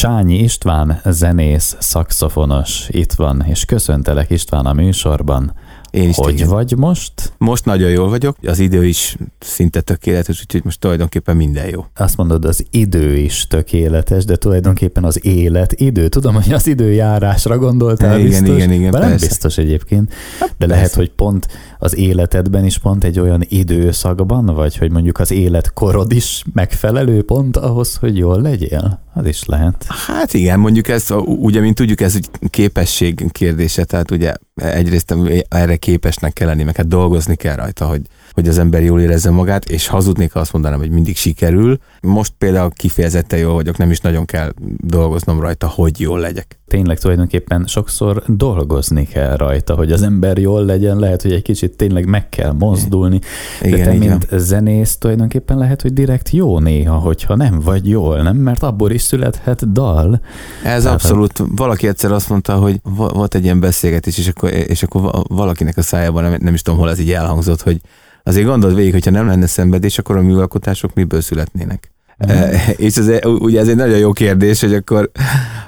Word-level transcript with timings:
Csányi 0.00 0.38
István, 0.38 1.00
zenész, 1.04 1.76
szakszofonos 1.78 2.86
itt 2.90 3.12
van, 3.12 3.44
és 3.48 3.64
köszöntelek 3.64 4.30
István 4.30 4.66
a 4.66 4.72
műsorban. 4.72 5.54
Én 5.90 6.08
is 6.08 6.16
Hogy 6.16 6.34
téged. 6.34 6.48
vagy 6.48 6.76
most? 6.76 7.12
Most 7.38 7.64
nagyon 7.64 7.90
jól 7.90 8.08
vagyok, 8.08 8.36
az 8.42 8.58
idő 8.58 8.84
is 8.86 9.16
szinte 9.38 9.80
tökéletes, 9.80 10.40
úgyhogy 10.40 10.64
most 10.64 10.80
tulajdonképpen 10.80 11.36
minden 11.36 11.68
jó. 11.68 11.84
Azt 11.94 12.16
mondod, 12.16 12.44
az 12.44 12.66
idő 12.70 13.16
is 13.16 13.46
tökéletes, 13.46 14.24
de 14.24 14.36
tulajdonképpen 14.36 15.04
az 15.04 15.24
élet 15.24 15.72
idő. 15.72 16.08
Tudom, 16.08 16.34
hogy 16.34 16.52
az 16.52 16.66
időjárásra 16.66 17.58
gondoltál 17.58 18.18
Igen, 18.18 18.30
biztos. 18.30 18.56
igen, 18.56 18.72
igen, 18.72 18.90
de 18.90 18.98
nem 18.98 19.08
persze. 19.08 19.26
biztos 19.26 19.58
egyébként. 19.58 20.12
De 20.58 20.66
lehet, 20.66 20.82
persze. 20.82 20.96
hogy 20.98 21.10
pont 21.10 21.46
az 21.78 21.96
életedben 21.96 22.64
is 22.64 22.78
pont 22.78 23.04
egy 23.04 23.20
olyan 23.20 23.42
időszakban, 23.48 24.44
vagy 24.46 24.76
hogy 24.76 24.90
mondjuk 24.90 25.18
az 25.18 25.30
életkorod 25.30 26.12
is 26.12 26.44
megfelelő 26.52 27.22
pont 27.22 27.56
ahhoz, 27.56 27.96
hogy 27.96 28.16
jól 28.16 28.40
legyél. 28.40 29.04
Az 29.16 29.26
is 29.26 29.44
lehet. 29.44 29.86
Hát 30.06 30.34
igen, 30.34 30.58
mondjuk 30.58 30.88
ez, 30.88 31.10
ugye, 31.24 31.60
mint 31.60 31.74
tudjuk, 31.74 32.00
ez 32.00 32.14
egy 32.14 32.50
képesség 32.50 33.32
kérdése, 33.32 33.84
tehát 33.84 34.10
ugye 34.10 34.34
egyrészt 34.54 35.14
erre 35.48 35.76
képesnek 35.76 36.32
kell 36.32 36.48
lenni, 36.48 36.62
meg 36.62 36.76
hát 36.76 36.88
dolgozni 36.88 37.36
kell 37.36 37.54
rajta, 37.54 37.86
hogy, 37.86 38.00
hogy 38.36 38.48
az 38.48 38.58
ember 38.58 38.82
jól 38.82 39.00
érezze 39.00 39.30
magát, 39.30 39.64
és 39.64 39.86
hazudnék, 39.86 40.32
ha 40.32 40.40
azt 40.40 40.52
mondanám, 40.52 40.78
hogy 40.78 40.90
mindig 40.90 41.16
sikerül. 41.16 41.78
Most 42.00 42.32
például 42.38 42.70
kifejezetten 42.70 43.38
jól 43.38 43.54
vagyok, 43.54 43.76
nem 43.76 43.90
is 43.90 44.00
nagyon 44.00 44.24
kell 44.24 44.52
dolgoznom 44.76 45.40
rajta, 45.40 45.66
hogy 45.66 46.00
jól 46.00 46.18
legyek. 46.18 46.58
Tényleg 46.66 46.98
tulajdonképpen 46.98 47.64
sokszor 47.66 48.22
dolgozni 48.26 49.06
kell 49.06 49.36
rajta, 49.36 49.74
hogy 49.74 49.92
az 49.92 50.02
ember 50.02 50.38
jól 50.38 50.64
legyen, 50.64 50.98
lehet, 50.98 51.22
hogy 51.22 51.32
egy 51.32 51.42
kicsit 51.42 51.76
tényleg 51.76 52.06
meg 52.06 52.28
kell 52.28 52.52
mozdulni, 52.52 53.18
de 53.60 53.68
Igen, 53.68 53.84
te, 53.84 53.94
így 53.94 53.98
mint 53.98 54.28
zenész, 54.30 54.96
tulajdonképpen 54.96 55.58
lehet, 55.58 55.82
hogy 55.82 55.92
direkt 55.92 56.30
jó 56.30 56.58
néha, 56.58 56.96
hogyha 56.96 57.36
nem 57.36 57.60
vagy 57.60 57.88
jól, 57.88 58.22
nem? 58.22 58.36
Mert 58.36 58.62
abból 58.62 58.90
is 58.90 59.02
születhet 59.02 59.72
dal. 59.72 60.20
Ez 60.64 60.82
Tehát, 60.82 60.98
abszolút, 60.98 61.42
valaki 61.56 61.88
egyszer 61.88 62.12
azt 62.12 62.28
mondta, 62.28 62.56
hogy 62.56 62.80
volt 62.96 63.34
egy 63.34 63.44
ilyen 63.44 63.60
beszélgetés, 63.60 64.18
és 64.18 64.28
akkor, 64.28 64.52
és 64.52 64.82
akkor 64.82 65.00
va- 65.00 65.28
valakinek 65.28 65.76
a 65.76 65.82
szájában, 65.82 66.22
nem, 66.22 66.36
nem 66.40 66.54
is 66.54 66.62
tudom, 66.62 66.78
hol 66.78 66.90
ez 66.90 66.98
így 66.98 67.12
elhangzott, 67.12 67.62
hogy 67.62 67.80
azért 68.26 68.46
gondold 68.46 68.74
végig, 68.74 68.92
hogyha 68.92 69.10
nem 69.10 69.26
lenne 69.26 69.46
szenvedés, 69.46 69.98
akkor 69.98 70.16
a 70.16 70.22
műalkotások 70.22 70.94
miből 70.94 71.20
születnének. 71.20 71.90
Mhm. 72.18 72.30
E, 72.30 72.70
és 72.76 72.96
ez, 72.96 73.08
ugye 73.24 73.60
ez 73.60 73.68
egy 73.68 73.76
nagyon 73.76 73.98
jó 73.98 74.12
kérdés, 74.12 74.60
hogy 74.60 74.74
akkor 74.74 75.10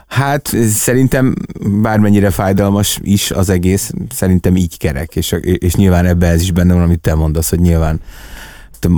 hát 0.07 0.47
szerintem 0.69 1.35
bármennyire 1.83 2.31
fájdalmas 2.31 2.99
is 3.03 3.31
az 3.31 3.49
egész, 3.49 3.91
szerintem 4.15 4.57
így 4.57 4.79
kerek, 4.79 5.17
és, 5.17 5.33
és 5.41 5.75
nyilván 5.75 6.07
ebbe 6.07 6.27
ez 6.27 6.41
is 6.41 6.53
benne 6.53 6.73
van, 6.75 6.83
amit 6.83 7.01
te 7.01 7.15
mondasz, 7.15 7.51
hogy 7.51 7.61
nyilván 7.61 8.01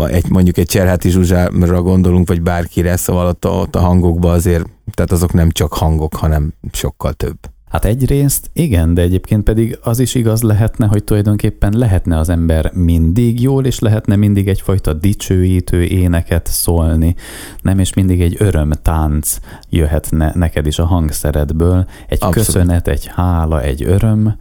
egy, 0.07 0.29
mondjuk 0.29 0.57
egy 0.59 0.67
Cserháti 0.67 1.11
Zsuzsára 1.11 1.83
gondolunk, 1.83 2.29
vagy 2.29 2.43
bárkire, 2.43 2.97
szóval 2.97 3.27
ott, 3.27 3.45
a- 3.45 3.49
ott 3.49 3.75
a 3.77 3.81
hangokban 3.81 4.33
azért, 4.35 4.65
tehát 4.95 5.13
azok 5.13 5.33
nem 5.33 5.51
csak 5.51 5.73
hangok, 5.73 6.15
hanem 6.15 6.53
sokkal 6.73 7.13
több. 7.13 7.39
Hát 7.71 7.85
egyrészt 7.85 8.51
igen, 8.53 8.95
de 8.95 9.03
egyébként 9.03 9.43
pedig 9.43 9.79
az 9.83 9.99
is 9.99 10.15
igaz 10.15 10.43
lehetne, 10.43 10.87
hogy 10.87 11.05
tulajdonképpen 11.05 11.73
lehetne 11.77 12.19
az 12.19 12.29
ember 12.29 12.71
mindig 12.75 13.41
jól, 13.41 13.65
és 13.65 13.79
lehetne 13.79 14.17
mindig 14.17 14.49
egyfajta 14.49 14.93
dicsőítő 14.93 15.83
éneket 15.83 16.47
szólni, 16.47 17.15
nem, 17.63 17.79
és 17.79 17.95
mindig 17.95 18.21
egy 18.21 18.37
örömtánc 18.39 19.39
jöhetne 19.69 20.33
neked 20.35 20.67
is 20.67 20.79
a 20.79 20.85
hangszeredből, 20.85 21.87
egy 22.09 22.19
Abszolút. 22.21 22.35
köszönet, 22.35 22.89
egy 22.89 23.07
hála, 23.07 23.63
egy 23.63 23.83
öröm, 23.83 24.37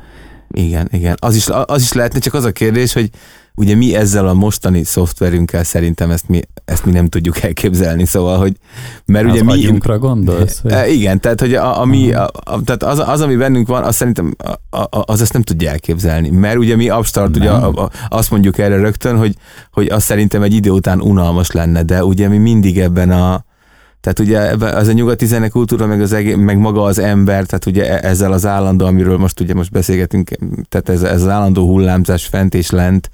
Igen, 0.52 0.88
igen. 0.92 1.16
Az 1.20 1.36
is, 1.36 1.48
az 1.66 1.82
is 1.82 1.94
lehetne, 1.94 2.20
csak 2.20 2.34
az 2.34 2.44
a 2.44 2.52
kérdés, 2.52 2.94
hogy 2.94 3.10
ugye 3.60 3.76
mi 3.76 3.96
ezzel 3.96 4.28
a 4.28 4.34
mostani 4.34 4.84
szoftverünkkel 4.84 5.64
szerintem 5.64 6.12
ezt 6.12 6.28
mi, 6.28 6.42
ezt 6.66 6.86
mi 6.86 6.92
nem 6.92 7.08
tudjuk 7.08 7.42
elképzelni, 7.42 8.06
szóval, 8.06 8.38
hogy 8.38 8.56
mert 9.06 9.26
az 9.26 9.32
ugye 9.32 9.44
mi... 9.44 9.52
agyunkra 9.52 9.98
gondolsz? 9.98 10.60
Hogy... 10.62 10.72
E, 10.72 10.90
Igen, 10.90 11.20
tehát, 11.20 11.40
hogy 11.40 11.54
a, 11.54 11.82
ami, 11.82 12.14
a, 12.14 12.30
a, 12.44 12.62
tehát 12.64 12.84
az, 12.84 13.00
az, 13.00 13.22
ami 13.22 13.36
bennünk 13.36 13.68
van, 13.68 13.84
azt 13.84 13.98
szerintem 13.98 14.36
a, 14.70 14.78
a, 14.78 15.04
az 15.06 15.22
ezt 15.22 15.34
nem 15.34 15.42
tudja 15.42 15.70
elképzelni. 15.70 16.30
Mert 16.30 16.58
ugye 16.58 16.76
mi 16.76 16.90
abstart, 16.90 17.36
ugye 17.36 17.52
Nem. 17.52 17.64
a, 17.64 17.84
a, 17.84 17.90
azt 18.10 18.32
mondjuk 18.32 18.58
erre 18.58 18.76
rögtön, 18.76 19.18
hogy, 19.18 19.36
hogy 19.72 19.88
azt 19.88 20.06
szerintem 20.06 20.42
egy 20.42 20.54
idő 20.54 20.70
után 20.70 21.02
unalmas 21.02 21.52
lenne, 21.52 21.84
de 21.84 22.04
ugye 22.04 22.28
mi 22.28 22.38
mindig 22.38 22.80
ebben 22.80 23.12
a, 23.12 23.46
tehát 24.02 24.20
ugye 24.20 24.40
az 24.76 24.88
a 24.88 24.92
nyugati 24.92 25.26
zenekultúra, 25.26 25.86
meg, 25.86 26.02
az 26.02 26.14
egész, 26.14 26.36
meg 26.36 26.58
maga 26.58 26.84
az 26.84 27.00
ember, 27.00 27.46
tehát 27.46 27.66
ugye 27.66 27.90
e- 27.90 28.10
ezzel 28.10 28.32
az 28.32 28.46
állandó, 28.46 28.86
amiről 28.86 29.18
most 29.18 29.40
ugye 29.40 29.54
most 29.54 29.72
beszélgetünk, 29.72 30.30
tehát 30.70 30.90
ez, 30.90 31.04
ez 31.04 31.22
az 31.22 31.28
állandó 31.28 31.68
hullámzás 31.68 32.26
fent 32.26 32.54
és 32.54 32.70
lent, 32.70 33.10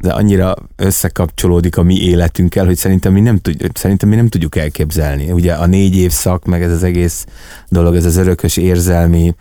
de 0.00 0.12
annyira 0.12 0.54
összekapcsolódik 0.76 1.76
a 1.76 1.82
mi 1.82 1.94
életünkkel, 1.94 2.66
hogy 2.66 2.76
szerintem 2.76 3.12
mi 3.12 3.20
nem, 3.20 3.38
tud, 3.38 3.70
szerintem 3.74 4.08
mi 4.08 4.16
nem 4.16 4.28
tudjuk 4.28 4.56
elképzelni. 4.56 5.30
Ugye 5.30 5.52
a 5.52 5.66
négy 5.66 5.96
évszak, 5.96 6.44
meg 6.44 6.62
ez 6.62 6.72
az 6.72 6.82
egész 6.82 7.26
dolog, 7.68 7.94
ez 7.94 8.04
az 8.04 8.16
örökös 8.16 8.56
érzelmi 8.56 9.34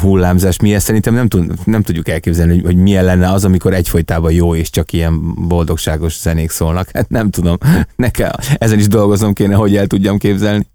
hullámzás, 0.00 0.60
mi 0.60 0.74
ezt 0.74 0.86
szerintem 0.86 1.14
nem, 1.14 1.28
tud, 1.28 1.52
nem 1.64 1.82
tudjuk 1.82 2.08
elképzelni, 2.08 2.52
hogy, 2.52 2.64
hogy 2.64 2.76
milyen 2.76 3.04
lenne 3.04 3.32
az, 3.32 3.44
amikor 3.44 3.74
egyfolytában 3.74 4.32
jó 4.32 4.54
és 4.54 4.70
csak 4.70 4.92
ilyen 4.92 5.34
boldogságos 5.48 6.18
zenék 6.20 6.50
szólnak. 6.50 6.88
Hát 6.92 7.08
nem 7.08 7.30
tudom, 7.30 7.56
nekem 7.96 8.30
ezen 8.58 8.78
is 8.78 8.88
dolgoznom 8.88 9.32
kéne, 9.32 9.54
hogy 9.54 9.76
el 9.76 9.86
tudjam 9.86 10.18
képzelni. 10.18 10.66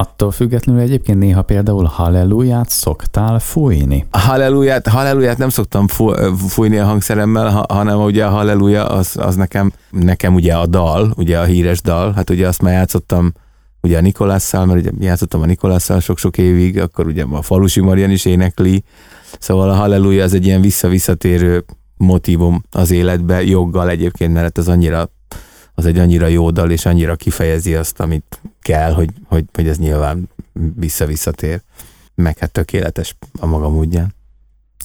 Attól 0.00 0.30
függetlenül 0.30 0.80
egyébként 0.80 1.18
néha 1.18 1.42
például 1.42 1.84
halleluját 1.84 2.68
szoktál 2.68 3.38
fújni. 3.38 4.06
A 4.10 4.90
halleluját, 4.90 5.38
nem 5.38 5.48
szoktam 5.48 5.88
fú- 5.88 6.18
fújni 6.48 6.78
a 6.78 6.84
hangszeremmel, 6.84 7.50
ha- 7.50 7.74
hanem 7.74 8.00
ugye 8.02 8.24
a 8.24 8.30
halleluja 8.30 8.86
az, 8.86 9.16
az 9.20 9.36
nekem, 9.36 9.72
nekem 9.90 10.34
ugye 10.34 10.54
a 10.54 10.66
dal, 10.66 11.12
ugye 11.16 11.38
a 11.38 11.44
híres 11.44 11.80
dal, 11.80 12.12
hát 12.12 12.30
ugye 12.30 12.46
azt 12.48 12.62
már 12.62 12.72
játszottam 12.72 13.32
ugye 13.82 13.98
a 13.98 14.00
Nikolásszal, 14.00 14.66
mert 14.66 14.78
ugye 14.80 14.90
játszottam 14.98 15.42
a 15.42 15.46
Nikolásszal 15.46 16.00
sok-sok 16.00 16.38
évig, 16.38 16.78
akkor 16.80 17.06
ugye 17.06 17.24
a 17.30 17.42
Falusi 17.42 17.80
Marian 17.80 18.10
is 18.10 18.24
énekli, 18.24 18.84
szóval 19.38 19.70
a 19.70 19.74
halleluja 19.74 20.24
az 20.24 20.34
egy 20.34 20.46
ilyen 20.46 20.60
vissza-visszatérő 20.60 21.64
motivum 21.96 22.62
az 22.70 22.90
életbe, 22.90 23.44
joggal 23.44 23.88
egyébként, 23.88 24.32
mert 24.32 24.58
az 24.58 24.68
annyira 24.68 25.10
az 25.78 25.86
egy 25.86 25.98
annyira 25.98 26.26
jó 26.26 26.50
dal, 26.50 26.70
és 26.70 26.86
annyira 26.86 27.16
kifejezi 27.16 27.74
azt, 27.74 28.00
amit 28.00 28.40
kell, 28.62 28.92
hogy, 28.92 29.10
hogy, 29.24 29.44
hogy 29.54 29.68
ez 29.68 29.78
nyilván 29.78 30.28
vissza-visszatér. 30.76 31.60
Meg 32.14 32.38
hát 32.38 32.50
tökéletes 32.50 33.16
a 33.40 33.46
maga 33.46 33.68
módján. 33.68 34.14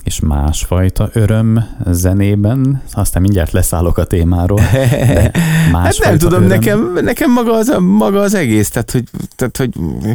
És 0.04 0.20
másfajta 0.20 1.10
öröm 1.14 1.64
zenében, 1.86 2.82
aztán 2.92 3.22
mindjárt 3.22 3.52
leszállok 3.52 3.98
a 3.98 4.04
témáról, 4.04 4.60
de 4.72 5.32
Hát 5.74 5.98
nem 6.04 6.18
tudom, 6.18 6.44
öröm, 6.44 6.48
nekem, 6.48 6.94
nekem 7.02 7.32
maga, 7.32 7.54
az, 7.54 7.76
maga 7.80 8.22
az 8.22 8.34
egész, 8.34 8.70
tehát 8.70 8.92
hogy, 8.92 9.04
tehát 9.36 9.58
hogy 9.58 9.70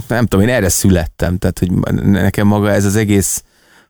nem 0.09 0.27
tudom, 0.27 0.47
én 0.49 0.55
erre 0.55 0.69
születtem, 0.69 1.39
tehát 1.39 1.59
hogy 1.59 1.73
nekem 2.03 2.47
maga 2.47 2.71
ez 2.71 2.85
az 2.85 2.97
egész 2.97 3.43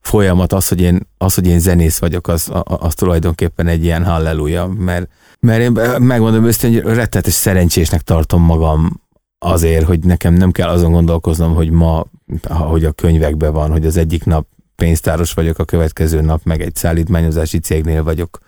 folyamat, 0.09 0.53
az, 0.53 0.69
hogy 0.69 0.81
én, 0.81 1.01
az, 1.19 1.35
hogy 1.35 1.47
én 1.47 1.61
zenész 1.61 1.99
vagyok, 1.99 2.29
az, 2.29 2.51
az 2.63 2.95
tulajdonképpen 2.95 3.67
egy 3.67 3.85
ilyen 3.85 4.05
halleluja, 4.05 4.67
mert, 4.67 5.09
mert 5.41 5.61
én 5.61 5.73
megmondom 6.03 6.45
őszintén, 6.45 6.83
hogy 6.83 6.95
rettetes 6.95 7.33
szerencsésnek 7.33 8.03
tartom 8.03 8.43
magam 8.43 9.03
azért, 9.39 9.87
hogy 9.87 10.05
nekem 10.05 10.35
nem 10.35 10.51
kell 10.51 10.69
azon 10.69 10.93
gondolkoznom, 10.93 11.55
hogy 11.55 11.71
ma, 11.71 12.05
hogy 12.49 12.85
a 12.85 12.93
könyvekben 12.93 13.53
van, 13.53 13.71
hogy 13.71 13.87
az 13.87 13.97
egyik 13.97 14.25
nap 14.25 14.47
pénztáros 14.77 15.33
vagyok, 15.33 15.59
a 15.59 15.65
következő 15.65 16.21
nap 16.21 16.41
meg 16.45 16.61
egy 16.61 16.77
szállítmányozási 16.77 17.59
cégnél 17.59 18.03
vagyok, 18.03 18.39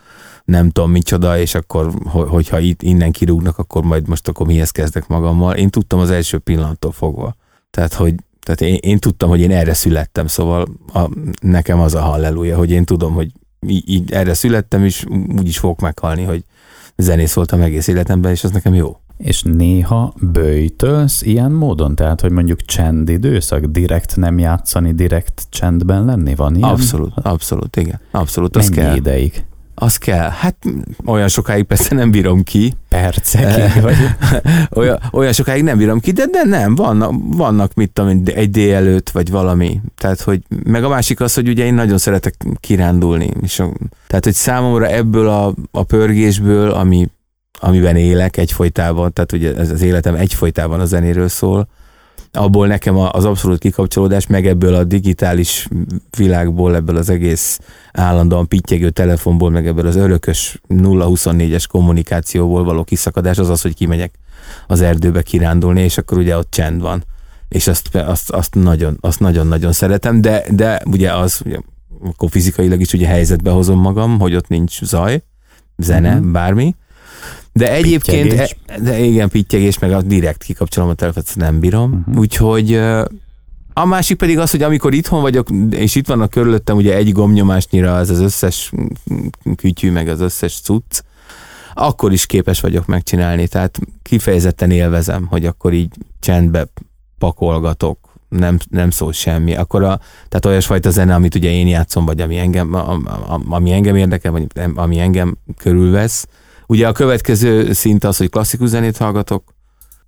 nem 0.45 0.71
tudom 0.71 0.91
micsoda, 0.91 1.39
és 1.39 1.55
akkor, 1.55 1.93
ho- 2.05 2.29
hogyha 2.29 2.59
itt 2.59 2.83
innen 2.83 3.13
kirúgnak, 3.13 3.59
akkor 3.59 3.83
majd 3.83 4.09
most 4.09 4.29
akkor 4.29 4.47
mihez 4.47 4.71
kezdek 4.71 5.07
magammal. 5.07 5.55
Én 5.55 5.71
tudtam 5.71 5.99
az 5.99 6.11
első 6.11 6.39
pillanattól 6.39 6.93
fogva. 6.93 7.37
Tehát, 7.71 7.95
hogy 7.95 8.15
tehát 8.43 8.61
én, 8.61 8.79
én 8.81 8.99
tudtam, 8.99 9.29
hogy 9.29 9.41
én 9.41 9.51
erre 9.51 9.75
születtem, 9.75 10.27
szóval 10.27 10.69
a, 10.93 11.11
nekem 11.41 11.81
az 11.81 11.95
a 11.95 12.01
halleluja, 12.01 12.57
hogy 12.57 12.71
én 12.71 12.85
tudom, 12.85 13.13
hogy 13.13 13.33
így, 13.67 13.89
így 13.89 14.13
erre 14.13 14.35
születtem, 14.35 14.85
és 14.85 15.05
úgy 15.39 15.49
is 15.49 15.59
fogok 15.59 15.81
meghalni, 15.81 16.23
hogy 16.23 16.45
zenész 16.97 17.35
voltam 17.35 17.61
egész 17.61 17.87
életemben, 17.87 18.31
és 18.31 18.45
az 18.45 18.51
nekem 18.51 18.75
jó. 18.75 19.01
És 19.17 19.43
néha 19.43 20.15
böjtölsz 20.21 21.23
ilyen 21.23 21.53
módon? 21.53 21.95
Tehát, 21.95 22.21
hogy 22.21 22.31
mondjuk 22.31 22.61
csendidőszak, 22.61 23.65
direkt 23.65 24.17
nem 24.17 24.39
játszani, 24.39 24.93
direkt 24.93 25.47
csendben 25.49 26.05
lenni? 26.05 26.35
Van 26.35 26.55
ilyen? 26.55 26.69
Abszolút, 26.69 27.13
abszolút, 27.17 27.77
igen. 27.77 28.01
Abszolút, 28.11 28.57
az 28.57 28.69
Mennyi 28.69 28.81
kell. 28.83 28.97
ideig? 28.97 29.45
Az 29.83 29.97
kell. 29.97 30.29
Hát 30.29 30.57
olyan 31.05 31.29
sokáig 31.29 31.65
persze 31.65 31.95
nem 31.95 32.11
bírom 32.11 32.43
ki, 32.43 32.75
Percekig? 32.89 33.83
Vagy? 33.83 33.97
olyan, 34.81 34.99
olyan 35.11 35.33
sokáig 35.33 35.63
nem 35.63 35.79
bírom 35.79 36.01
ki, 36.01 36.11
de, 36.13 36.27
de 36.27 36.45
nem, 36.45 36.75
vannak, 36.75 37.13
vannak 37.23 37.75
mit 37.75 37.91
tudom, 37.91 38.23
egy 38.25 38.51
délelőtt, 38.51 39.11
vagy 39.11 39.31
valami. 39.31 39.81
Tehát, 39.97 40.21
hogy, 40.21 40.43
meg 40.65 40.85
a 40.85 40.89
másik 40.89 41.21
az, 41.21 41.35
hogy 41.35 41.49
ugye 41.49 41.65
én 41.65 41.75
nagyon 41.75 41.99
szeretek 41.99 42.35
kirándulni. 42.61 43.31
És 43.43 43.63
tehát, 44.07 44.25
hogy 44.25 44.35
számomra 44.35 44.87
ebből 44.87 45.29
a, 45.29 45.55
a 45.71 45.83
pörgésből, 45.83 46.71
ami, 46.71 47.09
amiben 47.61 47.97
élek 47.97 48.37
egyfolytában, 48.37 49.13
tehát 49.13 49.33
ugye 49.33 49.57
ez 49.57 49.71
az 49.71 49.83
életem 49.83 50.15
egyfolytában 50.15 50.81
a 50.81 50.85
zenéről 50.85 51.29
szól, 51.29 51.69
abból 52.33 52.67
nekem 52.67 52.97
az 52.97 53.25
abszolút 53.25 53.59
kikapcsolódás, 53.59 54.27
meg 54.27 54.47
ebből 54.47 54.75
a 54.75 54.85
digitális 54.85 55.69
világból, 56.17 56.75
ebből 56.75 56.97
az 56.97 57.09
egész 57.09 57.59
állandóan 57.93 58.49
pittyegő 58.49 58.91
telefonból, 58.91 59.51
meg 59.51 59.67
ebből 59.67 59.87
az 59.87 59.97
örökös 59.97 60.61
0-24-es 60.69 61.65
kommunikációból 61.69 62.65
való 62.65 62.85
kiszakadás 62.85 63.39
az 63.39 63.49
az, 63.49 63.63
hogy 63.63 63.75
kimegyek 63.75 64.15
az 64.67 64.81
erdőbe 64.81 65.23
kirándulni, 65.23 65.83
és 65.83 65.99
akkor 65.99 66.19
ugye 66.19 66.37
ott 66.37 66.51
csend 66.51 66.81
van. 66.81 67.05
és 67.49 67.67
azt, 67.67 67.95
azt, 67.95 68.31
azt 68.31 68.55
nagyon, 68.55 68.99
azt 69.01 69.21
nagyon-nagyon 69.21 69.73
szeretem, 69.73 70.21
de, 70.21 70.45
de 70.51 70.83
ugye 70.87 71.15
az, 71.15 71.41
ugye, 71.45 71.59
akkor 72.03 72.31
fizikailag 72.31 72.81
is 72.81 72.93
ugye 72.93 73.07
helyzetbe 73.07 73.51
hozom 73.51 73.81
magam, 73.81 74.19
hogy 74.19 74.35
ott 74.35 74.49
nincs 74.49 74.85
zaj, 74.85 75.23
zene, 75.77 76.15
uh-huh. 76.15 76.31
bármi, 76.31 76.75
de 77.61 77.73
egyébként, 77.73 78.33
e, 78.33 78.49
de 78.81 78.99
igen, 78.99 79.29
pittyegés, 79.29 79.79
meg 79.79 79.93
a 79.93 80.03
direkt 80.03 80.43
kikapcsolom 80.43 80.89
a 80.89 80.95
telefont, 80.95 81.37
nem 81.37 81.61
bírom. 81.61 81.93
Uh-huh. 81.93 82.19
Úgyhogy 82.19 82.75
a 83.73 83.85
másik 83.85 84.17
pedig 84.17 84.39
az, 84.39 84.51
hogy 84.51 84.63
amikor 84.63 84.95
itthon 84.95 85.21
vagyok, 85.21 85.49
és 85.71 85.95
itt 85.95 86.07
vannak 86.07 86.31
körülöttem 86.31 86.77
ugye 86.77 86.95
egy 86.95 87.13
gomnyomásnyira 87.13 87.99
ez 87.99 88.11
az 88.11 88.21
összes 88.21 88.73
kütyű, 89.57 89.91
meg 89.91 90.09
az 90.09 90.21
összes 90.21 90.61
cucc, 90.61 91.01
akkor 91.75 92.13
is 92.13 92.27
képes 92.27 92.61
vagyok 92.61 92.87
megcsinálni. 92.87 93.49
Tehát 93.49 93.79
kifejezetten 94.03 94.71
élvezem, 94.71 95.27
hogy 95.27 95.47
akkor 95.47 95.73
így 95.73 95.95
csendbe 96.21 96.67
pakolgatok, 97.19 97.99
nem, 98.29 98.59
nem 98.71 98.91
szól 98.91 99.13
semmi. 99.13 99.55
Akkor 99.57 99.83
a, 99.83 100.01
tehát 100.29 100.47
olyasfajta 100.47 100.91
zene, 100.91 101.15
amit 101.15 101.35
ugye 101.35 101.51
én 101.51 101.67
játszom, 101.67 102.05
vagy 102.05 102.21
ami 102.21 102.39
engem, 102.39 102.75
ami 103.49 103.73
engem 103.73 103.97
érdekel, 103.97 104.33
vagy 104.33 104.47
ami 104.75 104.99
engem 104.99 105.37
körülvesz, 105.57 106.27
Ugye 106.71 106.89
a 106.89 106.93
következő 106.93 107.73
szint 107.73 108.05
az, 108.05 108.17
hogy 108.17 108.31
klasszikus 108.31 108.69
zenét 108.69 108.97
hallgatok, 108.97 109.55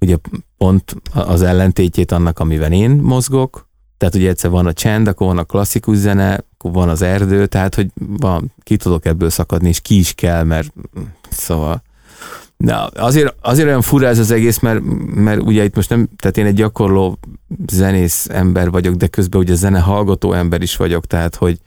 ugye 0.01 0.17
pont 0.57 0.97
az 1.13 1.43
ellentétjét 1.43 2.13
annak, 2.13 2.39
amiben 2.39 2.73
én 2.73 2.91
mozgok, 2.91 3.69
tehát 3.99 4.15
ugye 4.15 4.29
egyszer 4.29 4.51
van 4.51 4.67
a 4.67 4.73
csend, 4.73 5.07
akkor 5.07 5.27
van 5.27 5.39
a 5.39 5.45
klasszikus 5.45 5.97
zene, 5.97 6.45
akkor 6.55 6.73
van 6.73 6.89
az 6.89 7.03
erdő, 7.03 7.47
tehát 7.47 7.75
hogy 7.75 7.91
van, 7.97 8.53
ki 8.63 8.77
tudok 8.77 9.05
ebből 9.05 9.31
szakadni, 9.31 9.69
és 9.69 9.81
ki 9.81 9.99
is 9.99 10.13
kell, 10.13 10.43
mert 10.43 10.73
szóval. 11.31 11.83
De 12.57 12.89
azért, 12.95 13.35
azért 13.41 13.69
olyan 13.69 13.83
fura 13.83 14.07
ez 14.07 14.19
az 14.19 14.31
egész, 14.31 14.59
mert, 14.59 14.81
mert 15.15 15.43
ugye 15.43 15.65
itt 15.65 15.75
most 15.75 15.89
nem, 15.89 16.09
tehát 16.17 16.37
én 16.37 16.47
egy 16.47 16.55
gyakorló 16.55 17.19
zenész 17.67 18.29
ember 18.29 18.71
vagyok, 18.71 18.95
de 18.95 19.07
közben 19.07 19.41
ugye 19.41 19.55
zene 19.55 19.79
hallgató 19.79 20.33
ember 20.33 20.63
is 20.63 20.77
vagyok, 20.77 21.07
tehát 21.07 21.35
hogy, 21.35 21.59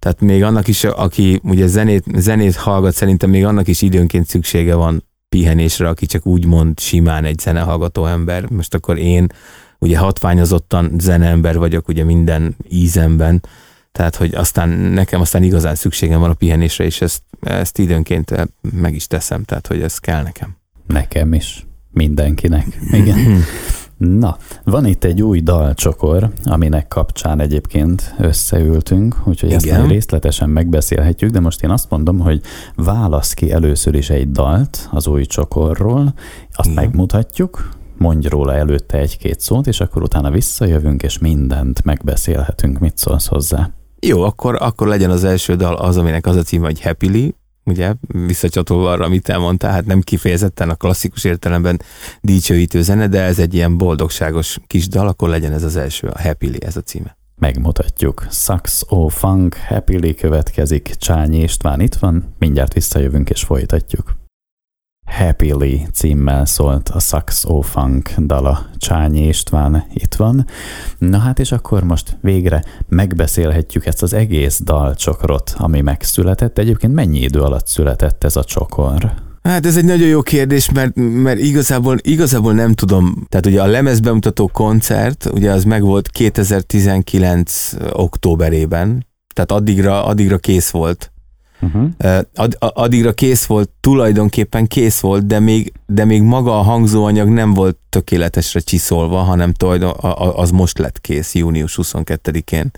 tehát 0.00 0.20
még 0.20 0.42
annak 0.42 0.68
is, 0.68 0.84
aki 0.84 1.40
ugye 1.42 1.66
zenét, 1.66 2.04
zenét 2.14 2.56
hallgat, 2.56 2.94
szerintem 2.94 3.30
még 3.30 3.44
annak 3.44 3.68
is 3.68 3.82
időnként 3.82 4.26
szüksége 4.26 4.74
van 4.74 5.04
pihenésre, 5.28 5.88
aki 5.88 6.06
csak 6.06 6.26
úgy 6.26 6.46
mond 6.46 6.80
simán 6.80 7.24
egy 7.24 7.38
zenehallgató 7.38 8.06
ember. 8.06 8.50
Most 8.50 8.74
akkor 8.74 8.98
én 8.98 9.26
ugye 9.78 9.98
hatványozottan 9.98 10.92
zeneember 10.98 11.58
vagyok 11.58 11.88
ugye 11.88 12.04
minden 12.04 12.56
ízemben, 12.68 13.42
tehát 13.92 14.16
hogy 14.16 14.34
aztán 14.34 14.68
nekem 14.68 15.20
aztán 15.20 15.42
igazán 15.42 15.74
szükségem 15.74 16.20
van 16.20 16.30
a 16.30 16.34
pihenésre, 16.34 16.84
és 16.84 17.00
ezt, 17.00 17.22
ezt 17.40 17.78
időnként 17.78 18.48
meg 18.72 18.94
is 18.94 19.06
teszem, 19.06 19.42
tehát 19.42 19.66
hogy 19.66 19.82
ez 19.82 19.98
kell 19.98 20.22
nekem. 20.22 20.56
Nekem 20.86 21.32
is. 21.32 21.66
Mindenkinek. 21.90 22.66
Igen. 22.90 23.16
Na, 24.00 24.36
van 24.64 24.86
itt 24.86 25.04
egy 25.04 25.22
új 25.22 25.40
dalcsokor, 25.40 26.30
aminek 26.44 26.88
kapcsán 26.88 27.40
egyébként 27.40 28.14
összeültünk, 28.18 29.16
úgyhogy 29.24 29.50
Igen. 29.50 29.74
ezt 29.74 29.80
még 29.80 29.90
részletesen 29.90 30.50
megbeszélhetjük, 30.50 31.30
de 31.30 31.40
most 31.40 31.62
én 31.62 31.70
azt 31.70 31.90
mondom, 31.90 32.18
hogy 32.18 32.40
válasz 32.76 33.34
ki 33.34 33.52
először 33.52 33.94
is 33.94 34.10
egy 34.10 34.30
dalt 34.30 34.88
az 34.90 35.06
új 35.06 35.24
csokorról, 35.24 36.14
azt 36.52 36.68
Igen. 36.68 36.84
megmutatjuk, 36.84 37.68
mondj 37.98 38.28
róla 38.28 38.54
előtte 38.54 38.98
egy-két 38.98 39.40
szót, 39.40 39.66
és 39.66 39.80
akkor 39.80 40.02
utána 40.02 40.30
visszajövünk, 40.30 41.02
és 41.02 41.18
mindent 41.18 41.84
megbeszélhetünk, 41.84 42.78
mit 42.78 42.98
szólsz 42.98 43.26
hozzá. 43.26 43.70
Jó, 44.00 44.22
akkor, 44.22 44.56
akkor 44.60 44.86
legyen 44.86 45.10
az 45.10 45.24
első 45.24 45.54
dal 45.54 45.74
az, 45.74 45.96
aminek 45.96 46.26
az 46.26 46.36
a 46.36 46.42
címe, 46.42 46.66
hogy 46.66 46.82
Happily, 46.82 47.34
ugye, 47.70 47.94
visszacsatolva 48.26 48.90
arra, 48.90 49.04
amit 49.04 49.28
elmondtál, 49.28 49.72
hát 49.72 49.86
nem 49.86 50.00
kifejezetten 50.00 50.70
a 50.70 50.74
klasszikus 50.74 51.24
értelemben 51.24 51.80
dicsőítő 52.20 52.82
zene, 52.82 53.06
de 53.08 53.22
ez 53.22 53.38
egy 53.38 53.54
ilyen 53.54 53.76
boldogságos 53.76 54.58
kis 54.66 54.88
dal, 54.88 55.08
akkor 55.08 55.28
legyen 55.28 55.52
ez 55.52 55.62
az 55.62 55.76
első, 55.76 56.08
a 56.08 56.22
Happily 56.22 56.58
ez 56.64 56.76
a 56.76 56.80
címe. 56.80 57.18
Megmutatjuk. 57.36 58.26
Sax 58.30 58.82
O 58.88 59.08
Funk 59.08 59.54
Happily 59.54 60.14
következik. 60.14 60.94
Csányi 60.98 61.42
István 61.42 61.80
itt 61.80 61.94
van, 61.94 62.34
mindjárt 62.38 62.74
visszajövünk 62.74 63.30
és 63.30 63.42
folytatjuk. 63.42 64.19
Happily 65.20 65.86
címmel 65.92 66.44
szólt 66.46 66.88
a 66.88 67.00
Saxo 67.00 67.60
Funk 67.60 68.10
dala. 68.18 68.66
Csányi 68.76 69.26
István 69.26 69.84
itt 69.94 70.14
van. 70.14 70.46
Na 70.98 71.18
hát 71.18 71.38
és 71.38 71.52
akkor 71.52 71.82
most 71.82 72.18
végre 72.20 72.64
megbeszélhetjük 72.88 73.86
ezt 73.86 74.02
az 74.02 74.12
egész 74.12 74.60
dalcsokrot, 74.64 75.54
ami 75.56 75.80
megszületett. 75.80 76.58
Egyébként 76.58 76.94
mennyi 76.94 77.18
idő 77.18 77.40
alatt 77.40 77.66
született 77.66 78.24
ez 78.24 78.36
a 78.36 78.44
csokor? 78.44 79.12
Hát 79.42 79.66
ez 79.66 79.76
egy 79.76 79.84
nagyon 79.84 80.08
jó 80.08 80.22
kérdés, 80.22 80.70
mert, 80.72 80.92
mert 80.94 81.38
igazából, 81.38 81.96
igazából 82.00 82.52
nem 82.52 82.72
tudom. 82.72 83.26
Tehát 83.28 83.46
ugye 83.46 83.62
a 83.62 83.66
lemezbemutató 83.66 84.50
koncert, 84.52 85.28
ugye 85.32 85.50
az 85.50 85.64
megvolt 85.64 86.08
2019 86.08 87.72
októberében, 87.92 89.06
tehát 89.34 89.52
addigra, 89.52 90.04
addigra 90.04 90.38
kész 90.38 90.70
volt 90.70 91.12
Uh-huh. 91.60 91.88
Ad, 92.34 92.56
addigra 92.58 93.12
kész 93.12 93.44
volt, 93.44 93.70
tulajdonképpen 93.80 94.66
kész 94.66 95.00
volt, 95.00 95.26
de 95.26 95.40
még, 95.40 95.72
de 95.86 96.04
még 96.04 96.22
maga 96.22 96.58
a 96.58 96.62
hangzóanyag 96.62 97.28
nem 97.28 97.54
volt 97.54 97.76
tökéletesre 97.88 98.60
csiszolva, 98.60 99.18
hanem 99.18 99.52
tulajdon, 99.52 99.92
az 100.34 100.50
most 100.50 100.78
lett 100.78 101.00
kész, 101.00 101.34
június 101.34 101.78
22-én 101.82 102.70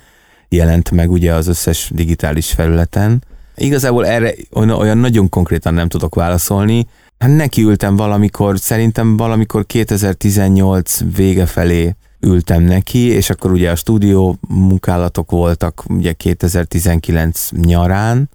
jelent 0.48 0.90
meg 0.90 1.10
ugye 1.10 1.34
az 1.34 1.46
összes 1.46 1.90
digitális 1.94 2.50
felületen. 2.50 3.24
Igazából 3.56 4.06
erre 4.06 4.34
olyan 4.52 4.98
nagyon 4.98 5.28
konkrétan 5.28 5.74
nem 5.74 5.88
tudok 5.88 6.14
válaszolni. 6.14 6.86
Hát 7.18 7.36
nekiültem 7.36 7.96
valamikor, 7.96 8.58
szerintem 8.58 9.16
valamikor 9.16 9.66
2018 9.66 11.00
vége 11.16 11.46
felé 11.46 11.96
ültem 12.20 12.62
neki, 12.62 12.98
és 12.98 13.30
akkor 13.30 13.50
ugye 13.50 13.70
a 13.70 13.74
stúdió 13.74 14.38
munkálatok 14.48 15.30
voltak 15.30 15.84
ugye 15.88 16.12
2019 16.12 17.50
nyarán, 17.50 18.30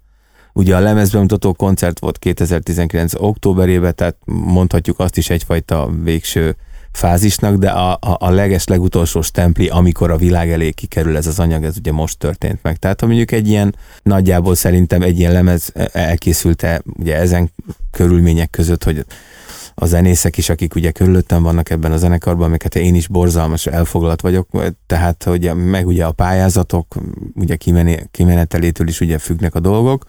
Ugye 0.57 0.75
a 0.75 0.79
lemezbemutató 0.79 1.53
koncert 1.53 1.99
volt 1.99 2.19
2019. 2.19 3.13
októberében, 3.17 3.95
tehát 3.95 4.15
mondhatjuk 4.25 4.99
azt 4.99 5.17
is 5.17 5.29
egyfajta 5.29 5.89
végső 6.03 6.55
fázisnak, 6.91 7.55
de 7.55 7.69
a, 7.69 7.91
a, 7.91 8.17
a 8.19 8.29
leges 8.29 8.67
legutolsó 8.67 9.21
stempli, 9.21 9.67
amikor 9.67 10.11
a 10.11 10.17
világ 10.17 10.51
elé 10.51 10.71
kikerül 10.71 11.17
ez 11.17 11.27
az 11.27 11.39
anyag, 11.39 11.63
ez 11.63 11.77
ugye 11.77 11.91
most 11.91 12.17
történt 12.17 12.59
meg. 12.61 12.77
Tehát 12.77 12.99
ha 12.99 13.07
mondjuk 13.07 13.31
egy 13.31 13.47
ilyen, 13.47 13.75
nagyjából 14.03 14.55
szerintem 14.55 15.01
egy 15.01 15.19
ilyen 15.19 15.31
lemez 15.31 15.71
elkészült-e 15.91 16.81
ugye 16.99 17.15
ezen 17.15 17.51
körülmények 17.91 18.49
között, 18.49 18.83
hogy 18.83 19.05
a 19.75 19.85
zenészek 19.85 20.37
is, 20.37 20.49
akik 20.49 20.75
ugye 20.75 20.91
körülöttem 20.91 21.43
vannak 21.43 21.69
ebben 21.69 21.91
a 21.91 21.97
zenekarban, 21.97 22.47
amiket 22.47 22.75
én 22.75 22.95
is 22.95 23.07
borzalmas 23.07 23.65
elfoglalt 23.65 24.21
vagyok, 24.21 24.49
tehát 24.87 25.23
hogy 25.23 25.53
meg 25.55 25.87
ugye 25.87 26.05
a 26.05 26.11
pályázatok, 26.11 26.95
ugye 27.35 27.55
kimenetelétől 28.11 28.87
is 28.87 29.01
ugye 29.01 29.17
függnek 29.17 29.55
a 29.55 29.59
dolgok, 29.59 30.05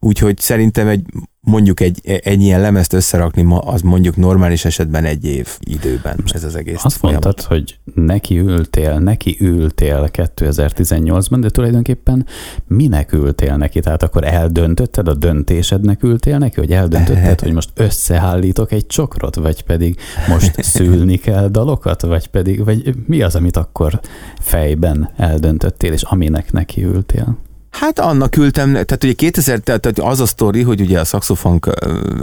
Úgyhogy 0.00 0.38
szerintem 0.38 0.88
egy 0.88 1.02
mondjuk 1.48 1.80
egy, 1.80 2.00
egy 2.04 2.42
ilyen 2.42 2.60
lemezt 2.60 2.92
összerakni, 2.92 3.46
az 3.60 3.80
mondjuk 3.80 4.16
normális 4.16 4.64
esetben 4.64 5.04
egy 5.04 5.24
év 5.24 5.48
időben 5.60 6.20
ez 6.32 6.44
az 6.44 6.54
egész 6.54 6.84
Azt 6.84 6.96
folyamat. 6.96 7.24
mondtad, 7.24 7.46
hogy 7.46 7.78
neki 7.94 8.38
ültél, 8.38 8.98
neki 8.98 9.36
ültél 9.40 10.08
2018-ban, 10.12 11.38
de 11.40 11.50
tulajdonképpen 11.50 12.26
minek 12.66 13.12
ültél 13.12 13.56
neki? 13.56 13.80
Tehát 13.80 14.02
akkor 14.02 14.24
eldöntötted, 14.24 15.08
a 15.08 15.14
döntésednek 15.14 16.02
ültél 16.02 16.38
neki, 16.38 16.60
hogy 16.60 16.72
eldöntötted, 16.72 17.40
hogy 17.44 17.52
most 17.52 17.70
összeállítok 17.74 18.72
egy 18.72 18.86
csokrot, 18.86 19.34
vagy 19.34 19.62
pedig 19.62 19.98
most 20.28 20.62
szülni 20.62 21.16
kell 21.16 21.48
dalokat, 21.48 22.02
vagy 22.02 22.26
pedig, 22.26 22.64
vagy 22.64 22.94
mi 23.06 23.22
az, 23.22 23.34
amit 23.34 23.56
akkor 23.56 24.00
fejben 24.40 25.10
eldöntöttél, 25.16 25.92
és 25.92 26.02
aminek 26.02 26.52
neki 26.52 26.84
ültél? 26.84 27.38
Hát 27.70 27.98
annak 27.98 28.36
ültem, 28.36 28.72
tehát 28.72 29.04
ugye 29.04 29.12
2000, 29.12 29.58
tehát 29.58 29.98
az 29.98 30.20
a 30.20 30.26
sztori, 30.26 30.62
hogy 30.62 30.80
ugye 30.80 31.00
a 31.00 31.04
Saxofunk 31.04 31.70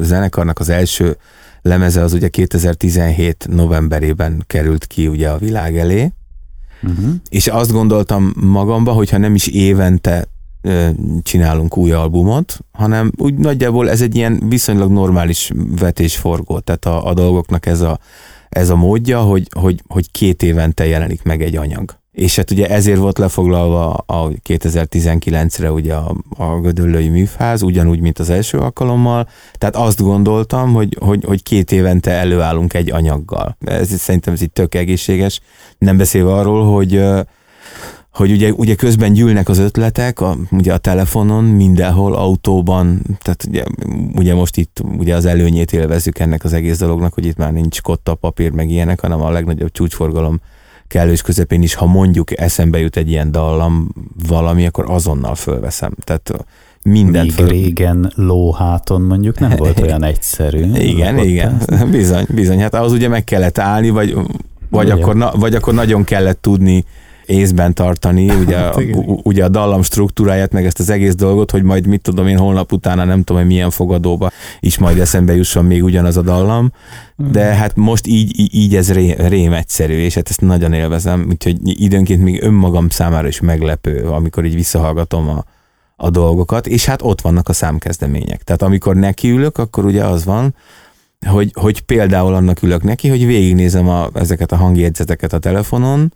zenekarnak 0.02 0.60
az 0.60 0.70
első 0.70 1.18
lemeze 1.62 2.02
az 2.02 2.14
ugye 2.14 2.28
2017 2.28 3.48
novemberében 3.50 4.44
került 4.48 4.86
ki 4.86 5.08
ugye 5.08 5.30
a 5.30 5.38
világ 5.38 5.78
elé, 5.78 6.12
uh-huh. 6.84 7.14
és 7.30 7.48
azt 7.48 7.72
gondoltam 7.72 8.34
magamba, 8.42 8.92
hogyha 8.92 9.18
nem 9.18 9.36
is 9.36 9.48
évente 9.48 10.28
csinálunk 11.24 11.78
új 11.78 11.92
albumot, 11.92 12.60
hanem 12.72 13.12
úgy 13.18 13.34
nagyjából 13.34 13.90
ez 13.90 14.02
egy 14.02 14.16
ilyen 14.16 14.44
viszonylag 14.50 14.92
normális 14.92 15.52
vetésforgó, 15.80 16.60
tehát 16.60 16.86
a, 16.86 17.08
a 17.08 17.14
dolgoknak 17.14 17.66
ez 17.66 17.82
a, 17.82 18.00
ez 18.50 18.70
a 18.70 18.75
módja, 18.75 19.20
hogy, 19.22 19.48
hogy, 19.60 19.82
hogy 19.88 20.12
két 20.12 20.44
évente 20.44 20.86
jelenik 20.86 21.24
meg 21.24 21.42
egy 21.42 21.56
anyag 21.56 21.98
és 22.15 22.36
hát 22.36 22.51
ugye 22.51 22.67
ezért 22.67 22.98
volt 22.98 23.17
lefoglalva 23.17 23.93
a 23.93 24.29
2019-re 24.50 25.72
ugye 25.72 25.93
a, 25.93 26.15
a 26.38 26.60
Gödöllői 26.60 27.10
Műfáz, 27.10 27.62
ugyanúgy, 27.62 28.00
mint 28.00 28.19
az 28.19 28.29
első 28.29 28.57
alkalommal, 28.57 29.27
tehát 29.53 29.75
azt 29.75 30.01
gondoltam, 30.01 30.74
hogy, 30.74 30.98
hogy, 31.00 31.24
hogy 31.25 31.43
két 31.43 31.72
évente 31.72 32.12
előállunk 32.12 32.74
egy 32.74 32.91
anyaggal. 32.91 33.57
Ez 33.65 34.00
szerintem 34.00 34.34
ez 34.34 34.41
itt 34.41 34.53
tök 34.53 34.75
egészséges, 34.75 35.41
nem 35.77 35.98
beszélve 35.98 36.34
arról, 36.34 36.74
hogy 36.74 37.03
hogy 38.13 38.31
ugye, 38.31 38.51
ugye 38.51 38.75
közben 38.75 39.13
gyűlnek 39.13 39.50
az 39.50 39.57
ötletek, 39.57 40.22
a, 40.22 40.38
ugye 40.51 40.74
a 40.74 40.77
telefonon, 40.77 41.43
mindenhol, 41.43 42.13
autóban, 42.13 43.01
tehát 43.22 43.45
ugye, 43.48 43.63
ugye 44.15 44.34
most 44.34 44.57
itt 44.57 44.81
ugye 44.98 45.15
az 45.15 45.25
előnyét 45.25 45.74
élvezzük 45.74 46.19
ennek 46.19 46.43
az 46.43 46.53
egész 46.53 46.77
dolognak, 46.77 47.13
hogy 47.13 47.25
itt 47.25 47.38
már 47.38 47.51
nincs 47.51 47.81
kotta, 47.81 48.15
papír, 48.15 48.51
meg 48.51 48.69
ilyenek, 48.69 49.00
hanem 49.00 49.22
a 49.22 49.31
legnagyobb 49.31 49.72
csúcsforgalom 49.72 50.39
kellős 50.88 51.22
közepén 51.22 51.62
is, 51.62 51.74
ha 51.74 51.86
mondjuk 51.86 52.39
eszembe 52.39 52.80
jut 52.80 52.98
egy 52.98 53.10
ilyen 53.10 53.32
dallam 53.32 53.89
valami, 54.27 54.65
akkor 54.65 54.86
azonnal 54.88 55.36
fölveszem. 55.36 55.92
Tehát 56.04 56.46
mindent 56.84 57.25
Míg 57.25 57.34
föl... 57.34 57.48
régen 57.48 58.12
lóháton 58.15 59.01
mondjuk 59.01 59.39
nem 59.39 59.54
volt 59.58 59.80
olyan 59.80 60.04
egyszerű. 60.04 60.72
Igen, 60.92 61.18
igen, 61.18 61.62
bizony, 61.92 62.25
bizony. 62.30 62.60
Hát 62.60 62.74
ahhoz 62.74 62.92
ugye 62.92 63.08
meg 63.08 63.24
kellett 63.24 63.58
állni, 63.58 63.89
vagy, 63.89 64.18
vagy, 64.70 64.89
akkor, 64.89 65.15
na, 65.15 65.32
vagy 65.36 65.56
akkor 65.56 65.74
nagyon 65.74 66.04
kellett 66.04 66.42
tudni 66.42 66.86
észben 67.25 67.74
tartani, 67.74 68.29
ugye, 68.29 68.58
hát, 68.58 68.82
ugye 69.24 69.44
a 69.44 69.50
dallam 69.50 69.82
struktúráját, 69.82 70.51
meg 70.51 70.65
ezt 70.65 70.79
az 70.79 70.89
egész 70.89 71.15
dolgot, 71.15 71.51
hogy 71.51 71.63
majd 71.63 71.88
mit 71.88 72.01
tudom 72.01 72.27
én 72.27 72.38
holnap 72.38 72.72
utána 72.72 73.03
nem 73.03 73.24
tudom, 73.24 73.41
hogy 73.41 73.51
milyen 73.51 73.70
fogadóba 73.70 74.32
is 74.60 74.77
majd 74.77 75.00
eszembe 75.00 75.36
jusson 75.36 75.65
még 75.65 75.84
ugyanaz 75.84 76.17
a 76.17 76.22
dallam, 76.22 76.72
de 77.15 77.44
hát 77.44 77.75
most 77.75 78.08
így, 78.08 78.55
így 78.55 78.75
ez 78.75 78.91
ré, 78.91 79.15
rém 79.17 79.53
egyszerű, 79.53 79.94
és 79.94 80.13
hát 80.13 80.29
ezt 80.29 80.41
nagyon 80.41 80.74
élvezem, 80.74 81.25
úgyhogy 81.29 81.58
időnként 81.62 82.24
még 82.24 82.44
önmagam 82.44 82.89
számára 82.89 83.27
is 83.27 83.39
meglepő, 83.39 84.03
amikor 84.03 84.46
így 84.46 84.55
visszahallgatom 84.55 85.29
a, 85.29 85.46
a 85.96 86.10
dolgokat, 86.10 86.67
és 86.67 86.86
hát 86.86 87.01
ott 87.01 87.22
vannak 87.22 87.50
a 87.50 87.53
számkezdemények. 87.53 88.44
Tehát 88.44 88.62
amikor 88.62 88.96
nekiülök, 88.96 89.58
akkor 89.58 89.86
ugye 89.86 90.03
az 90.03 90.25
van, 90.25 90.55
hogy, 91.25 91.51
hogy 91.53 91.82
például 91.82 92.34
annak 92.34 92.62
ülök 92.62 92.84
neki, 92.84 93.08
hogy 93.08 93.25
végignézem 93.25 93.89
a, 93.89 94.10
ezeket 94.13 94.51
a 94.51 94.55
hangjegyzeteket 94.55 95.34
a 95.34 95.39
telefonon, 95.39 96.13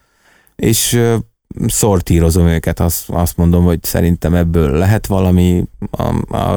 és 0.60 1.02
szortírozom 1.68 2.48
őket, 2.48 2.80
azt, 2.80 3.10
azt 3.10 3.38
mondom, 3.38 3.64
hogy 3.64 3.84
szerintem 3.84 4.34
ebből 4.34 4.72
lehet 4.72 5.08
valami, 5.08 5.64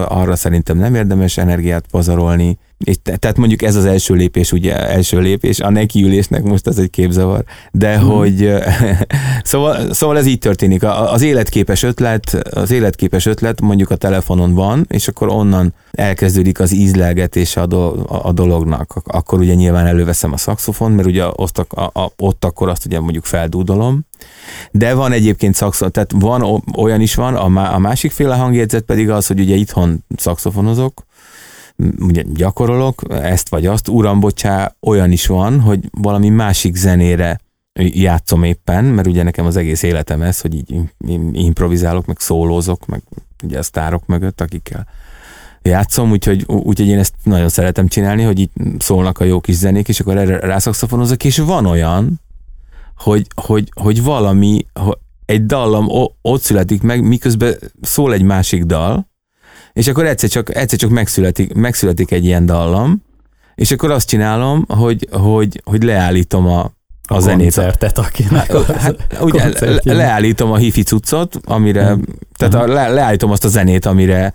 arra 0.04 0.36
szerintem 0.36 0.78
nem 0.78 0.94
érdemes 0.94 1.36
energiát 1.36 1.86
pazarolni, 1.86 2.58
tehát 3.02 3.36
mondjuk 3.36 3.62
ez 3.62 3.76
az 3.76 3.84
első 3.84 4.14
lépés, 4.14 4.52
ugye 4.52 4.88
első 4.88 5.20
lépés, 5.20 5.60
a 5.60 5.70
nekiülésnek 5.70 6.42
most 6.42 6.66
ez 6.66 6.78
egy 6.78 6.90
képzavar, 6.90 7.44
de 7.72 7.98
hmm. 7.98 8.08
hogy 8.08 8.52
szóval, 9.42 9.92
szóval 9.92 10.18
ez 10.18 10.26
így 10.26 10.38
történik. 10.38 10.82
Az 10.82 11.22
életképes 11.22 11.82
ötlet, 11.82 12.30
az 12.50 12.70
életképes 12.70 13.26
ötlet 13.26 13.60
mondjuk 13.60 13.90
a 13.90 13.96
telefonon 13.96 14.54
van, 14.54 14.86
és 14.88 15.08
akkor 15.08 15.28
onnan 15.28 15.74
elkezdődik 15.90 16.60
az 16.60 16.72
ízlelgetés 16.72 17.56
a, 17.56 17.66
do, 17.66 17.92
a 18.06 18.32
dolognak. 18.32 19.02
Akkor 19.04 19.38
ugye 19.38 19.54
nyilván 19.54 19.86
előveszem 19.86 20.32
a 20.32 20.36
szakszofon, 20.36 20.92
mert 20.92 21.08
ugye 21.08 21.24
ott, 21.32 21.58
a, 21.58 22.00
a, 22.00 22.12
ott 22.18 22.44
akkor 22.44 22.68
azt 22.68 22.86
ugye 22.86 23.00
mondjuk 23.00 23.24
feldúdolom, 23.24 24.06
de 24.70 24.94
van 24.94 25.12
egyébként 25.12 25.54
szakszofon, 25.54 25.92
tehát 25.92 26.12
van 26.14 26.62
olyan 26.76 27.00
is 27.00 27.14
van, 27.14 27.34
a, 27.34 27.74
a 27.74 27.78
másik 27.78 28.10
féle 28.10 28.34
hangjegyzet 28.34 28.82
pedig 28.82 29.10
az, 29.10 29.26
hogy 29.26 29.40
ugye 29.40 29.54
itthon 29.54 30.04
szakszofonozok, 30.16 31.04
gyakorolok, 32.34 33.02
ezt 33.08 33.48
vagy 33.48 33.66
azt, 33.66 33.88
uram, 33.88 34.20
bocsá, 34.20 34.74
olyan 34.80 35.12
is 35.12 35.26
van, 35.26 35.60
hogy 35.60 35.88
valami 35.90 36.28
másik 36.28 36.74
zenére 36.74 37.40
játszom 37.80 38.42
éppen, 38.42 38.84
mert 38.84 39.06
ugye 39.06 39.22
nekem 39.22 39.46
az 39.46 39.56
egész 39.56 39.82
életem 39.82 40.22
ez, 40.22 40.40
hogy 40.40 40.54
így 40.54 40.80
improvizálok, 41.32 42.06
meg 42.06 42.18
szólózok, 42.18 42.86
meg 42.86 43.02
ugye 43.42 43.58
a 43.58 43.62
sztárok 43.62 44.06
mögött, 44.06 44.40
akikkel 44.40 44.86
játszom, 45.62 46.10
úgyhogy, 46.10 46.44
úgyhogy 46.46 46.88
én 46.88 46.98
ezt 46.98 47.14
nagyon 47.22 47.48
szeretem 47.48 47.88
csinálni, 47.88 48.22
hogy 48.22 48.38
így 48.38 48.50
szólnak 48.78 49.18
a 49.18 49.24
jó 49.24 49.40
kis 49.40 49.54
zenék, 49.54 49.88
és 49.88 50.00
akkor 50.00 50.16
erre 50.16 50.38
rászakszafonozok, 50.38 51.24
és 51.24 51.38
van 51.38 51.66
olyan, 51.66 52.20
hogy, 52.96 53.26
hogy, 53.34 53.68
hogy 53.74 54.02
valami, 54.02 54.66
egy 55.24 55.46
dallam 55.46 55.86
ott 56.22 56.40
születik 56.40 56.82
meg, 56.82 57.02
miközben 57.02 57.54
szól 57.80 58.12
egy 58.12 58.22
másik 58.22 58.64
dal, 58.64 59.10
és 59.72 59.88
akkor 59.88 60.06
egyszer 60.06 60.28
csak, 60.28 60.54
egyszer 60.54 60.78
csak 60.78 60.90
megszületik, 60.90 61.54
megszületik 61.54 62.10
egy 62.10 62.24
ilyen 62.24 62.46
dallam, 62.46 63.02
és 63.54 63.70
akkor 63.70 63.90
azt 63.90 64.08
csinálom, 64.08 64.64
hogy, 64.68 65.08
hogy, 65.10 65.60
hogy 65.64 65.82
leállítom 65.82 66.46
a, 66.46 66.72
a, 67.12 67.16
a 67.16 67.20
zenét. 67.20 67.40
koncertet, 67.40 67.98
akinek 67.98 68.52
hát, 68.52 68.76
hát, 68.76 68.96
ugye 69.20 69.52
le, 69.60 69.92
leállítom 69.92 70.52
a 70.52 70.56
hifi 70.56 70.82
cuccot, 70.82 71.40
amire, 71.44 71.86
hmm. 71.86 72.02
tehát 72.36 72.54
a, 72.54 72.66
le, 72.66 72.88
leállítom 72.88 73.30
azt 73.30 73.44
a 73.44 73.48
zenét, 73.48 73.86
amire, 73.86 74.32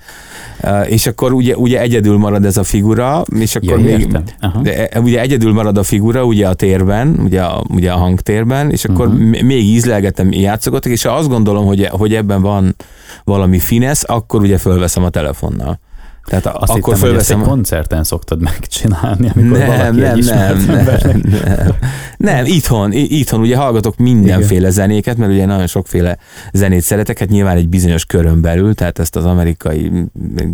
és 0.85 1.07
akkor 1.07 1.33
ugye, 1.33 1.55
ugye 1.55 1.79
egyedül 1.79 2.17
marad 2.17 2.45
ez 2.45 2.57
a 2.57 2.63
figura, 2.63 3.23
és 3.39 3.55
akkor 3.55 3.79
ja, 3.79 3.97
még, 3.97 4.17
de, 4.61 4.87
e, 4.87 4.99
ugye 4.99 5.19
egyedül 5.19 5.53
marad 5.53 5.77
a 5.77 5.83
figura 5.83 6.23
ugye 6.23 6.47
a 6.47 6.53
térben, 6.53 7.19
ugye 7.23 7.41
a, 7.41 7.63
ugye 7.69 7.91
a 7.91 7.97
hangtérben, 7.97 8.71
és 8.71 8.85
akkor 8.85 9.07
uh-huh. 9.07 9.41
még 9.41 9.63
ízlelgetem, 9.63 10.31
játszogatok, 10.31 10.91
és 10.91 11.03
ha 11.03 11.11
azt 11.11 11.29
gondolom, 11.29 11.65
hogy, 11.65 11.85
hogy 11.85 12.13
ebben 12.13 12.41
van 12.41 12.75
valami 13.23 13.59
finesz, 13.59 14.03
akkor 14.07 14.41
ugye 14.41 14.57
fölveszem 14.57 15.03
a 15.03 15.09
telefonnal. 15.09 15.79
Tehát 16.27 16.45
Azt 16.45 16.71
akkor 16.71 16.93
hittem, 16.93 16.99
fölveszem... 16.99 17.09
Hogy 17.09 17.19
ezt 17.19 17.31
egy 17.31 17.55
koncerten 17.55 18.03
szoktad 18.03 18.41
megcsinálni, 18.41 19.29
amikor 19.35 19.57
nem, 19.57 19.67
valaki 19.67 19.99
nem, 19.99 20.19
nem, 20.19 20.65
nem, 20.65 21.21
nem, 21.33 21.75
nem, 22.17 22.45
itthon, 22.45 22.91
itthon 22.91 23.39
ugye 23.39 23.57
hallgatok 23.57 23.97
mindenféle 23.97 24.59
Igen. 24.59 24.71
zenéket, 24.71 25.17
mert 25.17 25.31
ugye 25.31 25.45
nagyon 25.45 25.67
sokféle 25.67 26.17
zenét 26.53 26.81
szeretek, 26.81 27.19
hát 27.19 27.29
nyilván 27.29 27.57
egy 27.57 27.69
bizonyos 27.69 28.05
körön 28.05 28.41
belül, 28.41 28.75
tehát 28.75 28.99
ezt 28.99 29.15
az 29.15 29.25
amerikai 29.25 29.91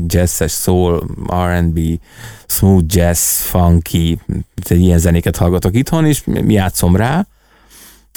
jazzes, 0.08 0.52
soul, 0.52 1.04
R&B, 1.48 1.80
smooth 2.46 2.86
jazz, 2.88 3.40
funky, 3.40 4.20
tehát 4.64 4.84
ilyen 4.84 5.00
zenéket 5.00 5.36
hallgatok 5.36 5.76
itthon, 5.76 6.06
és 6.06 6.24
játszom 6.48 6.96
rá, 6.96 7.26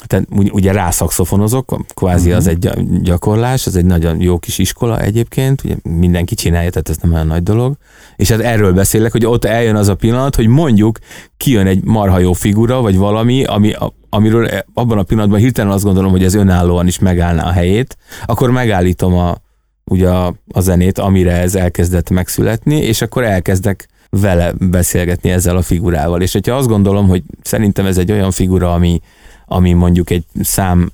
tehát 0.07 0.27
ugye 0.51 0.71
rászakszofonozok, 0.71 1.77
kvázi 1.93 2.25
uh-huh. 2.25 2.37
az 2.37 2.47
egy 2.47 2.69
gyakorlás, 3.01 3.67
az 3.67 3.75
egy 3.75 3.85
nagyon 3.85 4.21
jó 4.21 4.37
kis 4.39 4.57
iskola 4.57 5.01
egyébként, 5.01 5.63
ugye 5.63 5.75
mindenki 5.83 6.35
csinálja, 6.35 6.69
tehát 6.69 6.89
ez 6.89 6.97
nem 6.97 7.13
olyan 7.13 7.27
nagy 7.27 7.43
dolog, 7.43 7.75
és 8.15 8.29
hát 8.29 8.39
erről 8.39 8.73
beszélek, 8.73 9.11
hogy 9.11 9.25
ott 9.25 9.45
eljön 9.45 9.75
az 9.75 9.87
a 9.87 9.95
pillanat, 9.95 10.35
hogy 10.35 10.47
mondjuk 10.47 10.99
kijön 11.37 11.67
egy 11.67 11.83
marha 11.83 12.19
jó 12.19 12.33
figura, 12.33 12.81
vagy 12.81 12.97
valami, 12.97 13.43
ami, 13.43 13.73
amiről 14.09 14.49
abban 14.73 14.97
a 14.97 15.03
pillanatban 15.03 15.39
hirtelen 15.39 15.71
azt 15.71 15.83
gondolom, 15.83 16.11
hogy 16.11 16.23
ez 16.23 16.33
önállóan 16.33 16.87
is 16.87 16.99
megállná 16.99 17.43
a 17.43 17.51
helyét, 17.51 17.97
akkor 18.25 18.51
megállítom 18.51 19.13
a, 19.13 19.35
ugye 19.83 20.09
a, 20.09 20.33
a 20.51 20.59
zenét, 20.59 20.97
amire 20.97 21.31
ez 21.31 21.55
elkezdett 21.55 22.09
megszületni, 22.09 22.75
és 22.75 23.01
akkor 23.01 23.23
elkezdek 23.23 23.87
vele 24.09 24.53
beszélgetni 24.59 25.29
ezzel 25.29 25.57
a 25.57 25.61
figurával. 25.61 26.21
És 26.21 26.33
hogyha 26.33 26.55
azt 26.55 26.67
gondolom, 26.67 27.07
hogy 27.07 27.23
szerintem 27.41 27.85
ez 27.85 27.97
egy 27.97 28.11
olyan 28.11 28.31
figura, 28.31 28.73
ami, 28.73 29.01
ami 29.47 29.73
mondjuk 29.73 30.09
egy 30.09 30.23
szám 30.41 30.91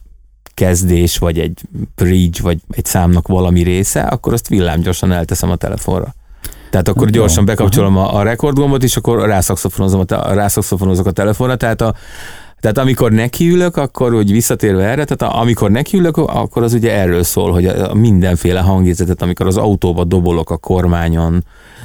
kezdés, 0.54 1.18
vagy 1.18 1.40
egy 1.40 1.62
bridge, 1.96 2.40
vagy 2.42 2.60
egy 2.72 2.86
számnak 2.86 3.28
valami 3.28 3.62
része, 3.62 4.02
akkor 4.02 4.34
azt 4.34 4.48
villámgyorsan 4.48 5.12
elteszem 5.12 5.50
a 5.50 5.56
telefonra. 5.56 6.14
Tehát 6.70 6.88
akkor 6.88 7.10
gyorsan 7.10 7.46
bekapcsolom 7.46 7.98
a, 7.98 8.16
a 8.16 8.24
rekordgombot, 8.24 8.84
és 8.84 8.98
akkor 8.98 9.26
rászakszofonozom 9.26 10.04
a, 10.08 10.34
rászakszofonozok 10.34 11.06
a 11.06 11.12
telefonra, 11.12 11.56
tehát 11.56 11.82
a, 11.82 11.94
tehát 12.60 12.78
amikor 12.78 13.12
nekiülök, 13.12 13.78
akkor 13.78 14.14
úgy 14.14 14.32
visszatérve 14.32 14.84
erre, 14.84 15.06
tehát 15.06 15.36
amikor 15.36 15.72
nekiülök, 15.72 16.18
akkor 16.18 16.64
az 16.64 16.74
ugye 16.74 16.92
erről 16.92 17.24
szól, 17.24 17.52
hogy 17.52 17.66
a 17.66 17.94
mindenféle 17.94 18.60
hangérzetet, 18.60 19.22
amikor 19.22 19.48
az 19.48 19.58
autóba 19.58 20.04
dobolok 20.04 20.50
a 20.50 20.58
kormányon, 20.58 21.44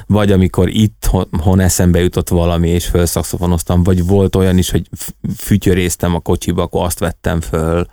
vagy 0.09 0.31
amikor 0.31 0.69
itt 0.69 1.09
hon 1.41 1.59
eszembe 1.59 1.99
jutott 1.99 2.29
valami, 2.29 2.69
és 2.69 2.85
felszakszofonoztam, 2.85 3.83
vagy 3.83 4.05
volt 4.05 4.35
olyan 4.35 4.57
is, 4.57 4.69
hogy 4.69 4.89
fütyöréztem 5.37 6.15
a 6.15 6.19
kocsiba, 6.19 6.61
akkor 6.61 6.85
azt 6.85 6.99
vettem 6.99 7.41
föl. 7.41 7.85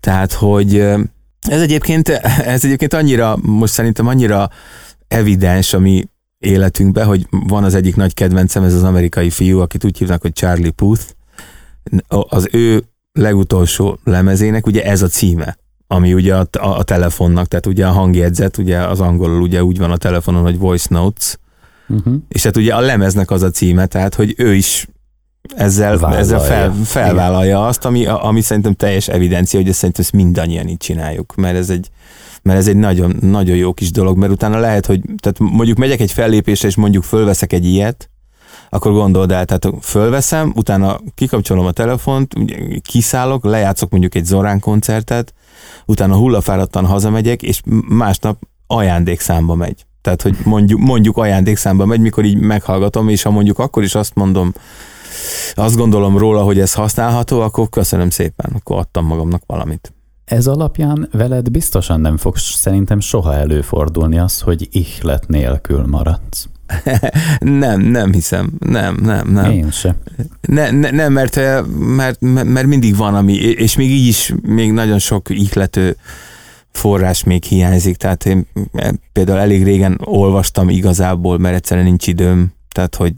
Tehát, 0.00 0.32
hogy 0.32 0.76
ez 1.40 1.60
egyébként, 1.60 2.08
ez 2.54 2.64
egyébként 2.64 2.94
annyira, 2.94 3.36
most 3.42 3.72
szerintem 3.72 4.06
annyira 4.06 4.50
evidens 5.08 5.72
a 5.72 5.78
mi 5.78 6.04
életünkben, 6.38 7.06
hogy 7.06 7.26
van 7.30 7.64
az 7.64 7.74
egyik 7.74 7.96
nagy 7.96 8.14
kedvencem, 8.14 8.64
ez 8.64 8.74
az 8.74 8.82
amerikai 8.82 9.30
fiú, 9.30 9.60
akit 9.60 9.84
úgy 9.84 9.98
hívnak, 9.98 10.20
hogy 10.20 10.32
Charlie 10.32 10.70
Puth. 10.70 11.04
Az 12.08 12.48
ő 12.52 12.84
legutolsó 13.12 13.98
lemezének 14.04 14.66
ugye 14.66 14.84
ez 14.84 15.02
a 15.02 15.08
címe 15.08 15.56
ami 15.86 16.14
ugye 16.14 16.36
a, 16.36 16.46
a, 16.52 16.78
a 16.78 16.82
telefonnak, 16.82 17.46
tehát 17.46 17.66
ugye 17.66 17.86
a 17.86 17.90
hangjegyzet, 17.90 18.58
ugye 18.58 18.78
az 18.78 19.00
angolul 19.00 19.40
ugye 19.40 19.64
úgy 19.64 19.78
van 19.78 19.90
a 19.90 19.96
telefonon, 19.96 20.42
hogy 20.42 20.58
voice 20.58 20.86
notes, 20.90 21.36
uh-huh. 21.88 22.14
és 22.28 22.42
hát 22.42 22.56
ugye 22.56 22.74
a 22.74 22.80
lemeznek 22.80 23.30
az 23.30 23.42
a 23.42 23.50
címe, 23.50 23.86
tehát 23.86 24.14
hogy 24.14 24.34
ő 24.36 24.54
is 24.54 24.86
ezzel, 25.56 26.14
ezzel 26.16 26.40
fel, 26.40 26.74
felvállalja 26.84 27.56
Igen. 27.56 27.68
azt, 27.68 27.84
ami, 27.84 28.06
ami 28.06 28.40
szerintem 28.40 28.74
teljes 28.74 29.08
evidencia, 29.08 29.60
hogy 29.60 29.68
ezt 29.68 29.78
szerintem 29.78 30.04
ezt 30.04 30.12
mindannyian 30.12 30.68
így 30.68 30.76
csináljuk, 30.76 31.34
mert 31.34 31.56
ez 31.56 31.70
egy, 31.70 31.88
mert 32.42 32.58
ez 32.58 32.68
egy 32.68 32.76
nagyon, 32.76 33.16
nagyon 33.20 33.56
jó 33.56 33.72
kis 33.72 33.90
dolog, 33.90 34.16
mert 34.16 34.32
utána 34.32 34.58
lehet, 34.58 34.86
hogy 34.86 35.00
tehát 35.18 35.38
mondjuk 35.38 35.78
megyek 35.78 36.00
egy 36.00 36.12
fellépésre, 36.12 36.68
és 36.68 36.76
mondjuk 36.76 37.04
fölveszek 37.04 37.52
egy 37.52 37.64
ilyet, 37.64 38.10
akkor 38.68 38.92
gondold 38.92 39.30
el, 39.30 39.44
tehát 39.44 39.68
fölveszem, 39.80 40.52
utána 40.56 41.00
kikapcsolom 41.14 41.66
a 41.66 41.70
telefont, 41.70 42.34
kiszállok, 42.82 43.44
lejátszok 43.44 43.90
mondjuk 43.90 44.14
egy 44.14 44.24
Zorán 44.24 44.60
koncertet, 44.60 45.34
utána 45.86 46.16
hullafáradtan 46.16 46.86
hazamegyek, 46.86 47.42
és 47.42 47.60
másnap 47.88 48.38
ajándékszámba 48.66 49.54
megy. 49.54 49.86
Tehát, 50.02 50.22
hogy 50.22 50.36
mondjuk, 50.44 50.80
mondjuk 50.80 51.16
ajándékszámba 51.16 51.86
megy, 51.86 52.00
mikor 52.00 52.24
így 52.24 52.36
meghallgatom, 52.36 53.08
és 53.08 53.22
ha 53.22 53.30
mondjuk 53.30 53.58
akkor 53.58 53.82
is 53.82 53.94
azt 53.94 54.14
mondom, 54.14 54.52
azt 55.54 55.76
gondolom 55.76 56.18
róla, 56.18 56.42
hogy 56.42 56.58
ez 56.58 56.72
használható, 56.72 57.40
akkor 57.40 57.68
köszönöm 57.68 58.10
szépen, 58.10 58.52
akkor 58.54 58.76
adtam 58.78 59.06
magamnak 59.06 59.42
valamit. 59.46 59.92
Ez 60.24 60.46
alapján 60.46 61.08
veled 61.12 61.50
biztosan 61.50 62.00
nem 62.00 62.16
fog 62.16 62.36
szerintem 62.36 63.00
soha 63.00 63.34
előfordulni 63.34 64.18
az, 64.18 64.40
hogy 64.40 64.68
ihlet 64.70 65.28
nélkül 65.28 65.86
maradsz. 65.86 66.48
nem, 67.40 67.80
nem 67.80 68.12
hiszem. 68.12 68.52
Nem, 68.58 68.96
nem, 69.02 69.28
nem. 69.28 69.50
Én 69.50 69.70
sem. 69.70 69.96
Ne, 70.40 70.70
ne, 70.70 70.90
nem, 70.90 71.12
mert, 71.12 71.40
mert, 71.78 72.20
mert 72.20 72.66
mindig 72.66 72.96
van, 72.96 73.14
ami, 73.14 73.34
és 73.34 73.76
még 73.76 73.90
így 73.90 74.06
is 74.06 74.34
még 74.42 74.72
nagyon 74.72 74.98
sok 74.98 75.30
ihlető 75.30 75.96
forrás 76.72 77.24
még 77.24 77.44
hiányzik, 77.44 77.96
tehát 77.96 78.26
én 78.26 78.46
például 79.12 79.38
elég 79.38 79.64
régen 79.64 80.00
olvastam 80.04 80.68
igazából, 80.68 81.38
mert 81.38 81.54
egyszerűen 81.54 81.86
nincs 81.86 82.06
időm, 82.06 82.52
tehát 82.72 82.94
hogy 82.94 83.12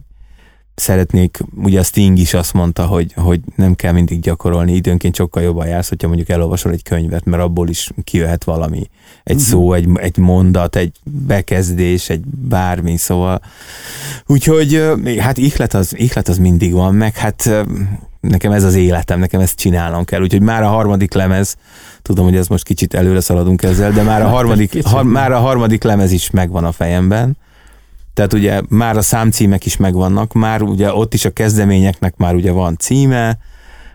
szeretnék, 0.74 1.38
ugye 1.56 1.80
a 1.80 1.82
Sting 1.82 2.18
is 2.18 2.34
azt 2.34 2.52
mondta, 2.52 2.86
hogy, 2.86 3.12
hogy 3.12 3.40
nem 3.56 3.74
kell 3.74 3.92
mindig 3.92 4.20
gyakorolni, 4.20 4.72
időnként 4.72 5.14
sokkal 5.14 5.42
jobban 5.42 5.66
jársz, 5.66 5.88
hogyha 5.88 6.06
mondjuk 6.06 6.28
elolvasol 6.28 6.72
egy 6.72 6.82
könyvet, 6.82 7.24
mert 7.24 7.42
abból 7.42 7.68
is 7.68 7.90
kijöhet 8.04 8.44
valami. 8.44 8.88
Egy 9.24 9.34
uh-huh. 9.34 9.50
szó, 9.50 9.72
egy, 9.72 9.88
egy 9.94 10.16
mondat, 10.16 10.76
egy 10.76 10.96
bekezdés, 11.04 12.08
egy 12.08 12.24
bármi, 12.26 12.96
szóval. 12.96 13.40
Úgyhogy 14.26 14.82
hát 15.18 15.38
ihlet 15.38 15.74
az, 15.74 15.98
ihlet 15.98 16.28
az 16.28 16.38
mindig 16.38 16.72
van, 16.72 16.94
meg 16.94 17.16
hát 17.16 17.50
nekem 18.28 18.52
ez 18.52 18.64
az 18.64 18.74
életem, 18.74 19.18
nekem 19.18 19.40
ezt 19.40 19.58
csinálnom 19.58 20.04
kell, 20.04 20.20
úgyhogy 20.20 20.42
már 20.42 20.62
a 20.62 20.68
harmadik 20.68 21.12
lemez, 21.12 21.56
tudom, 22.02 22.24
hogy 22.24 22.36
ez 22.36 22.46
most 22.46 22.64
kicsit 22.64 22.94
előre 22.94 23.20
szaladunk 23.20 23.62
ezzel, 23.62 23.90
de 23.90 24.02
már 24.02 24.22
a 24.22 24.28
harmadik, 24.28 24.86
har, 24.86 25.04
már 25.04 25.32
a 25.32 25.38
harmadik 25.38 25.82
lemez 25.82 26.12
is 26.12 26.30
megvan 26.30 26.64
a 26.64 26.72
fejemben, 26.72 27.36
tehát 28.14 28.32
ugye 28.32 28.60
már 28.68 28.96
a 28.96 29.02
számcímek 29.02 29.66
is 29.66 29.76
megvannak, 29.76 30.32
már 30.32 30.62
ugye 30.62 30.92
ott 30.92 31.14
is 31.14 31.24
a 31.24 31.30
kezdeményeknek 31.30 32.16
már 32.16 32.34
ugye 32.34 32.50
van 32.50 32.76
címe, 32.78 33.38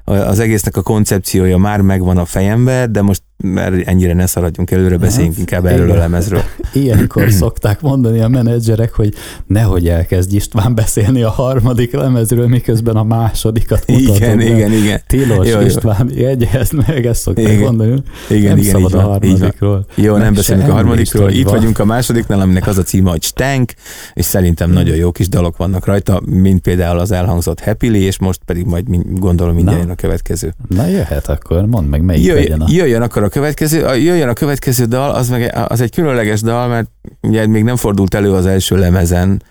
az 0.04 0.40
egésznek 0.40 0.78
a 0.78 0.82
koncepciója 0.82 1.58
már 1.58 1.82
megvan 1.82 2.18
a 2.18 2.26
fejembe, 2.26 2.88
de 2.88 3.02
most 3.02 3.22
mert 3.44 3.88
ennyire 3.88 4.14
ne 4.14 4.26
szaladjunk 4.26 4.72
előre, 4.72 4.98
beszéljünk 4.98 5.34
hát, 5.34 5.40
inkább 5.40 5.66
erről 5.66 5.92
a 5.92 5.96
lemezről. 5.96 6.42
Ilyenkor 6.74 7.32
szokták 7.42 7.82
mondani 7.82 8.20
a 8.20 8.28
menedzserek, 8.28 8.94
hogy 8.94 9.14
nehogy 9.48 9.88
elkezdj 9.88 10.36
István 10.36 10.76
beszélni 10.76 11.24
a 11.24 11.30
harmadik 11.30 11.94
lemezről, 11.94 12.48
miközben 12.48 12.96
a 12.96 13.04
másodikat 13.04 13.88
mutatod. 13.88 14.16
Igen, 14.16 14.42
igen, 14.42 14.72
igen. 14.72 15.02
Tilos 15.08 15.48
jó, 15.48 15.60
jó. 15.60 15.66
István, 15.66 16.10
jegyezd 16.14 16.74
meg, 16.88 17.06
ezt 17.06 17.22
szokták 17.22 17.48
igen. 17.48 17.60
mondani. 17.60 18.02
Igen, 18.30 18.50
nem 18.50 18.58
igen, 18.58 18.72
szabad 18.72 18.94
a 18.94 19.02
harmadikról. 19.02 19.86
Jó, 19.96 20.18
nem 20.18 20.34
beszélünk 20.34 20.70
a 20.70 20.74
harmadikról. 20.74 21.30
Itt 21.30 21.44
van. 21.44 21.54
vagyunk 21.54 21.80
a 21.80 21.86
másodiknál, 21.86 22.40
aminek 22.40 22.68
az 22.68 22.78
a 22.78 22.84
címe, 22.84 23.10
hogy 23.10 23.24
Stank, 23.24 23.74
és 24.14 24.26
szerintem 24.26 24.68
hmm. 24.68 24.78
nagyon 24.78 24.96
jó 24.96 25.12
kis 25.12 25.30
dalok 25.30 25.58
vannak 25.58 25.86
rajta, 25.86 26.22
mint 26.26 26.62
például 26.62 27.00
az 27.00 27.12
elhangzott 27.12 27.60
Happily, 27.60 28.02
és 28.02 28.20
most 28.20 28.40
pedig 28.46 28.66
majd 28.66 28.86
gondolom 29.20 29.56
mindjárt 29.56 29.90
a 29.90 29.96
következő. 29.96 30.54
Na 30.68 30.86
jöhet 30.86 31.28
akkor, 31.28 31.66
mondd 31.66 31.88
meg, 31.88 32.02
melyik 32.02 32.26
Jöjj, 32.26 32.40
legyen 32.40 32.62
a... 32.62 32.66
Jöjjön 32.70 33.02
akkor 33.02 33.24
a 33.24 33.29
következő, 33.30 33.86
a, 33.86 33.94
jöjjön 33.94 34.30
a 34.30 34.34
következő 34.34 34.86
dal, 34.86 35.12
az, 35.12 35.30
meg, 35.30 35.56
az 35.68 35.82
egy 35.82 35.92
különleges 35.92 36.42
dal, 36.42 36.68
mert 36.68 36.90
ugye 37.22 37.48
még 37.48 37.64
nem 37.64 37.76
fordult 37.76 38.14
elő 38.14 38.34
az 38.34 38.46
első 38.46 38.78
lemezen, 38.78 39.44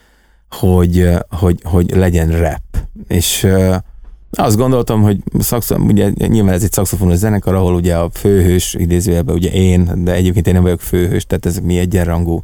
hogy, 0.50 1.10
hogy, 1.30 1.60
hogy 1.64 1.90
legyen 1.96 2.28
rap. 2.28 2.86
És 3.08 3.46
azt 4.30 4.56
gondoltam, 4.56 5.02
hogy 5.02 5.18
szakszom, 5.38 5.86
ugye 5.86 6.10
nyilván 6.16 6.54
ez 6.54 6.62
egy 6.62 6.72
szakszofonos 6.72 7.16
zenekar, 7.16 7.54
ahol 7.54 7.74
ugye 7.74 7.96
a 7.96 8.10
főhős, 8.12 8.74
idézőjelben 8.74 9.34
ugye 9.34 9.50
én, 9.50 10.04
de 10.04 10.12
egyébként 10.12 10.46
én 10.46 10.54
nem 10.54 10.62
vagyok 10.62 10.80
főhős, 10.80 11.26
tehát 11.26 11.46
ez 11.46 11.58
mi 11.58 11.78
egyenrangú 11.78 12.42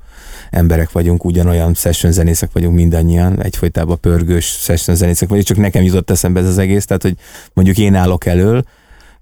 emberek 0.50 0.92
vagyunk, 0.92 1.24
ugyanolyan 1.24 1.74
session 1.74 2.12
zenészek 2.12 2.50
vagyunk 2.52 2.74
mindannyian, 2.74 3.42
egyfolytában 3.42 4.00
pörgős 4.00 4.44
session 4.44 4.96
zenészek 4.96 5.28
vagyunk, 5.28 5.46
csak 5.46 5.56
nekem 5.56 5.82
jutott 5.82 6.10
eszembe 6.10 6.40
ez 6.40 6.46
az 6.46 6.58
egész, 6.58 6.84
tehát 6.84 7.02
hogy 7.02 7.14
mondjuk 7.52 7.78
én 7.78 7.94
állok 7.94 8.26
elől, 8.26 8.64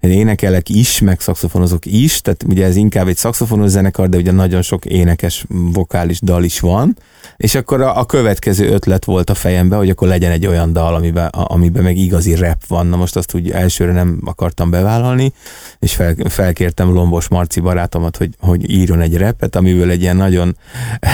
énekelek 0.09 0.69
is, 0.69 0.99
meg 0.99 1.19
szakszofonozok 1.19 1.85
is, 1.85 2.21
tehát 2.21 2.43
ugye 2.43 2.65
ez 2.65 2.75
inkább 2.75 3.07
egy 3.07 3.17
szakszofonos 3.17 3.69
zenekar, 3.69 4.09
de 4.09 4.17
ugye 4.17 4.31
nagyon 4.31 4.61
sok 4.61 4.85
énekes, 4.85 5.45
vokális 5.49 6.19
dal 6.21 6.43
is 6.43 6.59
van, 6.59 6.97
és 7.37 7.55
akkor 7.55 7.81
a, 7.81 7.99
a 7.99 8.05
következő 8.05 8.69
ötlet 8.69 9.05
volt 9.05 9.29
a 9.29 9.33
fejembe, 9.33 9.75
hogy 9.75 9.89
akkor 9.89 10.07
legyen 10.07 10.31
egy 10.31 10.47
olyan 10.47 10.73
dal, 10.73 10.95
amiben, 10.95 11.27
amiben 11.27 11.83
meg 11.83 11.97
igazi 11.97 12.35
rap 12.35 12.65
van. 12.67 12.87
Na 12.87 12.95
most 12.95 13.15
azt 13.15 13.33
úgy 13.33 13.51
elsőre 13.51 13.91
nem 13.91 14.19
akartam 14.25 14.69
bevállalni, 14.69 15.33
és 15.79 15.95
fel, 15.95 16.15
felkértem 16.29 16.93
Lombos 16.93 17.27
Marci 17.27 17.59
barátomat, 17.59 18.17
hogy, 18.17 18.29
hogy 18.39 18.69
írjon 18.71 19.01
egy 19.01 19.17
repet, 19.17 19.55
amiből 19.55 19.89
egy 19.89 20.01
ilyen 20.01 20.15
nagyon 20.15 20.57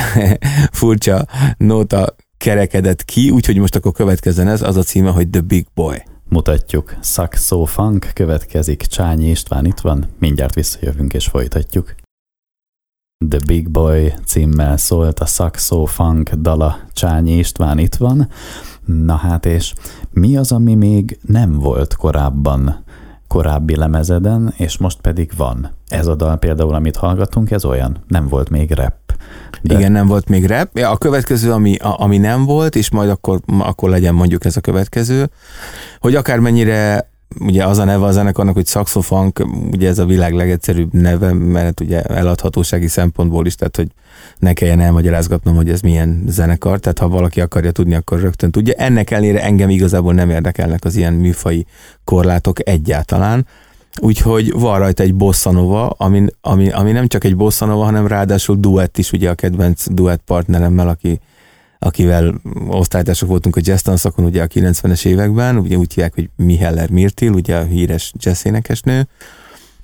furcsa 0.72 1.28
nóta 1.58 2.16
kerekedett 2.38 3.06
ki, 3.06 3.30
úgyhogy 3.30 3.58
most 3.58 3.76
akkor 3.76 3.92
következzen 3.92 4.48
ez, 4.48 4.62
az 4.62 4.78
a 4.78 4.84
címe, 4.84 5.10
hogy 5.10 5.30
The 5.30 5.42
Big 5.42 5.66
Boy 5.74 6.04
mutatjuk. 6.30 6.98
Saxo 7.02 7.65
Funk 7.65 8.12
következik, 8.13 8.82
Csányi 8.82 9.30
István 9.30 9.65
itt 9.65 9.80
van, 9.80 10.08
mindjárt 10.20 10.54
visszajövünk 10.54 11.13
és 11.13 11.26
folytatjuk. 11.26 11.96
The 13.30 13.39
Big 13.46 13.70
Boy 13.70 14.13
címmel 14.26 14.78
szólt 14.78 15.20
a 15.20 15.26
Saxo 15.26 15.86
Funk 15.86 16.30
dala, 16.30 16.80
Csányi 16.94 17.38
István 17.38 17.78
itt 17.78 17.96
van. 17.96 18.30
Na 18.86 19.15
hát 19.15 19.46
és 19.46 19.74
mi 20.12 20.38
az, 20.38 20.52
ami 20.52 20.76
még 20.76 21.20
nem 21.22 21.54
volt 21.54 21.96
korábban 21.96 22.84
korábbi 23.28 23.76
lemezeden, 23.76 24.54
és 24.58 24.78
most 24.78 25.02
pedig 25.02 25.32
van. 25.38 25.72
Ez 25.89 26.08
a 26.08 26.15
dal 26.15 26.38
például, 26.38 26.73
amit 26.73 26.95
hallgatunk, 26.95 27.52
ez 27.52 27.65
olyan, 27.65 28.04
nem 28.08 28.28
volt 28.28 28.49
még 28.49 28.71
rap. 28.71 28.93
De... 29.62 29.78
Igen, 29.78 29.91
nem 29.91 30.08
volt 30.08 30.28
még 30.28 30.45
rap. 30.45 30.78
A 30.78 30.97
következő, 30.97 31.52
ami, 31.52 31.75
a, 31.75 31.99
ami 31.99 32.17
nem 32.17 32.45
volt, 32.45 32.75
és 32.75 32.89
majd 32.89 33.10
akkor, 33.10 33.39
akkor 33.60 33.89
legyen 33.89 34.13
mondjuk 34.13 34.45
ez 34.45 34.58
a 34.58 34.62
következő, 34.62 35.30
hogy 35.99 36.15
akármennyire 36.15 37.10
ugye 37.39 37.65
az 37.65 37.78
a 37.78 37.84
neve 37.84 38.06
a 38.06 38.12
zenekarnak, 38.12 38.54
hogy 38.54 38.67
saxofunk, 38.67 39.45
ugye 39.71 39.88
ez 39.88 39.99
a 39.99 40.06
világ 40.06 40.34
legegyszerűbb 40.34 40.93
neve, 40.93 41.34
mert 41.34 41.80
ugye 41.80 42.02
eladhatósági 42.02 42.88
szempontból 42.88 43.45
is, 43.45 43.56
tehát 43.56 43.75
hogy 43.75 43.88
ne 44.39 44.54
kelljen 44.54 44.80
elmagyarázgatnom, 44.80 45.56
hogy 45.56 45.69
ez 45.69 45.82
milyen 45.82 46.23
zenekar, 46.28 46.80
tehát 46.80 46.99
ha 46.99 47.08
valaki 47.08 47.41
akarja 47.41 47.71
tudni, 47.71 47.95
akkor 47.95 48.19
rögtön 48.19 48.52
tudja. 48.52 48.73
Ennek 48.73 49.12
ellenére 49.12 49.43
engem 49.43 49.69
igazából 49.69 50.13
nem 50.13 50.30
érdekelnek 50.30 50.86
az 50.86 50.95
ilyen 50.95 51.13
műfai 51.13 51.65
korlátok 52.04 52.69
egyáltalán, 52.69 53.47
úgyhogy 54.02 54.52
van 54.52 54.80
rajta 54.80 55.04
egy 55.04 55.15
bossanova, 55.15 55.88
ami, 55.88 56.25
ami, 56.41 56.69
ami 56.71 56.91
nem 56.91 57.08
csak 57.08 57.23
egy 57.23 57.36
bossanova, 57.36 57.84
hanem 57.84 58.08
ráadásul 58.08 58.56
duett 58.56 58.97
is, 58.97 59.12
ugye 59.12 59.30
a 59.30 59.36
kedvenc 59.36 59.86
duett 59.89 60.21
partneremmel, 60.25 60.89
aki 60.89 61.19
akivel 61.82 62.41
osztálytársak 62.67 63.30
voltunk 63.30 63.56
a 63.56 63.62
jazz 63.63 63.82
tanszakon 63.82 64.25
ugye 64.25 64.41
a 64.41 64.47
90-es 64.47 65.06
években, 65.06 65.58
ugye 65.58 65.75
úgy 65.75 65.93
hívják, 65.93 66.13
hogy 66.13 66.30
Miheller 66.36 66.89
Mirtil, 66.89 67.34
ugye 67.34 67.58
a 67.58 67.63
híres 67.63 68.13
jazz 68.17 68.45
énekesnő. 68.45 69.08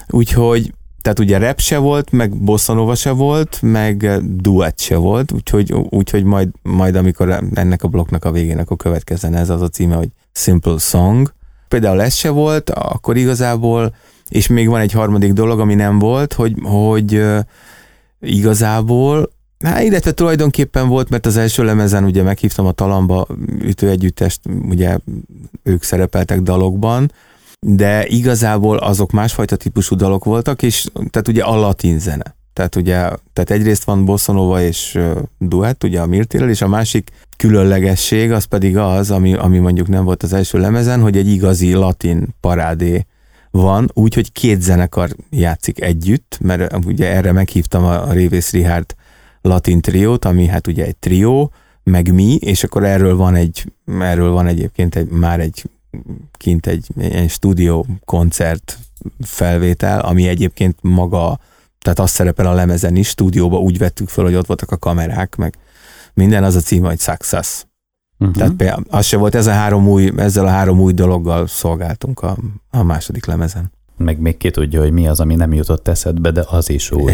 Úgyhogy 0.07 0.73
tehát 1.01 1.19
ugye 1.19 1.37
rap 1.37 1.59
se 1.59 1.77
volt, 1.77 2.11
meg 2.11 2.37
bossanova 2.37 2.95
se 2.95 3.11
volt, 3.11 3.59
meg 3.61 4.21
duett 4.41 4.79
se 4.79 4.95
volt, 4.95 5.31
úgyhogy, 5.31 5.73
úgyhogy 5.73 6.23
majd, 6.23 6.49
majd 6.61 6.95
amikor 6.95 7.43
ennek 7.53 7.83
a 7.83 7.87
blokknak 7.87 8.25
a 8.25 8.31
végén 8.31 8.57
akkor 8.57 8.77
következzen 8.77 9.33
ez 9.35 9.49
az 9.49 9.61
a 9.61 9.67
címe, 9.67 9.95
hogy 9.95 10.09
Simple 10.31 10.77
Song. 10.77 11.33
Például 11.75 12.01
ez 12.01 12.13
se 12.13 12.29
volt, 12.29 12.69
akkor 12.69 13.17
igazából, 13.17 13.95
és 14.29 14.47
még 14.47 14.67
van 14.67 14.79
egy 14.79 14.91
harmadik 14.91 15.33
dolog, 15.33 15.59
ami 15.59 15.73
nem 15.73 15.99
volt, 15.99 16.33
hogy, 16.33 16.53
hogy 16.63 17.23
igazából 18.19 19.33
Hát, 19.59 19.83
illetve 19.83 20.11
tulajdonképpen 20.11 20.87
volt, 20.87 21.09
mert 21.09 21.25
az 21.25 21.37
első 21.37 21.63
lemezen 21.63 22.03
ugye 22.03 22.23
meghívtam 22.23 22.65
a 22.65 22.71
Talamba 22.71 23.27
ütőegyüttest, 23.61 24.39
ugye 24.69 24.97
ők 25.63 25.83
szerepeltek 25.83 26.41
dalokban, 26.41 27.11
de 27.59 28.07
igazából 28.07 28.77
azok 28.77 29.11
másfajta 29.11 29.55
típusú 29.55 29.95
dalok 29.95 30.23
voltak, 30.23 30.61
és 30.61 30.85
tehát 30.93 31.27
ugye 31.27 31.43
a 31.43 31.55
latin 31.55 31.99
zene. 31.99 32.35
Tehát 32.55 32.75
ugye, 32.75 32.93
tehát 33.33 33.49
egyrészt 33.49 33.83
van 33.83 34.05
bosszanova 34.05 34.61
és 34.61 34.99
duett, 35.39 35.83
ugye 35.83 36.01
a 36.01 36.05
Mirtillel, 36.05 36.49
és 36.49 36.61
a 36.61 36.67
másik 36.67 37.11
különlegesség 37.37 38.31
az 38.31 38.43
pedig 38.43 38.77
az, 38.77 39.11
ami, 39.11 39.33
ami 39.33 39.57
mondjuk 39.57 39.87
nem 39.87 40.03
volt 40.03 40.23
az 40.23 40.33
első 40.33 40.57
lemezen, 40.57 41.01
hogy 41.01 41.17
egy 41.17 41.27
igazi 41.27 41.73
latin 41.73 42.35
parádé 42.39 43.05
van, 43.51 43.89
úgyhogy 43.93 44.31
két 44.31 44.61
zenekar 44.61 45.09
játszik 45.29 45.81
együtt, 45.81 46.37
mert 46.41 46.85
ugye 46.85 47.13
erre 47.13 47.31
meghívtam 47.31 47.83
a, 47.83 48.07
a 48.07 48.11
Révész 48.11 48.51
Richard 48.51 48.95
latin 49.41 49.81
triót, 49.81 50.25
ami 50.25 50.47
hát 50.47 50.67
ugye 50.67 50.85
egy 50.85 50.95
trió, 50.95 51.51
meg 51.83 52.13
mi, 52.13 52.35
és 52.35 52.63
akkor 52.63 52.83
erről 52.83 53.15
van 53.15 53.35
egy, 53.35 53.71
erről 53.99 54.31
van 54.31 54.47
egyébként 54.47 54.95
egy, 54.95 55.09
már 55.09 55.39
egy 55.39 55.63
kint 56.31 56.67
egy, 56.67 56.87
egy 56.97 57.29
stúdió 57.29 57.85
koncert 58.05 58.77
felvétel, 59.21 59.99
ami 59.99 60.27
egyébként 60.27 60.77
maga, 60.81 61.39
tehát 61.85 61.99
azt 61.99 62.13
szerepel 62.13 62.45
a 62.45 62.53
lemezen 62.53 62.95
is, 62.95 63.07
stúdióba 63.07 63.57
úgy 63.57 63.77
vettük 63.77 64.09
föl, 64.09 64.23
hogy 64.23 64.35
ott 64.35 64.45
voltak 64.45 64.71
a 64.71 64.77
kamerák, 64.77 65.35
meg 65.35 65.55
minden 66.13 66.43
az 66.43 66.55
a 66.55 66.59
cím, 66.59 66.83
hogy 66.83 66.99
Success. 66.99 67.63
Uh-huh. 68.19 68.35
Tehát 68.35 68.53
például 68.53 68.83
az 68.89 69.05
se 69.05 69.17
volt, 69.17 69.35
ez 69.35 69.47
a 69.47 69.51
három 69.51 69.87
új, 69.87 70.11
ezzel 70.17 70.45
a 70.45 70.49
három 70.49 70.79
új 70.79 70.93
dologgal 70.93 71.47
szolgáltunk 71.47 72.21
a, 72.21 72.37
a 72.69 72.83
második 72.83 73.25
lemezen. 73.25 73.71
Meg 73.97 74.19
még 74.19 74.37
ki 74.37 74.51
tudja, 74.51 74.81
hogy 74.81 74.91
mi 74.91 75.07
az, 75.07 75.19
ami 75.19 75.35
nem 75.35 75.53
jutott 75.53 75.87
eszedbe, 75.87 76.31
de 76.31 76.43
az 76.49 76.69
is 76.69 76.91
új. 76.91 77.11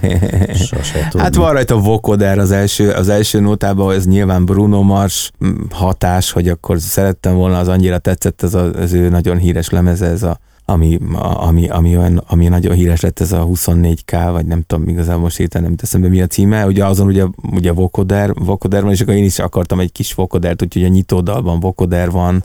Sose 0.66 1.10
Hát 1.18 1.34
van 1.34 1.52
rajta 1.52 1.78
vokoder 1.78 2.38
az 2.38 2.50
első, 2.50 2.90
az 2.90 3.08
első 3.08 3.40
nótában, 3.40 3.94
ez 3.94 4.06
nyilván 4.06 4.44
Bruno 4.44 4.82
Mars 4.82 5.30
hatás, 5.70 6.30
hogy 6.30 6.48
akkor 6.48 6.80
szerettem 6.80 7.34
volna, 7.34 7.58
az 7.58 7.68
annyira 7.68 7.98
tetszett 7.98 8.42
az, 8.42 8.54
a, 8.54 8.72
az 8.72 8.92
ő 8.92 9.08
nagyon 9.08 9.36
híres 9.36 9.68
lemeze, 9.68 10.06
ez 10.06 10.22
a 10.22 10.38
ami, 10.72 10.98
ami, 11.16 11.68
ami, 11.68 11.96
olyan, 11.96 12.22
ami 12.26 12.48
nagyon 12.48 12.74
híres 12.74 13.00
lett, 13.00 13.20
ez 13.20 13.32
a 13.32 13.46
24K, 13.46 14.28
vagy 14.32 14.46
nem 14.46 14.62
tudom, 14.66 14.88
igazából 14.88 15.22
most 15.22 15.36
hirtelen 15.36 15.66
nem 15.66 15.76
teszem 15.76 16.00
be 16.00 16.08
mi 16.08 16.22
a 16.22 16.26
címe, 16.26 16.66
ugye 16.66 16.84
azon 16.84 17.06
ugye, 17.06 17.24
ugye 17.52 17.72
Vokoder, 17.72 18.34
Vokoder 18.34 18.82
van, 18.82 18.92
és 18.92 19.00
akkor 19.00 19.14
én 19.14 19.24
is 19.24 19.38
akartam 19.38 19.80
egy 19.80 19.92
kis 19.92 20.14
Vokodert, 20.14 20.62
úgyhogy 20.62 20.84
a 20.84 20.88
nyitódalban 20.88 21.60
Vokoder 21.60 22.10
van, 22.10 22.44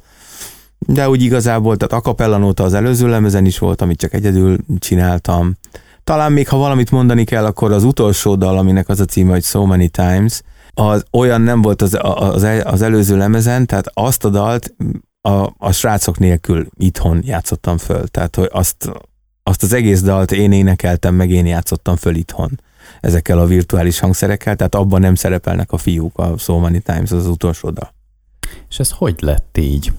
de 0.80 1.10
úgy 1.10 1.22
igazából, 1.22 1.78
tehát 1.78 1.94
Acapella 2.06 2.38
nóta 2.38 2.63
az 2.63 2.74
előző 2.74 3.08
lemezen 3.08 3.46
is 3.46 3.60
volt, 3.60 3.82
amit 3.82 4.00
csak 4.00 4.13
egyedül 4.13 4.58
csináltam. 4.80 5.56
Talán 6.04 6.32
még 6.32 6.48
ha 6.48 6.58
valamit 6.58 6.92
mondani 6.92 7.24
kell, 7.24 7.46
akkor 7.46 7.72
az 7.72 7.84
utolsó 7.84 8.36
dal, 8.36 8.58
aminek 8.58 8.90
az 8.90 9.00
a 9.00 9.06
címe, 9.06 9.32
hogy 9.32 9.44
So 9.44 9.66
Many 9.66 9.92
Times, 9.92 10.42
az 10.74 11.06
olyan 11.12 11.42
nem 11.42 11.62
volt 11.62 11.82
az, 11.82 11.98
az, 12.02 12.48
az 12.63 12.82
előző 12.82 13.18
lemezen, 13.18 13.66
tehát 13.66 13.92
azt 13.94 14.26
a 14.26 14.30
dalt 14.30 14.76
a, 15.28 15.54
a 15.58 15.72
srácok 15.72 16.20
nélkül 16.20 16.68
itthon 16.78 17.22
játszottam 17.26 17.78
föl. 17.78 18.08
Tehát, 18.08 18.36
hogy 18.36 18.50
azt, 18.52 18.92
azt 19.44 19.63
az 19.63 19.74
egész 19.74 20.02
dalt 20.02 20.32
én 20.32 20.52
énekeltem, 20.52 21.16
meg 21.16 21.30
én 21.30 21.46
játszottam 21.46 21.96
föl 21.96 22.16
itthon 22.16 22.60
ezekkel 23.02 23.40
a 23.40 23.46
virtuális 23.46 24.00
hangszerekkel, 24.00 24.56
tehát 24.56 24.76
abban 24.76 25.00
nem 25.00 25.16
szerepelnek 25.16 25.72
a 25.72 25.78
fiúk, 25.78 26.18
a 26.18 26.38
So 26.38 26.60
Many 26.60 26.82
Times 26.82 27.12
az, 27.12 27.18
az 27.18 27.28
utolsó 27.28 27.70
dal. 27.70 27.94
És 28.70 28.80
ez 28.80 28.92
hogy 28.92 29.16
lett 29.20 29.58
így? 29.58 29.92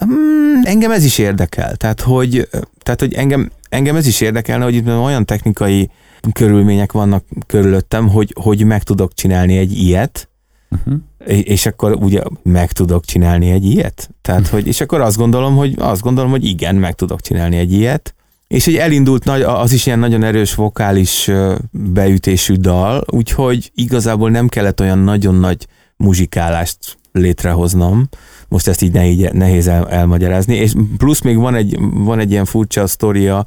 Um, 0.00 0.60
engem 0.62 0.90
ez 0.90 1.04
is 1.04 1.18
érdekel, 1.18 1.76
tehát 1.76 2.00
hogy, 2.00 2.48
tehát, 2.78 3.00
hogy 3.00 3.14
engem, 3.14 3.50
engem 3.68 3.96
ez 3.96 4.06
is 4.06 4.20
érdekelne, 4.20 4.64
hogy 4.64 4.74
itt 4.74 4.86
olyan 4.86 5.24
technikai 5.24 5.90
körülmények 6.32 6.92
vannak 6.92 7.24
körülöttem, 7.46 8.08
hogy, 8.08 8.34
hogy 8.40 8.64
meg 8.64 8.82
tudok 8.82 9.14
csinálni 9.14 9.56
egy 9.56 9.72
ilyet, 9.72 10.28
uh-huh. 10.70 10.94
és 11.26 11.66
akkor 11.66 11.92
ugye 11.92 12.22
meg 12.42 12.72
tudok 12.72 13.04
csinálni 13.04 13.50
egy 13.50 13.64
ilyet. 13.64 14.10
Tehát, 14.22 14.48
hogy, 14.48 14.66
és 14.66 14.80
akkor 14.80 15.00
azt 15.00 15.16
gondolom, 15.16 15.56
hogy 15.56 15.74
azt 15.78 16.02
gondolom, 16.02 16.30
hogy 16.30 16.44
igen, 16.44 16.76
meg 16.76 16.94
tudok 16.94 17.20
csinálni 17.20 17.56
egy 17.56 17.72
ilyet. 17.72 18.14
És 18.46 18.66
egy 18.66 18.76
elindult 18.76 19.24
nagy, 19.24 19.42
az 19.42 19.72
is 19.72 19.86
ilyen 19.86 19.98
nagyon 19.98 20.22
erős 20.22 20.54
vokális 20.54 21.30
beütésű 21.70 22.54
dal, 22.54 23.04
úgyhogy 23.06 23.70
igazából 23.74 24.30
nem 24.30 24.48
kellett 24.48 24.80
olyan 24.80 24.98
nagyon 24.98 25.34
nagy 25.34 25.66
muzsikálást 25.96 26.98
létrehoznom. 27.12 28.08
Most 28.48 28.68
ezt 28.68 28.82
így 28.82 28.92
nehéz, 28.92 29.30
nehéz 29.32 29.68
el, 29.68 29.88
elmagyarázni. 29.88 30.54
És 30.54 30.72
plusz 30.96 31.20
még 31.20 31.36
van 31.36 31.54
egy, 31.54 31.78
van 31.80 32.18
egy 32.18 32.30
ilyen 32.30 32.44
furcsa 32.44 32.86
sztoria 32.86 33.46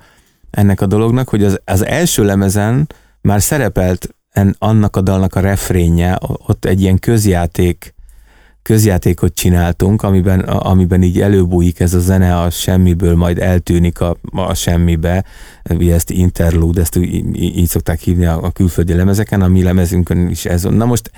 ennek 0.49 0.81
a 0.81 0.86
dolognak, 0.86 1.29
hogy 1.29 1.43
az, 1.43 1.62
az 1.65 1.86
első 1.86 2.23
lemezen 2.23 2.88
már 3.21 3.41
szerepelt 3.41 4.15
en, 4.32 4.56
annak 4.60 4.96
a 4.96 5.02
dalnak 5.02 5.36
a 5.36 5.39
refrénje, 5.39 6.17
ott 6.22 6.65
egy 6.65 6.82
ilyen 6.82 7.00
közjáték, 7.00 7.94
közjátékot 8.62 9.34
csináltunk, 9.34 10.04
amiben, 10.04 10.39
amiben 10.39 11.04
így 11.04 11.22
előbújik 11.22 11.80
ez 11.80 11.94
a 11.94 12.00
zene 12.00 12.39
a 12.39 12.50
semmiből, 12.50 13.15
majd 13.15 13.39
eltűnik 13.39 14.00
a, 14.00 14.17
a 14.32 14.54
semmibe. 14.54 15.26
Ugye 15.70 15.94
ezt 15.94 16.10
interlude, 16.10 16.82
ezt 16.82 16.96
így, 16.96 17.41
így 17.41 17.67
szokták 17.67 18.00
hívni 18.00 18.26
a, 18.26 18.44
a 18.44 18.52
külföldi 18.52 18.94
lemezeken, 18.94 19.41
a 19.41 19.48
mi 19.48 19.63
lemezünkön 19.63 20.30
is 20.30 20.46
ez. 20.46 20.63
Na 20.63 20.86
most 20.86 21.12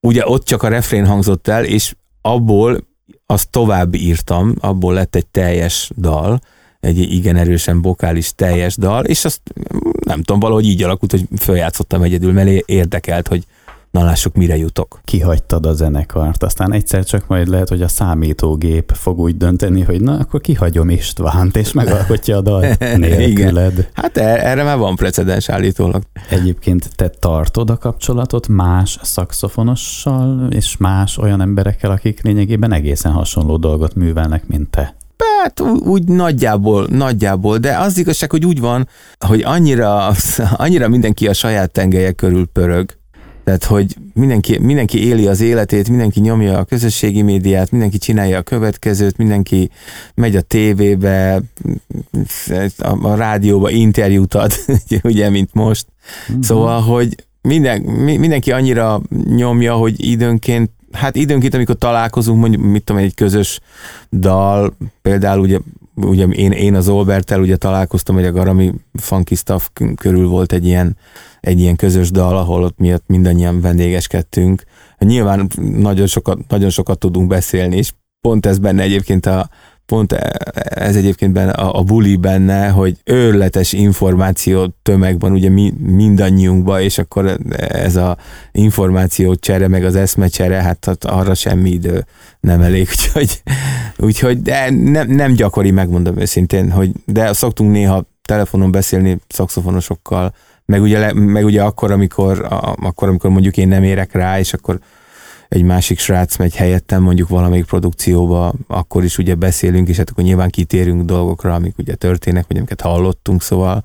ugye 0.00 0.22
ott 0.26 0.44
csak 0.44 0.62
a 0.62 0.68
refrén 0.68 1.06
hangzott 1.06 1.48
el, 1.48 1.64
és 1.64 1.94
abból 2.20 2.90
azt 3.26 3.50
tovább 3.50 3.94
írtam, 3.94 4.54
abból 4.60 4.94
lett 4.94 5.14
egy 5.14 5.26
teljes 5.26 5.90
dal, 5.96 6.40
egy 6.82 6.98
igen 6.98 7.36
erősen 7.36 7.80
bokális 7.80 8.32
teljes 8.34 8.76
dal, 8.76 9.04
és 9.04 9.24
azt 9.24 9.40
nem 10.04 10.22
tudom, 10.22 10.40
valahogy 10.40 10.64
így 10.64 10.82
alakult, 10.82 11.10
hogy 11.10 11.28
följátszottam 11.38 12.02
egyedül, 12.02 12.32
mert 12.32 12.48
érdekelt, 12.68 13.28
hogy 13.28 13.46
na 13.90 14.04
lássuk, 14.04 14.34
mire 14.34 14.56
jutok. 14.56 15.00
Kihagytad 15.04 15.66
a 15.66 15.72
zenekart, 15.72 16.42
aztán 16.42 16.72
egyszer 16.72 17.04
csak 17.04 17.26
majd 17.26 17.48
lehet, 17.48 17.68
hogy 17.68 17.82
a 17.82 17.88
számítógép 17.88 18.92
fog 18.94 19.18
úgy 19.18 19.36
dönteni, 19.36 19.80
hogy 19.82 20.00
na, 20.00 20.18
akkor 20.18 20.40
kihagyom 20.40 20.90
Istvánt, 20.90 21.56
és 21.56 21.72
megalkotja 21.72 22.36
a 22.36 22.40
dal 22.40 22.60
nélküled. 22.96 23.72
Igen. 23.72 23.86
Hát 23.92 24.16
er- 24.16 24.42
erre 24.42 24.62
már 24.62 24.78
van 24.78 24.96
precedens 24.96 25.48
állítólag. 25.48 26.02
Egyébként 26.30 26.96
te 26.96 27.08
tartod 27.08 27.70
a 27.70 27.78
kapcsolatot 27.78 28.48
más 28.48 28.98
szakszofonossal, 29.02 30.46
és 30.50 30.76
más 30.76 31.18
olyan 31.18 31.40
emberekkel, 31.40 31.90
akik 31.90 32.22
lényegében 32.22 32.72
egészen 32.72 33.12
hasonló 33.12 33.56
dolgot 33.56 33.94
művelnek, 33.94 34.46
mint 34.46 34.70
te? 34.70 34.94
Hát 35.42 35.60
úgy 35.60 36.04
nagyjából, 36.04 36.86
nagyjából, 36.90 37.58
de 37.58 37.78
az 37.78 37.98
igazság, 37.98 38.30
hogy 38.30 38.46
úgy 38.46 38.60
van, 38.60 38.88
hogy 39.26 39.42
annyira, 39.42 40.12
annyira 40.56 40.88
mindenki 40.88 41.28
a 41.28 41.32
saját 41.32 41.70
tengelye 41.70 42.12
körül 42.12 42.46
pörög, 42.46 43.00
tehát, 43.44 43.64
hogy 43.64 43.96
mindenki, 44.14 44.58
mindenki 44.58 45.06
éli 45.06 45.26
az 45.26 45.40
életét, 45.40 45.88
mindenki 45.88 46.20
nyomja 46.20 46.58
a 46.58 46.64
közösségi 46.64 47.22
médiát, 47.22 47.70
mindenki 47.70 47.98
csinálja 47.98 48.38
a 48.38 48.42
következőt, 48.42 49.16
mindenki 49.16 49.70
megy 50.14 50.36
a 50.36 50.40
tévébe, 50.40 51.42
a, 52.78 53.08
a 53.08 53.14
rádióba 53.14 53.70
interjút 53.70 54.34
ad, 54.34 54.52
ugye, 55.02 55.30
mint 55.30 55.54
most. 55.54 55.86
Uh-huh. 56.28 56.44
Szóval, 56.44 56.80
hogy 56.80 57.14
minden, 57.40 57.80
mindenki 58.18 58.52
annyira 58.52 59.00
nyomja, 59.36 59.74
hogy 59.74 60.04
időnként 60.04 60.70
hát 60.92 61.16
időnként, 61.16 61.54
amikor 61.54 61.74
találkozunk, 61.74 62.40
mondjuk, 62.40 62.62
mit 62.62 62.84
tudom, 62.84 63.02
egy 63.02 63.14
közös 63.14 63.60
dal, 64.10 64.76
például 65.02 65.40
ugye, 65.40 65.58
ugye 65.94 66.26
én, 66.26 66.52
én 66.52 66.74
az 66.74 66.88
Olbertel 66.88 67.40
ugye 67.40 67.56
találkoztam, 67.56 68.14
hogy 68.14 68.24
a 68.24 68.32
Garami 68.32 68.72
Funky 68.92 69.34
Stuff 69.34 69.68
körül 69.96 70.28
volt 70.28 70.52
egy 70.52 70.66
ilyen, 70.66 70.96
egy 71.40 71.60
ilyen 71.60 71.76
közös 71.76 72.10
dal, 72.10 72.36
ahol 72.36 72.62
ott 72.62 72.78
miatt 72.78 73.04
mindannyian 73.06 73.60
vendégeskedtünk. 73.60 74.62
Nyilván 74.98 75.48
nagyon 75.56 76.06
sokat, 76.06 76.38
nagyon 76.48 76.70
sokat 76.70 76.98
tudunk 76.98 77.28
beszélni, 77.28 77.76
és 77.76 77.92
pont 78.20 78.46
ez 78.46 78.58
benne 78.58 78.82
egyébként 78.82 79.26
a, 79.26 79.48
pont 79.92 80.12
ez 80.12 80.96
egyébként 80.96 81.32
benne, 81.32 81.50
a, 81.50 81.78
a 81.78 81.82
buli 81.82 82.16
benne, 82.16 82.68
hogy 82.68 82.96
őrletes 83.04 83.72
információ 83.72 84.74
tömeg 84.82 85.20
van 85.20 85.32
ugye 85.32 85.48
mi, 85.48 85.72
mindannyiunkban, 85.78 86.80
és 86.80 86.98
akkor 86.98 87.38
ez 87.56 87.96
a 87.96 88.16
információ 88.52 89.34
csere, 89.34 89.68
meg 89.68 89.84
az 89.84 89.96
eszmecsere, 89.96 90.62
hát, 90.62 90.84
hát 90.84 91.04
arra 91.04 91.34
semmi 91.34 91.70
idő 91.70 92.06
nem 92.40 92.60
elég, 92.60 92.88
úgyhogy, 92.94 93.42
úgyhogy 93.96 94.42
de 94.42 94.70
nem, 94.70 95.10
nem 95.10 95.32
gyakori, 95.32 95.70
megmondom 95.70 96.18
őszintén, 96.18 96.70
hogy 96.70 96.92
de 97.04 97.32
szoktunk 97.32 97.72
néha 97.72 98.04
telefonon 98.22 98.70
beszélni 98.70 99.18
szakszofonosokkal, 99.28 100.34
meg 100.64 100.82
ugye, 100.82 101.12
meg 101.12 101.44
ugye 101.44 101.62
akkor, 101.62 101.90
amikor, 101.90 102.46
akkor, 102.82 103.08
amikor 103.08 103.30
mondjuk 103.30 103.56
én 103.56 103.68
nem 103.68 103.82
érek 103.82 104.12
rá, 104.12 104.38
és 104.38 104.52
akkor 104.52 104.78
egy 105.52 105.62
másik 105.62 105.98
srác 105.98 106.36
megy 106.36 106.56
helyettem 106.56 107.02
mondjuk 107.02 107.28
valamelyik 107.28 107.64
produkcióba, 107.64 108.54
akkor 108.66 109.04
is 109.04 109.18
ugye 109.18 109.34
beszélünk, 109.34 109.88
és 109.88 109.96
hát 109.96 110.10
akkor 110.10 110.24
nyilván 110.24 110.50
kitérünk 110.50 111.02
dolgokra, 111.02 111.54
amik 111.54 111.78
ugye 111.78 111.94
történnek, 111.94 112.44
vagy 112.48 112.56
amiket 112.56 112.80
hallottunk, 112.80 113.42
szóval 113.42 113.84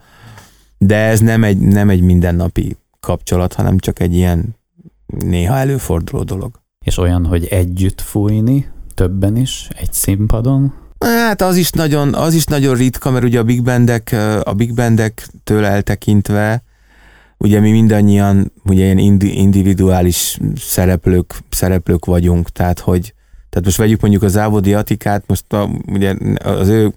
de 0.78 0.96
ez 0.96 1.20
nem 1.20 1.44
egy, 1.44 1.58
nem 1.58 1.90
egy 1.90 2.02
mindennapi 2.02 2.78
kapcsolat, 3.00 3.54
hanem 3.54 3.78
csak 3.78 4.00
egy 4.00 4.16
ilyen 4.16 4.56
néha 5.06 5.58
előforduló 5.58 6.24
dolog. 6.24 6.62
És 6.86 6.98
olyan, 6.98 7.26
hogy 7.26 7.46
együtt 7.46 8.02
fújni, 8.02 8.72
többen 8.94 9.36
is, 9.36 9.68
egy 9.76 9.94
színpadon? 9.94 10.74
Hát 11.00 11.42
az 11.42 11.56
is 11.56 11.70
nagyon, 11.70 12.14
az 12.14 12.34
is 12.34 12.46
nagyon 12.46 12.76
ritka, 12.76 13.12
mert 13.12 13.24
ugye 13.26 13.40
a 13.40 13.44
big 13.44 13.64
bandek, 13.64 14.16
a 14.44 14.54
big 14.54 14.74
bandektől 14.74 15.66
eltekintve 15.66 16.64
ugye 17.38 17.60
mi 17.60 17.72
mindannyian 17.72 18.52
ugye 18.66 18.84
ilyen 18.84 19.20
individuális 19.20 20.40
szereplők, 20.56 21.34
szereplők 21.50 22.06
vagyunk, 22.06 22.50
tehát 22.50 22.80
hogy 22.80 23.14
tehát 23.50 23.66
most 23.66 23.78
vegyük 23.78 24.02
mondjuk 24.02 24.24
az 24.24 24.38
Ávodi 24.38 24.74
Atikát, 24.74 25.24
most 25.28 25.54
a, 25.54 25.70
ugye 25.86 26.16
az 26.44 26.68
ő, 26.68 26.94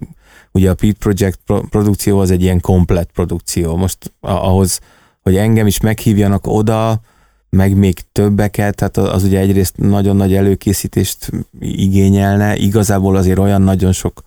ugye 0.51 0.69
a 0.69 0.73
Pete 0.73 0.97
Project 0.99 1.39
produkció 1.45 2.19
az 2.19 2.31
egy 2.31 2.41
ilyen 2.41 2.59
komplet 2.59 3.09
produkció. 3.13 3.75
Most 3.75 4.13
ahhoz, 4.19 4.79
hogy 5.21 5.35
engem 5.35 5.67
is 5.67 5.79
meghívjanak 5.79 6.47
oda, 6.47 7.01
meg 7.49 7.75
még 7.75 7.99
többeket, 8.11 8.75
tehát 8.75 8.97
az 8.97 9.23
ugye 9.23 9.39
egyrészt 9.39 9.77
nagyon 9.77 10.15
nagy 10.15 10.33
előkészítést 10.33 11.31
igényelne, 11.59 12.55
igazából 12.55 13.15
azért 13.15 13.39
olyan 13.39 13.61
nagyon 13.61 13.91
sok 13.91 14.23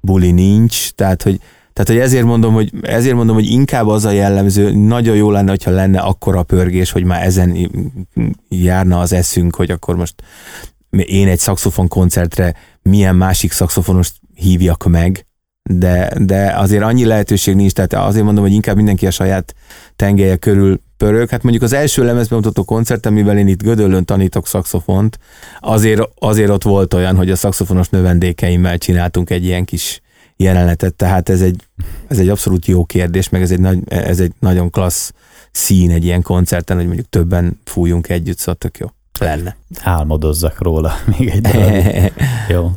buli 0.00 0.30
nincs, 0.30 0.90
tehát 0.90 1.22
hogy 1.22 1.40
tehát, 1.78 1.92
hogy 1.92 2.10
ezért 2.10 2.24
mondom, 2.24 2.54
hogy, 2.54 2.72
ezért 2.82 3.14
mondom, 3.14 3.34
hogy 3.34 3.50
inkább 3.50 3.86
az 3.86 4.04
a 4.04 4.10
jellemző, 4.10 4.70
nagyon 4.70 5.16
jó 5.16 5.30
lenne, 5.30 5.50
hogyha 5.50 5.70
lenne 5.70 6.00
akkora 6.00 6.42
pörgés, 6.42 6.90
hogy 6.90 7.04
már 7.04 7.22
ezen 7.22 7.70
járna 8.48 9.00
az 9.00 9.12
eszünk, 9.12 9.54
hogy 9.54 9.70
akkor 9.70 9.96
most 9.96 10.14
én 10.90 11.28
egy 11.28 11.38
szakszofon 11.38 11.88
koncertre 11.88 12.54
milyen 12.82 13.16
másik 13.16 13.52
szakszofonost 13.52 14.14
hívjak 14.34 14.88
meg, 14.88 15.26
de, 15.62 16.12
de 16.20 16.54
azért 16.56 16.82
annyi 16.82 17.04
lehetőség 17.04 17.54
nincs, 17.54 17.72
tehát 17.72 17.94
azért 17.94 18.24
mondom, 18.24 18.44
hogy 18.44 18.52
inkább 18.52 18.76
mindenki 18.76 19.06
a 19.06 19.10
saját 19.10 19.54
tengelye 19.96 20.36
körül 20.36 20.80
pörög. 20.96 21.28
Hát 21.28 21.42
mondjuk 21.42 21.64
az 21.64 21.72
első 21.72 22.04
lemezben 22.04 22.38
mutató 22.38 22.64
koncerten, 22.64 23.12
mivel 23.12 23.38
én 23.38 23.48
itt 23.48 23.62
Gödöllön 23.62 24.04
tanítok 24.04 24.46
szakszofont, 24.46 25.18
azért, 25.60 26.02
azért 26.18 26.50
ott 26.50 26.62
volt 26.62 26.94
olyan, 26.94 27.16
hogy 27.16 27.30
a 27.30 27.36
szakszofonos 27.36 27.88
növendékeimmel 27.88 28.78
csináltunk 28.78 29.30
egy 29.30 29.44
ilyen 29.44 29.64
kis 29.64 30.00
jelenetet, 30.38 30.94
tehát 30.94 31.28
ez 31.28 31.40
egy, 31.40 31.68
ez 32.08 32.18
egy 32.18 32.28
abszolút 32.28 32.66
jó 32.66 32.84
kérdés, 32.84 33.28
meg 33.28 33.42
ez 33.42 33.50
egy, 33.50 33.60
nagy, 33.60 33.78
ez 33.88 34.20
egy 34.20 34.32
nagyon 34.38 34.70
klassz 34.70 35.12
szín 35.50 35.90
egy 35.90 36.04
ilyen 36.04 36.22
koncerten, 36.22 36.76
hogy 36.76 36.86
mondjuk 36.86 37.08
többen 37.08 37.60
fújunk 37.64 38.08
együtt, 38.08 38.38
szóval 38.38 38.54
tök 38.54 38.78
jó 38.78 38.86
lenne. 39.18 39.56
Álmodozzak 39.82 40.62
róla 40.62 40.92
még 41.18 41.28
egy 41.28 41.40
darab. 41.40 41.84
jó. 42.54 42.70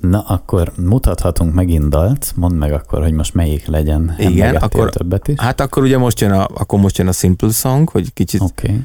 Na, 0.00 0.20
akkor 0.20 0.72
mutathatunk 0.76 1.54
megint 1.54 1.88
dalt, 1.88 2.32
mondd 2.36 2.54
meg 2.54 2.72
akkor, 2.72 3.02
hogy 3.02 3.12
most 3.12 3.34
melyik 3.34 3.66
legyen. 3.66 4.14
Igen, 4.18 4.56
akkor, 4.56 4.90
többet 4.90 5.28
is. 5.28 5.40
hát 5.40 5.60
akkor 5.60 5.82
ugye 5.82 5.98
most 5.98 6.20
jön 6.20 6.30
a, 6.30 6.48
akkor 6.54 6.80
most 6.80 6.98
jön 6.98 7.08
a 7.08 7.12
Simple 7.12 7.50
Song, 7.50 7.88
hogy 7.88 8.12
kicsit. 8.12 8.40
Okay. 8.40 8.84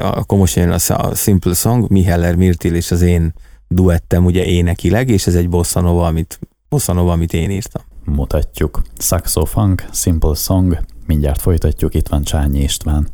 akkor 0.00 0.38
most 0.38 0.56
jön 0.56 0.70
a 0.70 1.14
Simple 1.14 1.54
Song, 1.54 1.90
Miheller 1.90 2.34
Mirtil 2.34 2.74
és 2.74 2.90
az 2.90 3.02
én 3.02 3.34
duettem 3.68 4.24
ugye 4.24 4.44
énekileg, 4.44 5.08
és 5.08 5.26
ez 5.26 5.34
egy 5.34 5.48
bossa 5.48 5.80
nova, 5.80 6.06
amit, 6.06 6.38
bossa 6.76 6.92
nova, 6.92 7.12
amit 7.12 7.32
én 7.32 7.50
írtam. 7.50 7.82
Mutatjuk. 8.04 8.82
Saxo 8.98 9.44
Funk, 9.44 9.88
Simple 9.92 10.34
Song, 10.34 10.78
mindjárt 11.06 11.40
folytatjuk, 11.40 11.94
itt 11.94 12.08
van 12.08 12.22
Csányi 12.22 12.62
István. 12.62 13.08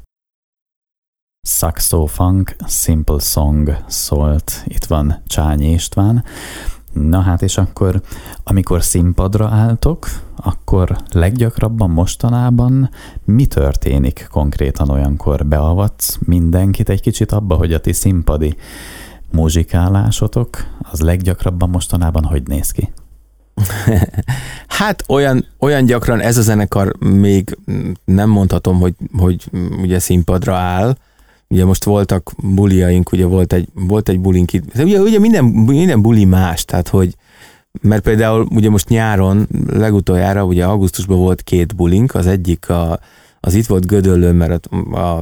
Saxo 1.48 2.06
Funk, 2.06 2.56
Simple 2.66 3.18
Song 3.18 3.84
szólt, 3.86 4.62
itt 4.64 4.84
van 4.84 5.22
Csányi 5.26 5.72
István. 5.72 6.24
Na 6.92 7.20
hát 7.20 7.42
és 7.42 7.58
akkor, 7.58 8.02
amikor 8.44 8.82
színpadra 8.82 9.48
álltok, 9.48 10.06
akkor 10.36 10.98
leggyakrabban 11.10 11.90
mostanában 11.90 12.90
mi 13.24 13.46
történik 13.46 14.26
konkrétan 14.30 14.88
olyankor? 14.88 15.46
Beavatsz 15.46 16.18
mindenkit 16.20 16.88
egy 16.88 17.00
kicsit 17.00 17.32
abba, 17.32 17.54
hogy 17.54 17.72
a 17.72 17.80
ti 17.80 17.92
színpadi 17.92 18.56
muzsikálásotok, 19.32 20.56
az 20.90 21.00
leggyakrabban 21.00 21.70
mostanában 21.70 22.24
hogy 22.24 22.46
néz 22.46 22.70
ki? 22.70 22.92
hát 24.78 25.04
olyan, 25.08 25.46
olyan 25.58 25.84
gyakran 25.84 26.20
ez 26.20 26.36
a 26.36 26.42
zenekar 26.42 26.92
még 26.98 27.58
nem 28.04 28.28
mondhatom, 28.30 28.80
hogy, 28.80 28.94
hogy 29.18 29.44
ugye 29.82 29.98
színpadra 29.98 30.54
áll, 30.54 30.96
Ugye 31.52 31.64
most 31.64 31.84
voltak 31.84 32.30
buliaink, 32.42 33.12
ugye 33.12 33.24
volt 33.26 33.52
egy, 33.52 33.68
volt 33.74 34.08
egy 34.08 34.20
bulink 34.20 34.52
itt. 34.52 34.78
Ugye, 34.78 35.00
ugye 35.00 35.18
minden, 35.18 35.44
minden 35.44 36.02
buli 36.02 36.24
más, 36.24 36.64
tehát 36.64 36.88
hogy 36.88 37.14
mert 37.80 38.02
például 38.02 38.46
ugye 38.50 38.70
most 38.70 38.88
nyáron 38.88 39.48
legutoljára, 39.72 40.44
ugye 40.44 40.64
augusztusban 40.64 41.18
volt 41.18 41.42
két 41.42 41.76
bulink, 41.76 42.14
az 42.14 42.26
egyik 42.26 42.68
a, 42.68 42.98
az 43.44 43.54
itt 43.54 43.66
volt 43.66 43.86
Gödöllőn, 43.86 44.34
mert 44.34 44.68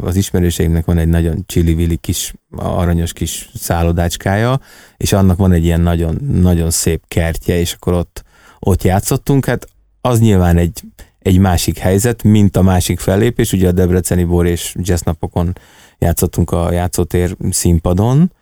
az 0.00 0.16
ismerőseimnek 0.16 0.84
van 0.84 0.98
egy 0.98 1.08
nagyon 1.08 1.44
csili 1.46 1.96
kis, 1.96 2.34
aranyos 2.56 3.12
kis 3.12 3.50
szállodácskája, 3.54 4.60
és 4.96 5.12
annak 5.12 5.36
van 5.36 5.52
egy 5.52 5.64
ilyen 5.64 5.80
nagyon, 5.80 6.18
nagyon 6.32 6.70
szép 6.70 7.02
kertje, 7.08 7.58
és 7.58 7.72
akkor 7.72 7.92
ott, 7.92 8.24
ott 8.58 8.82
játszottunk, 8.82 9.44
hát 9.44 9.66
az 10.00 10.20
nyilván 10.20 10.56
egy, 10.56 10.82
egy 11.18 11.38
másik 11.38 11.78
helyzet, 11.78 12.22
mint 12.22 12.56
a 12.56 12.62
másik 12.62 13.00
fellépés, 13.00 13.52
ugye 13.52 13.68
a 13.68 13.72
Debreceni 13.72 14.24
Bor 14.24 14.46
és 14.46 14.74
Jazz 14.78 15.02
napokon 15.02 15.56
játszottunk 15.98 16.50
a 16.50 16.72
játszótér 16.72 17.36
színpadon, 17.50 18.32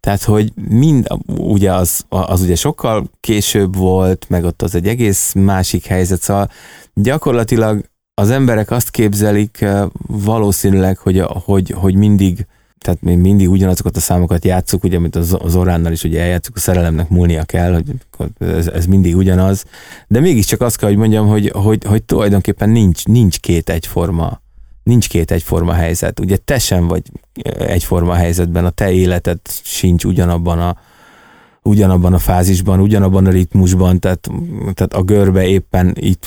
tehát, 0.00 0.22
hogy 0.22 0.52
mind, 0.54 1.06
ugye 1.36 1.72
az, 1.74 2.04
az 2.08 2.40
ugye 2.40 2.54
sokkal 2.54 3.10
később 3.20 3.76
volt, 3.76 4.26
meg 4.28 4.44
ott 4.44 4.62
az 4.62 4.74
egy 4.74 4.88
egész 4.88 5.32
másik 5.32 5.86
helyzet, 5.86 6.20
szóval 6.20 6.50
gyakorlatilag 6.94 7.88
az 8.18 8.30
emberek 8.30 8.70
azt 8.70 8.90
képzelik 8.90 9.60
eh, 9.60 9.84
valószínűleg, 10.06 10.98
hogy, 10.98 11.22
hogy, 11.26 11.70
hogy 11.70 11.94
mindig, 11.94 12.46
tehát 12.78 13.02
még 13.02 13.18
mindig 13.18 13.50
ugyanazokat 13.50 13.96
a 13.96 14.00
számokat 14.00 14.44
játszuk, 14.44 14.84
ugye, 14.84 14.98
mint 14.98 15.16
az, 15.16 15.36
Oránnal 15.54 15.92
is 15.92 16.04
ugye 16.04 16.20
eljátszuk, 16.20 16.56
a 16.56 16.58
szerelemnek 16.58 17.08
múlnia 17.08 17.44
kell, 17.44 17.74
hogy 17.74 17.84
ez, 18.38 18.66
ez 18.66 18.86
mindig 18.86 19.16
ugyanaz, 19.16 19.64
de 20.08 20.20
mégiscsak 20.20 20.60
azt 20.60 20.76
kell, 20.76 20.88
hogy 20.88 20.98
mondjam, 20.98 21.26
hogy, 21.26 21.50
hogy, 21.54 21.84
hogy 21.84 22.02
tulajdonképpen 22.02 22.70
nincs, 22.70 23.04
nincs 23.04 23.38
két 23.38 23.70
egyforma 23.70 24.40
nincs 24.82 25.08
két 25.08 25.30
egyforma 25.30 25.72
helyzet. 25.72 26.20
Ugye 26.20 26.36
te 26.36 26.58
sem 26.58 26.86
vagy 26.86 27.02
egyforma 27.58 28.14
helyzetben, 28.14 28.64
a 28.64 28.70
te 28.70 28.92
életed 28.92 29.38
sincs 29.62 30.04
ugyanabban 30.04 30.58
a, 30.58 30.76
ugyanabban 31.68 32.14
a 32.14 32.18
fázisban, 32.18 32.80
ugyanabban 32.80 33.26
a 33.26 33.30
ritmusban, 33.30 33.98
tehát, 33.98 34.28
tehát 34.74 34.94
a 34.94 35.02
görbe 35.02 35.46
éppen 35.46 35.94
itt, 36.00 36.24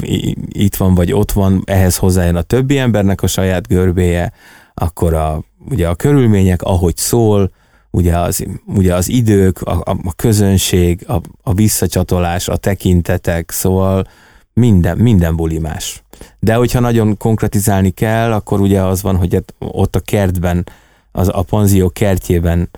itt 0.47 0.75
van, 0.75 0.95
vagy 0.95 1.13
ott 1.13 1.31
van, 1.31 1.61
ehhez 1.65 1.97
hozzájön 1.97 2.35
a 2.35 2.41
többi 2.41 2.77
embernek 2.77 3.21
a 3.21 3.27
saját 3.27 3.67
görbéje, 3.67 4.33
akkor 4.73 5.13
a, 5.13 5.43
ugye 5.69 5.87
a 5.87 5.95
körülmények, 5.95 6.61
ahogy 6.61 6.97
szól, 6.97 7.51
ugye 7.91 8.17
az, 8.17 8.45
ugye 8.65 8.95
az 8.95 9.09
idők, 9.09 9.61
a, 9.61 9.81
a 9.85 10.13
közönség, 10.15 11.05
a, 11.07 11.21
a 11.43 11.53
visszacsatolás, 11.53 12.47
a 12.47 12.55
tekintetek, 12.55 13.51
szóval 13.51 14.07
minden, 14.53 14.97
minden 14.97 15.35
buli 15.35 15.57
más. 15.57 16.03
De 16.39 16.53
hogyha 16.53 16.79
nagyon 16.79 17.17
konkretizálni 17.17 17.89
kell, 17.89 18.31
akkor 18.31 18.59
ugye 18.59 18.81
az 18.81 19.01
van, 19.01 19.15
hogy 19.15 19.43
ott 19.57 19.95
a 19.95 19.99
kertben, 19.99 20.65
az 21.11 21.29
a 21.33 21.41
panzió 21.41 21.89
kertjében 21.89 22.69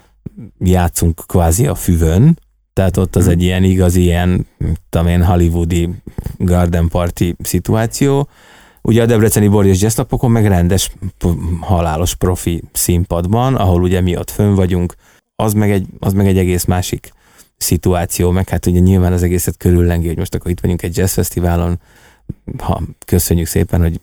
játszunk 0.59 1.21
kvázi 1.27 1.67
a 1.67 1.75
füvön, 1.75 2.39
tehát 2.73 2.97
ott 2.97 3.15
az 3.15 3.23
hmm. 3.23 3.31
egy 3.31 3.43
ilyen 3.43 3.63
igazi, 3.63 4.01
ilyen, 4.01 4.47
tudom 4.89 5.07
én, 5.07 5.23
hollywoodi 5.23 5.89
garden 6.37 6.87
party 6.87 7.23
szituáció. 7.43 8.29
Ugye 8.81 9.01
a 9.01 9.05
Debreceni 9.05 9.47
Bor 9.47 9.65
és 9.65 9.81
Jazz 9.81 9.95
napokon 9.95 10.31
meg 10.31 10.47
rendes, 10.47 10.91
halálos 11.59 12.15
profi 12.15 12.63
színpadban, 12.71 13.55
ahol 13.55 13.81
ugye 13.81 14.01
mi 14.01 14.17
ott 14.17 14.29
fönn 14.29 14.53
vagyunk, 14.53 14.95
az 15.35 15.53
meg 15.53 15.71
egy, 15.71 15.85
az 15.99 16.13
meg 16.13 16.27
egy 16.27 16.37
egész 16.37 16.65
másik 16.65 17.13
szituáció, 17.57 18.31
meg 18.31 18.49
hát 18.49 18.65
ugye 18.65 18.79
nyilván 18.79 19.13
az 19.13 19.23
egészet 19.23 19.57
körüllengi, 19.57 20.07
hogy 20.07 20.17
most 20.17 20.35
akkor 20.35 20.51
itt 20.51 20.59
vagyunk 20.59 20.81
egy 20.81 20.97
jazzfesztiválon, 20.97 21.79
ha 22.57 22.81
köszönjük 23.05 23.47
szépen, 23.47 23.81
hogy 23.81 23.99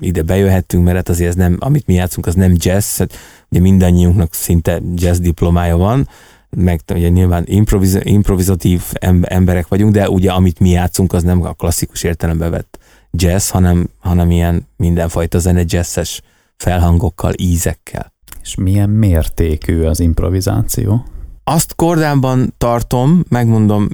ide 0.00 0.22
bejöhettünk, 0.22 0.84
mert 0.84 0.96
hát 0.96 1.08
azért 1.08 1.28
ez 1.28 1.34
nem, 1.34 1.56
amit 1.58 1.86
mi 1.86 1.94
játszunk, 1.94 2.26
az 2.26 2.34
nem 2.34 2.54
jazz, 2.56 2.98
hát 2.98 3.16
ugye 3.50 3.60
mindannyiunknak 3.60 4.34
szinte 4.34 4.80
jazz 4.94 5.18
diplomája 5.18 5.76
van, 5.76 6.08
meg 6.56 6.80
ugye 6.94 7.08
nyilván 7.08 7.44
improviz, 7.46 7.98
improvizatív 8.02 8.82
emberek 9.22 9.68
vagyunk, 9.68 9.92
de 9.92 10.08
ugye 10.08 10.30
amit 10.30 10.58
mi 10.58 10.70
játszunk, 10.70 11.12
az 11.12 11.22
nem 11.22 11.42
a 11.42 11.52
klasszikus 11.52 12.02
értelembe 12.02 12.48
vett 12.48 12.78
jazz, 13.10 13.48
hanem, 13.48 13.88
hanem 13.98 14.30
ilyen 14.30 14.66
mindenfajta 14.76 15.38
zene 15.38 15.62
jazzes 15.66 16.22
felhangokkal, 16.56 17.32
ízekkel. 17.36 18.12
És 18.42 18.54
milyen 18.54 18.90
mértékű 18.90 19.82
az 19.82 20.00
improvizáció? 20.00 21.04
azt 21.44 21.74
kordában 21.74 22.54
tartom, 22.58 23.24
megmondom 23.28 23.88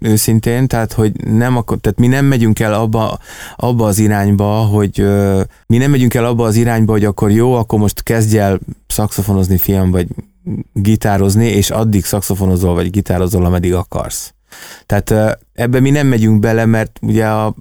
őszintén, 0.00 0.66
tehát 0.66 0.92
hogy 0.92 1.24
nem 1.24 1.56
akar, 1.56 1.78
tehát 1.78 1.98
mi 1.98 2.06
nem 2.06 2.24
megyünk 2.24 2.60
el 2.60 2.74
abba, 2.74 3.18
abba 3.56 3.86
az 3.86 3.98
irányba, 3.98 4.44
hogy 4.44 5.04
mi 5.66 5.76
nem 5.76 5.90
megyünk 5.90 6.14
el 6.14 6.24
abba 6.24 6.44
az 6.44 6.56
irányba, 6.56 6.92
hogy 6.92 7.04
akkor 7.04 7.30
jó, 7.30 7.54
akkor 7.54 7.78
most 7.78 8.02
kezdj 8.02 8.38
el 8.38 8.58
szakszofonozni, 8.86 9.58
fiam, 9.58 9.90
vagy 9.90 10.06
gitározni, 10.72 11.46
és 11.46 11.70
addig 11.70 12.04
szakszofonozol, 12.04 12.74
vagy 12.74 12.90
gitározol, 12.90 13.44
ameddig 13.44 13.74
akarsz. 13.74 14.32
Tehát 14.86 15.38
ebbe 15.52 15.80
mi 15.80 15.90
nem 15.90 16.06
megyünk 16.06 16.40
bele, 16.40 16.64
mert 16.64 16.98
ugye 17.02 17.26
a, 17.26 17.54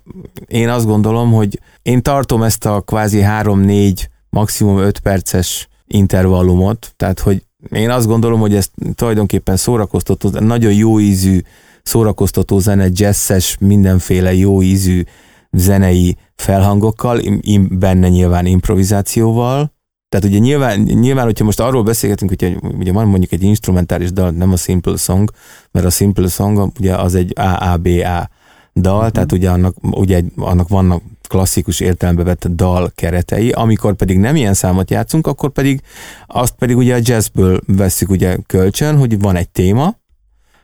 én 0.47 0.69
azt 0.69 0.85
gondolom, 0.85 1.31
hogy 1.31 1.59
én 1.81 2.01
tartom 2.01 2.43
ezt 2.43 2.65
a 2.65 2.81
kvázi 2.81 3.21
3-4, 3.23 4.05
maximum 4.29 4.77
5 4.77 4.99
perces 4.99 5.67
intervallumot, 5.87 6.93
tehát 6.95 7.19
hogy 7.19 7.43
én 7.71 7.89
azt 7.89 8.07
gondolom, 8.07 8.39
hogy 8.39 8.55
ez 8.55 8.69
tulajdonképpen 8.95 9.57
szórakoztató, 9.57 10.29
nagyon 10.29 10.73
jó 10.73 10.99
ízű 10.99 11.41
szórakoztató 11.83 12.59
zene, 12.59 12.87
jazzes, 12.91 13.57
mindenféle 13.59 14.33
jó 14.33 14.61
ízű 14.61 15.03
zenei 15.51 16.17
felhangokkal, 16.35 17.21
benne 17.69 18.09
nyilván 18.09 18.45
improvizációval. 18.45 19.75
Tehát 20.09 20.25
ugye 20.25 20.37
nyilván, 20.37 20.79
nyilván 20.79 21.25
hogyha 21.25 21.45
most 21.45 21.59
arról 21.59 21.83
beszélgetünk, 21.83 22.29
hogy 22.39 22.57
ugye 22.77 22.91
van 22.91 23.07
mondjuk 23.07 23.31
egy 23.31 23.43
instrumentális 23.43 24.11
dal, 24.11 24.29
nem 24.29 24.51
a 24.51 24.57
Simple 24.57 24.95
Song, 24.95 25.31
mert 25.71 25.85
a 25.85 25.89
Simple 25.89 26.27
Song 26.27 26.71
ugye 26.79 26.95
az 26.95 27.15
egy 27.15 27.33
AABA 27.35 28.29
dal, 28.75 28.95
uh-huh. 28.95 29.11
tehát 29.11 29.31
ugye 29.31 29.49
annak, 29.49 29.75
ugye 29.81 30.21
annak 30.35 30.67
vannak 30.67 31.01
klasszikus 31.27 31.79
értelembe 31.79 32.23
vett 32.23 32.47
dal 32.47 32.91
keretei, 32.95 33.51
amikor 33.51 33.95
pedig 33.95 34.17
nem 34.17 34.35
ilyen 34.35 34.53
számot 34.53 34.91
játszunk, 34.91 35.27
akkor 35.27 35.49
pedig 35.49 35.81
azt 36.27 36.53
pedig 36.53 36.77
ugye 36.77 36.95
a 36.95 36.99
jazzből 37.01 37.59
veszük 37.65 38.09
ugye 38.09 38.37
kölcsön, 38.47 38.97
hogy 38.97 39.19
van 39.19 39.35
egy 39.35 39.49
téma, 39.49 39.95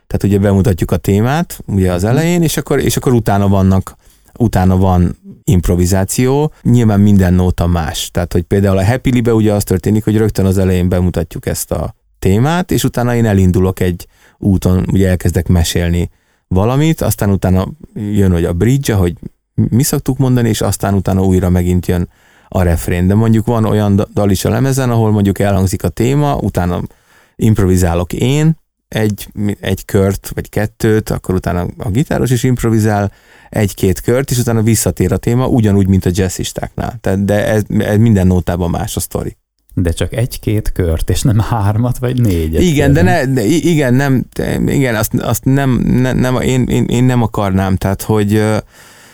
tehát 0.06 0.22
ugye 0.22 0.38
bemutatjuk 0.38 0.90
a 0.90 0.96
témát 0.96 1.60
ugye 1.66 1.92
az 1.92 2.04
elején, 2.04 2.42
és 2.42 2.56
akkor, 2.56 2.78
és 2.78 2.96
akkor 2.96 3.12
utána 3.12 3.48
vannak, 3.48 3.96
utána 4.38 4.76
van 4.76 5.16
improvizáció, 5.44 6.52
nyilván 6.62 7.00
minden 7.00 7.34
nóta 7.34 7.66
más. 7.66 8.10
Tehát, 8.10 8.32
hogy 8.32 8.42
például 8.42 8.78
a 8.78 8.84
Happy 8.84 9.10
Libe 9.10 9.34
ugye 9.34 9.52
az 9.52 9.64
történik, 9.64 10.04
hogy 10.04 10.16
rögtön 10.16 10.44
az 10.44 10.58
elején 10.58 10.88
bemutatjuk 10.88 11.46
ezt 11.46 11.70
a 11.70 11.94
témát, 12.18 12.70
és 12.70 12.84
utána 12.84 13.14
én 13.14 13.24
elindulok 13.24 13.80
egy 13.80 14.06
úton, 14.38 14.86
ugye 14.92 15.08
elkezdek 15.08 15.48
mesélni 15.48 16.10
valamit, 16.48 17.00
aztán 17.00 17.30
utána 17.30 17.68
jön, 17.94 18.32
hogy 18.32 18.44
a 18.44 18.52
bridge, 18.52 18.94
hogy 18.94 19.14
mi 19.54 19.82
szoktuk 19.82 20.18
mondani, 20.18 20.48
és 20.48 20.60
aztán 20.60 20.94
utána 20.94 21.24
újra 21.24 21.50
megint 21.50 21.86
jön 21.86 22.08
a 22.48 22.62
refrén. 22.62 23.06
De 23.06 23.14
mondjuk 23.14 23.46
van 23.46 23.64
olyan 23.64 24.06
dal 24.12 24.30
is 24.30 24.44
a 24.44 24.50
lemezen, 24.50 24.90
ahol 24.90 25.10
mondjuk 25.10 25.38
elhangzik 25.38 25.84
a 25.84 25.88
téma, 25.88 26.36
utána 26.36 26.82
improvizálok 27.36 28.12
én, 28.12 28.56
egy, 28.88 29.28
egy 29.60 29.84
kört, 29.84 30.30
vagy 30.34 30.48
kettőt, 30.48 31.10
akkor 31.10 31.34
utána 31.34 31.66
a 31.78 31.90
gitáros 31.90 32.30
is 32.30 32.42
improvizál 32.42 33.12
egy-két 33.50 34.00
kört, 34.00 34.30
és 34.30 34.38
utána 34.38 34.62
visszatér 34.62 35.12
a 35.12 35.16
téma, 35.16 35.46
ugyanúgy, 35.46 35.88
mint 35.88 36.06
a 36.06 36.10
jazzistáknál. 36.12 36.98
Tehát, 37.00 37.24
de 37.24 37.46
ez, 37.46 37.62
ez 37.78 37.96
minden 37.96 38.26
nótában 38.26 38.70
más 38.70 38.96
a 38.96 39.00
sztori. 39.00 39.36
De 39.74 39.90
csak 39.90 40.12
egy-két 40.12 40.72
kört, 40.72 41.10
és 41.10 41.22
nem 41.22 41.38
hármat 41.38 41.98
vagy 41.98 42.20
négyet. 42.20 42.62
Igen, 42.62 42.92
de, 42.92 43.02
ne, 43.02 43.26
de 43.26 43.44
igen, 43.44 43.94
nem, 43.94 44.26
igen, 44.66 44.94
azt, 44.94 45.14
azt 45.14 45.44
nem, 45.44 45.70
nem, 45.70 46.18
nem 46.18 46.40
én, 46.40 46.64
én, 46.64 46.84
én, 46.84 47.04
nem 47.04 47.22
akarnám, 47.22 47.76
tehát 47.76 48.02
hogy 48.02 48.42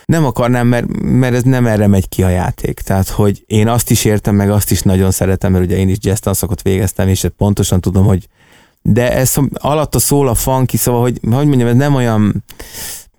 nem 0.04 0.24
akarnám, 0.24 0.66
mert, 0.66 0.87
mert 1.02 1.35
ez 1.35 1.42
nem 1.42 1.66
erre 1.66 1.87
megy 1.87 2.09
ki 2.09 2.22
a 2.22 2.28
játék. 2.28 2.80
Tehát, 2.80 3.09
hogy 3.09 3.44
én 3.46 3.68
azt 3.68 3.90
is 3.90 4.04
értem, 4.04 4.35
meg 4.35 4.50
azt 4.50 4.70
is 4.70 4.83
nagyon 4.83 5.11
szeretem, 5.11 5.52
mert 5.52 5.64
ugye 5.64 5.76
én 5.76 5.88
is 5.88 5.96
jazz 6.00 6.18
tanszakot 6.18 6.62
végeztem, 6.62 7.09
és 7.09 7.26
pontosan 7.37 7.80
tudom, 7.80 8.04
hogy 8.04 8.28
de 8.83 9.12
ez 9.12 9.35
alatta 9.53 9.99
szól 9.99 10.29
a 10.29 10.35
funky, 10.35 10.77
szóval, 10.77 11.01
hogy, 11.01 11.19
hogy 11.23 11.47
mondjam, 11.47 11.69
ez 11.69 11.75
nem 11.75 11.95
olyan, 11.95 12.45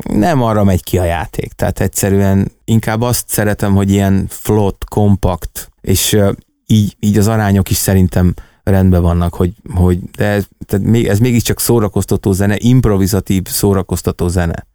nem 0.09 0.41
arra 0.41 0.63
megy 0.63 0.83
ki 0.83 0.97
a 0.97 1.03
játék. 1.03 1.53
Tehát 1.53 1.79
egyszerűen 1.79 2.51
inkább 2.65 3.01
azt 3.01 3.29
szeretem, 3.29 3.75
hogy 3.75 3.91
ilyen 3.91 4.25
flott, 4.29 4.83
kompakt, 4.89 5.71
és 5.81 6.17
így, 6.65 6.95
így 6.99 7.17
az 7.17 7.27
arányok 7.27 7.69
is 7.69 7.77
szerintem 7.77 8.33
rendben 8.63 9.01
vannak, 9.01 9.35
hogy, 9.35 9.53
hogy 9.73 9.99
de 10.17 10.25
ez, 10.25 10.47
tehát 10.65 10.85
még, 10.85 11.07
ez 11.07 11.19
mégiscsak 11.19 11.59
szórakoztató 11.59 12.31
zene, 12.31 12.55
improvizatív 12.57 13.47
szórakoztató 13.47 14.27
zene 14.27 14.69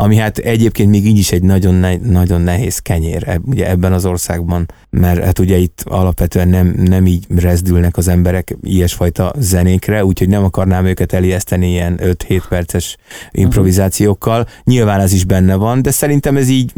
ami 0.00 0.16
hát 0.16 0.38
egyébként 0.38 0.90
még 0.90 1.06
így 1.06 1.18
is 1.18 1.32
egy 1.32 1.42
nagyon, 1.42 1.74
ne, 1.74 1.96
nagyon 1.96 2.40
nehéz 2.40 2.78
kenyér 2.78 3.40
ugye 3.44 3.68
ebben 3.68 3.92
az 3.92 4.04
országban, 4.04 4.66
mert 4.90 5.24
hát 5.24 5.38
ugye 5.38 5.56
itt 5.56 5.82
alapvetően 5.84 6.48
nem, 6.48 6.74
nem 6.76 7.06
így 7.06 7.26
rezdülnek 7.36 7.96
az 7.96 8.08
emberek 8.08 8.56
ilyesfajta 8.62 9.32
zenékre, 9.38 10.04
úgyhogy 10.04 10.28
nem 10.28 10.44
akarnám 10.44 10.86
őket 10.86 11.12
elijeszteni 11.12 11.70
ilyen 11.70 11.98
5-7 12.02 12.42
perces 12.48 12.96
improvizációkkal. 13.30 14.46
Nyilván 14.64 15.00
ez 15.00 15.12
is 15.12 15.24
benne 15.24 15.54
van, 15.54 15.82
de 15.82 15.90
szerintem 15.90 16.36
ez 16.36 16.48
így, 16.48 16.72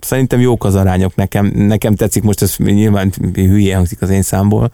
szerintem 0.00 0.40
jók 0.40 0.64
az 0.64 0.74
arányok 0.74 1.14
nekem, 1.14 1.46
nekem 1.54 1.94
tetszik, 1.94 2.22
most 2.22 2.42
ez 2.42 2.56
nyilván 2.56 3.12
hülye 3.34 3.74
hangzik 3.74 4.02
az 4.02 4.10
én 4.10 4.22
számból, 4.22 4.72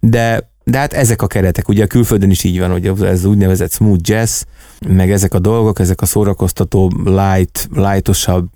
de 0.00 0.54
de 0.70 0.78
hát 0.78 0.92
ezek 0.92 1.22
a 1.22 1.26
keretek, 1.26 1.68
ugye 1.68 1.84
a 1.84 1.86
külföldön 1.86 2.30
is 2.30 2.44
így 2.44 2.58
van, 2.58 2.70
hogy 2.70 2.86
ez 3.02 3.24
úgynevezett 3.24 3.72
smooth 3.72 4.00
jazz, 4.02 4.42
meg 4.88 5.10
ezek 5.10 5.34
a 5.34 5.38
dolgok, 5.38 5.78
ezek 5.78 6.00
a 6.00 6.06
szórakoztató, 6.06 6.92
light, 7.04 7.68
lightosabb 7.74 8.48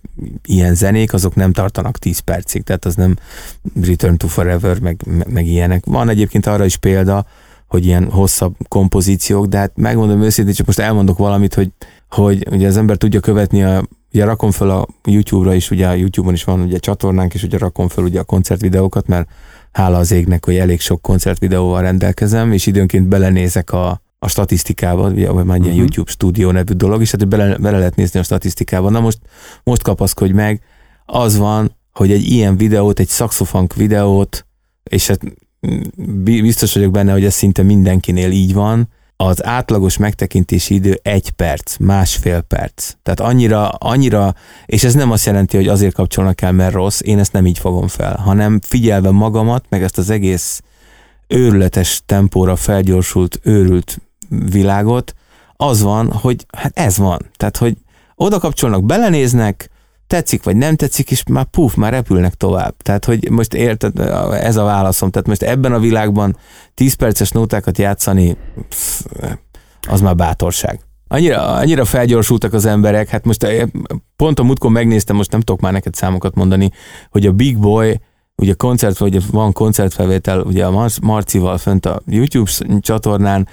ilyen 0.45 0.75
zenék, 0.75 1.13
azok 1.13 1.35
nem 1.35 1.53
tartanak 1.53 1.99
10 1.99 2.19
percig, 2.19 2.63
tehát 2.63 2.85
az 2.85 2.95
nem 2.95 3.17
Return 3.83 4.17
to 4.17 4.27
Forever, 4.27 4.81
meg, 4.81 5.01
meg, 5.07 5.33
meg 5.33 5.47
ilyenek. 5.47 5.85
Van 5.85 6.09
egyébként 6.09 6.47
arra 6.47 6.65
is 6.65 6.77
példa, 6.77 7.27
hogy 7.67 7.87
ilyen 7.87 8.11
hosszabb 8.11 8.55
kompozíciók, 8.69 9.47
de 9.47 9.59
hát 9.59 9.73
megmondom 9.77 10.23
őszintén, 10.23 10.55
csak 10.55 10.67
most 10.67 10.79
elmondok 10.79 11.19
valamit, 11.19 11.55
hogy, 11.55 11.71
hogy 12.11 12.47
ugye 12.51 12.67
az 12.67 12.77
ember 12.77 12.97
tudja 12.97 13.21
követni 13.21 13.63
a 13.63 13.83
Ugye 14.13 14.25
rakom 14.25 14.51
fel 14.51 14.71
a 14.71 14.87
YouTube-ra 15.05 15.55
is, 15.55 15.71
ugye 15.71 15.87
a 15.87 15.93
YouTube-on 15.93 16.35
is 16.35 16.45
van 16.45 16.61
ugye 16.61 16.79
csatornánk, 16.79 17.35
és 17.35 17.43
ugye 17.43 17.59
rakom 17.59 17.89
fel 17.89 18.05
ugye 18.05 18.21
a 18.21 18.25
koncertvideókat, 18.25 19.07
mert 19.07 19.29
hála 19.73 19.99
az 19.99 20.11
égnek, 20.11 20.45
hogy 20.45 20.57
elég 20.57 20.81
sok 20.81 21.03
koncertvideóval 21.03 21.83
rendelkezem, 21.83 22.53
és 22.53 22.67
időnként 22.67 23.09
belenézek 23.09 23.73
a, 23.73 24.01
a 24.19 24.29
statisztikába, 24.29 25.09
ugye, 25.09 25.31
vagy 25.31 25.45
már 25.45 25.59
uh-huh. 25.59 25.77
YouTube 25.77 26.11
stúdió 26.11 26.51
nevű 26.51 26.73
dolog, 26.73 27.01
és 27.01 27.11
hát 27.11 27.29
bele, 27.29 27.57
bele 27.57 27.79
lehet 27.79 27.97
nézni 27.97 28.21
a 28.21 28.23
statisztikába. 28.23 28.91
Na 28.91 29.01
most, 29.01 29.19
most 29.65 29.83
kapaszkodj 29.83 30.33
meg, 30.33 30.61
az 31.07 31.37
van, 31.37 31.77
hogy 31.93 32.13
egy 32.13 32.25
ilyen 32.25 32.57
videót, 32.57 32.99
egy 32.99 33.09
saxofunk 33.09 33.75
videót, 33.75 34.47
és 34.83 35.07
hát 35.07 35.21
biztos 36.25 36.75
vagyok 36.75 36.93
benne, 36.93 37.13
hogy 37.13 37.25
ez 37.25 37.35
szinte 37.35 37.63
mindenkinél 37.63 38.31
így 38.31 38.55
van, 38.55 38.89
az 39.23 39.45
átlagos 39.45 39.97
megtekintési 39.97 40.75
idő 40.75 41.01
egy 41.03 41.31
perc, 41.31 41.77
másfél 41.77 42.41
perc. 42.41 42.93
Tehát 43.03 43.21
annyira, 43.21 43.69
annyira, 43.69 44.35
és 44.67 44.85
ez 44.85 44.95
nem 44.95 45.11
azt 45.11 45.27
jelenti, 45.27 45.57
hogy 45.57 45.69
azért 45.69 45.95
kapcsolnak 45.95 46.43
el, 46.43 46.53
mert 46.53 46.73
rossz, 46.73 47.01
én 47.03 47.19
ezt 47.19 47.33
nem 47.33 47.47
így 47.47 47.59
fogom 47.59 47.89
fel, 47.89 48.17
hanem 48.17 48.61
figyelve 48.67 49.11
magamat, 49.11 49.65
meg 49.69 49.83
ezt 49.83 49.99
az 49.99 50.11
egész 50.11 50.63
őrületes 51.27 52.03
tempóra 52.07 52.57
felgyorsult, 52.57 53.41
őrült 53.43 54.01
világot, 54.29 55.15
az 55.57 55.83
van, 55.83 56.13
hogy 56.13 56.47
hát 56.57 56.79
ez 56.79 56.99
van. 56.99 57.31
Tehát, 57.37 57.57
hogy 57.57 57.77
oda 58.15 58.39
kapcsolnak, 58.39 58.85
belenéznek, 58.85 59.71
tetszik 60.11 60.43
vagy 60.43 60.57
nem 60.57 60.77
tetszik, 60.77 61.11
és 61.11 61.23
már 61.31 61.45
puf, 61.45 61.75
már 61.75 61.93
repülnek 61.93 62.35
tovább. 62.35 62.77
Tehát, 62.77 63.05
hogy 63.05 63.31
most 63.31 63.55
érted, 63.55 63.99
ez 64.33 64.57
a 64.57 64.65
válaszom. 64.65 65.11
Tehát 65.11 65.29
most 65.29 65.43
ebben 65.43 65.73
a 65.73 65.79
világban 65.79 66.37
10 66.75 66.95
perces 66.95 67.31
nótákat 67.31 67.79
játszani, 67.79 68.37
pff, 68.69 69.05
az 69.89 70.01
már 70.01 70.17
bátorság. 70.17 70.81
Annyira, 71.09 71.47
annyira 71.47 71.85
felgyorsultak 71.85 72.53
az 72.53 72.65
emberek, 72.65 73.09
hát 73.09 73.25
most 73.25 73.43
eh, 73.43 73.63
pont 74.17 74.39
a 74.39 74.43
múltkor 74.43 74.71
megnéztem, 74.71 75.17
most 75.17 75.31
nem 75.31 75.41
tudok 75.41 75.61
már 75.61 75.73
neked 75.73 75.95
számokat 75.95 76.35
mondani, 76.35 76.71
hogy 77.11 77.27
a 77.27 77.33
Big 77.33 77.59
Boy, 77.59 78.01
ugye 78.37 78.53
koncert, 78.53 78.99
vagy 78.99 79.31
van 79.31 79.53
koncertfelvétel, 79.53 80.41
ugye 80.41 80.65
a 80.67 80.89
Marcival 81.03 81.59
fönt 81.59 81.87
a 81.87 82.03
YouTube 82.07 82.51
csatornán, 82.81 83.49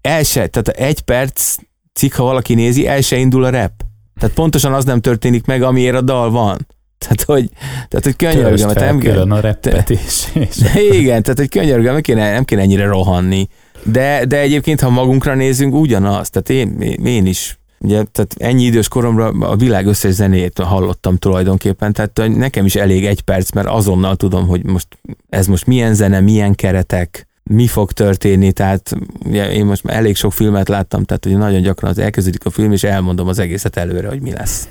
el 0.00 0.22
se, 0.22 0.46
tehát 0.46 0.68
egy 0.68 1.00
perc 1.00 1.56
cikk, 1.92 2.14
ha 2.14 2.24
valaki 2.24 2.54
nézi, 2.54 2.86
el 2.86 3.00
se 3.00 3.16
indul 3.16 3.44
a 3.44 3.50
rep. 3.50 3.72
Tehát 4.20 4.34
pontosan 4.34 4.72
az 4.72 4.84
nem 4.84 5.00
történik 5.00 5.46
meg, 5.46 5.62
amiért 5.62 5.96
a 5.96 6.00
dal 6.00 6.30
van. 6.30 6.66
Tehát, 6.98 7.22
hogy, 7.22 7.50
tehát, 7.88 8.04
hogy 8.04 8.16
könyörgöm, 8.16 8.66
hát 8.66 8.74
nem 8.74 8.98
kell. 8.98 9.30
a 9.30 9.40
reppetés. 9.40 10.28
Igen, 11.00 11.22
tehát, 11.22 11.38
hogy 11.38 11.48
könyörgöm, 11.48 11.92
nem 11.92 12.00
kéne, 12.00 12.32
nem 12.32 12.44
kéne 12.44 12.60
ennyire 12.60 12.86
rohanni. 12.86 13.48
De, 13.84 14.24
de 14.24 14.38
egyébként, 14.38 14.80
ha 14.80 14.90
magunkra 14.90 15.34
nézünk, 15.34 15.74
ugyanaz. 15.74 16.30
Tehát 16.30 16.50
én, 16.50 16.80
én 17.04 17.26
is 17.26 17.60
Ugye, 17.82 18.02
tehát 18.12 18.34
ennyi 18.38 18.62
idős 18.62 18.88
koromra 18.88 19.26
a 19.26 19.56
világ 19.56 19.86
összes 19.86 20.12
zenét 20.12 20.58
hallottam 20.58 21.16
tulajdonképpen, 21.16 21.92
tehát 21.92 22.36
nekem 22.36 22.64
is 22.64 22.74
elég 22.74 23.06
egy 23.06 23.20
perc, 23.20 23.52
mert 23.52 23.68
azonnal 23.68 24.16
tudom, 24.16 24.46
hogy 24.46 24.64
most 24.64 24.86
ez 25.28 25.46
most 25.46 25.66
milyen 25.66 25.94
zene, 25.94 26.20
milyen 26.20 26.54
keretek, 26.54 27.28
mi 27.42 27.66
fog 27.66 27.92
történni, 27.92 28.52
tehát 28.52 28.92
ugye 29.24 29.52
én 29.52 29.64
most 29.64 29.82
már 29.82 29.96
elég 29.96 30.16
sok 30.16 30.32
filmet 30.32 30.68
láttam, 30.68 31.04
tehát 31.04 31.26
ugye 31.26 31.36
nagyon 31.36 31.62
gyakran 31.62 31.90
az 31.90 31.98
elkezdődik 31.98 32.44
a 32.44 32.50
film, 32.50 32.72
és 32.72 32.82
elmondom 32.82 33.28
az 33.28 33.38
egészet 33.38 33.76
előre, 33.76 34.08
hogy 34.08 34.20
mi 34.20 34.32
lesz. 34.32 34.68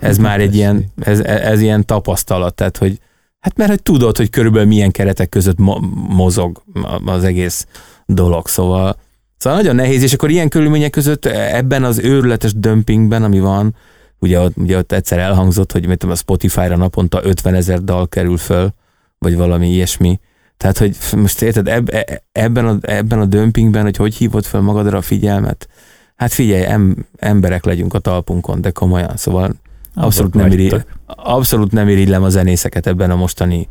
Ez 0.00 0.18
már 0.18 0.40
egy 0.40 0.54
ilyen, 0.54 0.92
ez, 1.00 1.20
ez 1.20 1.60
ilyen 1.60 1.86
tapasztalat, 1.86 2.54
tehát 2.54 2.76
hogy 2.76 2.98
hát 3.40 3.56
mert 3.56 3.70
hogy 3.70 3.82
tudod, 3.82 4.16
hogy 4.16 4.30
körülbelül 4.30 4.68
milyen 4.68 4.90
keretek 4.90 5.28
között 5.28 5.58
mo- 5.58 5.82
mozog 6.08 6.62
az 7.04 7.24
egész 7.24 7.66
dolog, 8.06 8.48
szóval 8.48 8.96
Szóval 9.42 9.58
nagyon 9.58 9.74
nehéz, 9.74 10.02
és 10.02 10.12
akkor 10.12 10.30
ilyen 10.30 10.48
körülmények 10.48 10.90
között 10.90 11.26
ebben 11.26 11.84
az 11.84 11.98
őrületes 11.98 12.54
dömpingben, 12.54 13.22
ami 13.22 13.40
van, 13.40 13.74
ugye 14.18 14.40
ott, 14.40 14.56
ugye 14.56 14.78
ott 14.78 14.92
egyszer 14.92 15.18
elhangzott, 15.18 15.72
hogy 15.72 15.86
mit 15.86 16.02
a 16.02 16.14
Spotify-ra 16.14 16.76
naponta 16.76 17.20
50 17.24 17.54
ezer 17.54 17.84
dal 17.84 18.08
kerül 18.08 18.36
föl, 18.36 18.72
vagy 19.18 19.36
valami 19.36 19.72
ilyesmi, 19.72 20.20
tehát, 20.62 20.78
hogy 20.78 20.96
most 21.16 21.42
érted, 21.42 21.68
eb, 21.68 21.88
e, 21.92 22.22
ebben, 22.32 22.66
a, 22.66 22.78
ebben 22.80 23.20
a 23.20 23.24
dömpingben, 23.24 23.82
hogy 23.82 23.96
hogy 23.96 24.14
hívod 24.14 24.44
fel 24.44 24.60
magadra 24.60 24.98
a 24.98 25.02
figyelmet, 25.02 25.68
hát 26.16 26.32
figyelj, 26.32 26.64
em, 26.64 27.06
emberek 27.16 27.64
legyünk 27.64 27.94
a 27.94 27.98
talpunkon, 27.98 28.60
de 28.60 28.70
komolyan, 28.70 29.16
szóval 29.16 29.54
abszolút 29.94 30.34
nem, 30.34 30.50
iri, 30.50 30.72
abszolút 31.06 31.72
nem 31.72 31.88
irigylem 31.88 32.22
a 32.22 32.28
zenészeket 32.28 32.86
ebben 32.86 33.10
a 33.10 33.16
mostani 33.16 33.68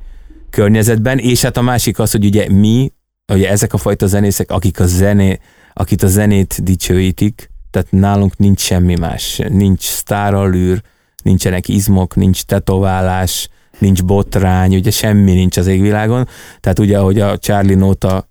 környezetben, 0.49 1.17
és 1.17 1.41
hát 1.41 1.58
a 1.58 1.62
másik 1.62 1.99
az, 1.99 2.12
hogy 2.12 2.25
ugye 2.25 2.49
mi, 2.49 2.91
ugye 3.34 3.49
ezek 3.49 3.73
a 3.73 3.77
fajta 3.77 4.08
zenészek, 4.08 4.51
akik 4.51 4.80
a 4.80 4.86
zené, 4.86 5.39
akit 5.73 6.04
a 6.04 6.08
zenét 6.08 6.63
dicsőítik, 6.63 7.51
tehát 7.69 7.91
nálunk 7.91 8.38
nincs 8.38 8.60
semmi 8.60 8.95
más, 8.95 9.41
nincs 9.49 9.84
sztáralűr, 9.84 10.82
nincsenek 11.23 11.67
izmok, 11.67 12.15
nincs 12.15 12.43
tetoválás, 12.43 13.49
nincs 13.82 14.04
botrány, 14.04 14.76
ugye 14.76 14.91
semmi 14.91 15.34
nincs 15.34 15.58
az 15.58 15.67
égvilágon, 15.67 16.28
tehát 16.60 16.80
ugye 16.80 16.98
ahogy 16.98 17.20
a 17.20 17.38
Charlie 17.38 17.76
Nota 17.76 18.30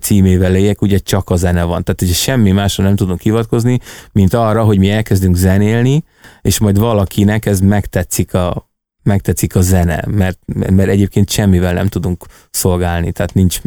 címével 0.00 0.56
éljek, 0.56 0.82
ugye 0.82 0.98
csak 0.98 1.30
a 1.30 1.36
zene 1.36 1.62
van. 1.62 1.84
Tehát 1.84 2.02
ugye 2.02 2.12
semmi 2.12 2.50
másra 2.50 2.84
nem 2.84 2.96
tudunk 2.96 3.20
hivatkozni, 3.20 3.78
mint 4.12 4.34
arra, 4.34 4.64
hogy 4.64 4.78
mi 4.78 4.90
elkezdünk 4.90 5.36
zenélni, 5.36 6.04
és 6.42 6.58
majd 6.58 6.78
valakinek 6.78 7.46
ez 7.46 7.60
megtetszik 7.60 8.34
a, 8.34 8.70
megtetszik 9.02 9.56
a 9.56 9.60
zene, 9.60 10.04
mert, 10.06 10.38
mert 10.46 10.88
egyébként 10.88 11.30
semmivel 11.30 11.72
nem 11.72 11.86
tudunk 11.86 12.24
szolgálni, 12.50 13.12
tehát 13.12 13.34
nincs 13.34 13.60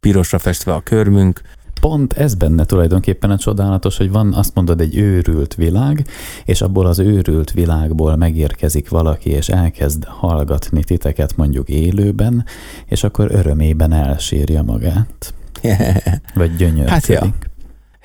pirosra 0.00 0.38
festve 0.38 0.74
a 0.74 0.80
körmünk, 0.80 1.40
pont 1.80 2.12
ez 2.12 2.34
benne 2.34 2.64
tulajdonképpen 2.64 3.30
a 3.30 3.38
csodálatos, 3.38 3.96
hogy 3.96 4.10
van, 4.10 4.32
azt 4.34 4.54
mondod, 4.54 4.80
egy 4.80 4.96
őrült 4.96 5.54
világ, 5.54 6.06
és 6.44 6.62
abból 6.62 6.86
az 6.86 6.98
őrült 6.98 7.50
világból 7.50 8.16
megérkezik 8.16 8.88
valaki, 8.88 9.30
és 9.30 9.48
elkezd 9.48 10.04
hallgatni 10.04 10.84
titeket 10.84 11.36
mondjuk 11.36 11.68
élőben, 11.68 12.44
és 12.86 13.04
akkor 13.04 13.30
örömében 13.30 13.92
elsírja 13.92 14.62
magát. 14.62 15.34
Vagy 16.34 16.56
gyönyörködik. 16.56 16.88
Hát, 16.88 17.06
ja. 17.06 17.34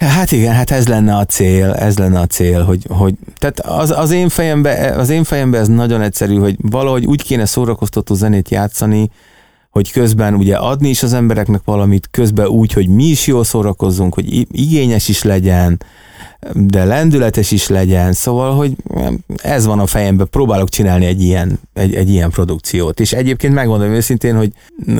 Hát 0.08 0.32
igen, 0.32 0.54
hát 0.54 0.72
ez 0.72 0.88
lenne 0.88 1.16
a 1.16 1.26
cél, 1.26 1.72
ez 1.72 1.98
lenne 1.98 2.19
a 2.19 2.26
cél, 2.26 2.63
hogy, 2.63 2.86
hogy 2.90 3.15
tehát 3.38 3.60
az, 3.60 3.92
az, 3.92 4.12
én 4.12 4.30
fejembe, 4.30 4.96
az 4.98 5.10
én 5.10 5.24
fejembe 5.24 5.58
ez 5.58 5.67
nagyon 5.67 6.02
egyszerű, 6.02 6.36
hogy 6.36 6.56
valahogy 6.62 7.06
úgy 7.06 7.24
kéne 7.24 7.46
szórakoztató 7.46 8.13
zenét 8.15 8.50
játszani, 8.50 9.10
hogy 9.72 9.92
közben 9.92 10.34
ugye 10.34 10.56
adni 10.56 10.90
is 10.90 11.04
az 11.04 11.13
embereknek 11.13 11.62
valamit, 11.65 12.08
közben 12.12 12.48
úgy, 12.48 12.74
hogy 12.74 12.88
mi 12.88 13.04
is 13.04 13.28
jól 13.28 13.44
szórakozzunk, 13.44 14.13
hogy 14.13 14.48
igényes 14.52 15.08
is 15.08 15.24
legyen, 15.24 15.80
de 16.54 16.85
lendületes 16.85 17.52
is 17.52 17.67
legyen, 17.67 18.13
szóval, 18.13 18.56
hogy 18.56 18.75
ez 19.35 19.65
van 19.65 19.79
a 19.79 19.85
fejemben, 19.85 20.27
próbálok 20.29 20.69
csinálni 20.69 21.06
egy 21.06 21.21
ilyen, 21.21 21.60
egy, 21.73 21.96
egy 21.96 22.10
ilyen 22.10 22.29
produkciót. 22.29 23.00
És 23.00 23.13
egyébként 23.13 23.54
megmondom 23.54 23.89
őszintén, 23.89 24.35
hogy 24.35 24.52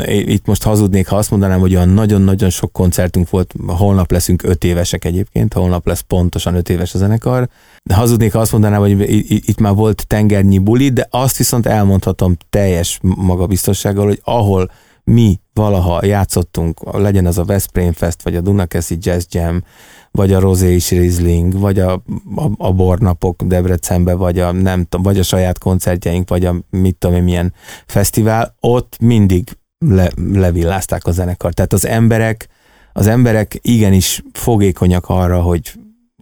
itt 0.08 0.46
most 0.46 0.64
hazudnék, 0.64 1.08
ha 1.08 1.16
azt 1.16 1.32
mondanám, 1.32 1.60
hogy 1.60 1.76
olyan 1.76 1.90
nagyon-nagyon 1.90 2.50
sok 2.50 2.72
koncertünk 2.72 3.30
volt, 3.30 3.54
holnap 3.68 4.12
leszünk 4.12 4.44
öt 4.44 4.64
évesek 4.64 5.06
egyébként, 5.06 5.54
holnap 5.54 5.88
lesz 5.88 6.00
pontosan 6.00 6.56
öt 6.56 6.70
éves 6.70 6.94
a 6.94 6.98
zenekar, 6.98 7.50
de 7.84 7.96
hazudnék, 7.96 8.34
ha 8.34 8.40
azt 8.40 8.52
mondanám, 8.52 8.80
hogy 8.80 9.10
itt 9.28 9.60
már 9.60 9.74
volt 9.74 10.08
tengernyi 10.08 10.58
buli, 10.58 10.90
de 10.90 11.08
azt 11.10 11.38
viszont 11.38 11.66
elmondhatom 11.66 12.38
teljes 12.50 13.00
magabiztossággal, 13.02 14.06
hogy 14.06 14.22
ahol 14.24 14.72
mi 15.04 15.40
valaha 15.54 16.06
játszottunk, 16.06 16.94
legyen 16.94 17.26
az 17.26 17.38
a 17.38 17.44
Veszprém 17.44 17.94
Fest, 17.94 18.22
vagy 18.22 18.36
a 18.36 18.42
Dunakeszi 18.42 18.98
Jazz 19.00 19.26
Jam, 19.30 19.64
vagy 20.12 20.34
a 20.34 20.40
Rosé 20.40 20.74
és 20.74 20.90
Riesling, 20.90 21.60
vagy 21.60 21.80
a, 21.80 21.94
a, 22.36 22.52
a 22.58 22.74
bornapok 22.74 23.42
Debrecenbe, 23.42 24.14
vagy 24.14 24.40
a, 24.40 24.52
nem 24.52 24.84
tudom, 24.84 25.04
vagy 25.04 25.20
a 25.20 25.24
saját 25.24 25.58
koncertjeink, 25.58 26.30
vagy 26.30 26.46
a 26.46 26.56
mit 26.70 26.96
tudom 26.96 27.16
én 27.16 27.24
milyen 27.24 27.54
fesztivál, 27.86 28.56
ott 28.60 28.98
mindig 29.00 29.58
le, 29.86 30.12
levillázták 30.34 31.08
a 31.08 31.12
zenekar. 31.12 31.54
Tehát 31.54 31.74
az 31.74 31.86
emberek, 31.86 32.48
az 32.94 33.08
emberek 33.08 33.60
igenis 33.62 34.24
fogékonyak 34.34 35.10
arra, 35.10 35.42
hogy 35.42 35.74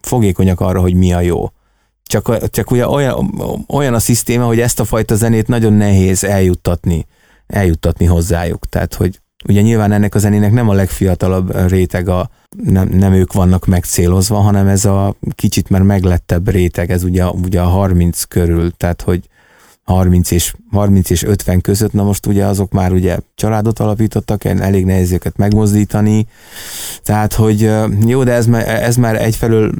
fogékonyak 0.01 0.59
arra, 0.59 0.81
hogy 0.81 0.93
mi 0.93 1.13
a 1.13 1.21
jó. 1.21 1.49
Csak, 2.03 2.49
csak 2.49 2.71
ugye 2.71 2.87
olyan, 2.87 3.41
olyan 3.67 3.93
a 3.93 3.99
szisztéma, 3.99 4.45
hogy 4.45 4.59
ezt 4.59 4.79
a 4.79 4.85
fajta 4.85 5.15
zenét 5.15 5.47
nagyon 5.47 5.73
nehéz 5.73 6.23
eljuttatni, 6.23 7.05
eljuttatni 7.53 8.05
hozzájuk. 8.05 8.69
Tehát, 8.69 8.93
hogy 8.93 9.19
ugye 9.47 9.61
nyilván 9.61 9.91
ennek 9.91 10.15
a 10.15 10.19
zenének 10.19 10.51
nem 10.51 10.69
a 10.69 10.73
legfiatalabb 10.73 11.67
réteg 11.67 12.09
a, 12.09 12.29
nem, 12.63 12.87
nem 12.87 13.13
ők 13.13 13.33
vannak 13.33 13.65
megcélozva, 13.65 14.37
hanem 14.37 14.67
ez 14.67 14.85
a 14.85 15.15
kicsit 15.35 15.69
már 15.69 15.81
meglettebb 15.81 16.49
réteg, 16.49 16.91
ez 16.91 17.03
ugye, 17.03 17.25
ugye 17.25 17.61
a 17.61 17.67
30 17.67 18.23
körül, 18.23 18.71
tehát 18.77 19.01
hogy 19.01 19.29
30 19.83 20.31
és, 20.31 20.53
30 20.71 21.09
és 21.09 21.23
50 21.23 21.61
között, 21.61 21.93
na 21.93 22.03
most 22.03 22.25
ugye 22.25 22.45
azok 22.45 22.71
már 22.71 22.91
ugye 22.91 23.17
családot 23.35 23.79
alapítottak, 23.79 24.43
elég 24.43 24.85
nehéz 24.85 25.11
őket 25.11 25.37
megmozdítani, 25.37 26.27
tehát 27.03 27.33
hogy 27.33 27.71
jó, 28.05 28.23
de 28.23 28.31
ez, 28.31 28.47
ez 28.65 28.95
már 28.95 29.21
egyfelől 29.21 29.71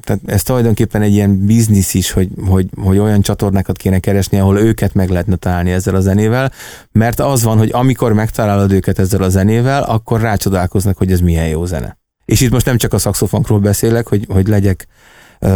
tehát 0.00 0.20
ez 0.26 0.42
tulajdonképpen 0.42 1.02
egy 1.02 1.12
ilyen 1.12 1.44
biznisz 1.46 1.94
is, 1.94 2.10
hogy, 2.10 2.28
hogy, 2.46 2.66
hogy 2.82 2.98
olyan 2.98 3.20
csatornákat 3.20 3.76
kéne 3.76 3.98
keresni, 3.98 4.38
ahol 4.38 4.58
őket 4.58 4.94
meg 4.94 5.08
lehetne 5.08 5.36
találni 5.36 5.70
ezzel 5.70 5.94
a 5.94 6.00
zenével, 6.00 6.52
mert 6.92 7.20
az 7.20 7.42
van, 7.42 7.58
hogy 7.58 7.70
amikor 7.72 8.12
megtalálod 8.12 8.72
őket 8.72 8.98
ezzel 8.98 9.22
a 9.22 9.28
zenével, 9.28 9.82
akkor 9.82 10.20
rácsodálkoznak, 10.20 10.96
hogy 10.96 11.12
ez 11.12 11.20
milyen 11.20 11.48
jó 11.48 11.64
zene. 11.64 11.98
És 12.24 12.40
itt 12.40 12.50
most 12.50 12.66
nem 12.66 12.76
csak 12.76 12.92
a 12.92 12.98
szaxofonkról 12.98 13.58
beszélek, 13.58 14.08
hogy, 14.08 14.26
hogy 14.28 14.48
legyek 14.48 14.86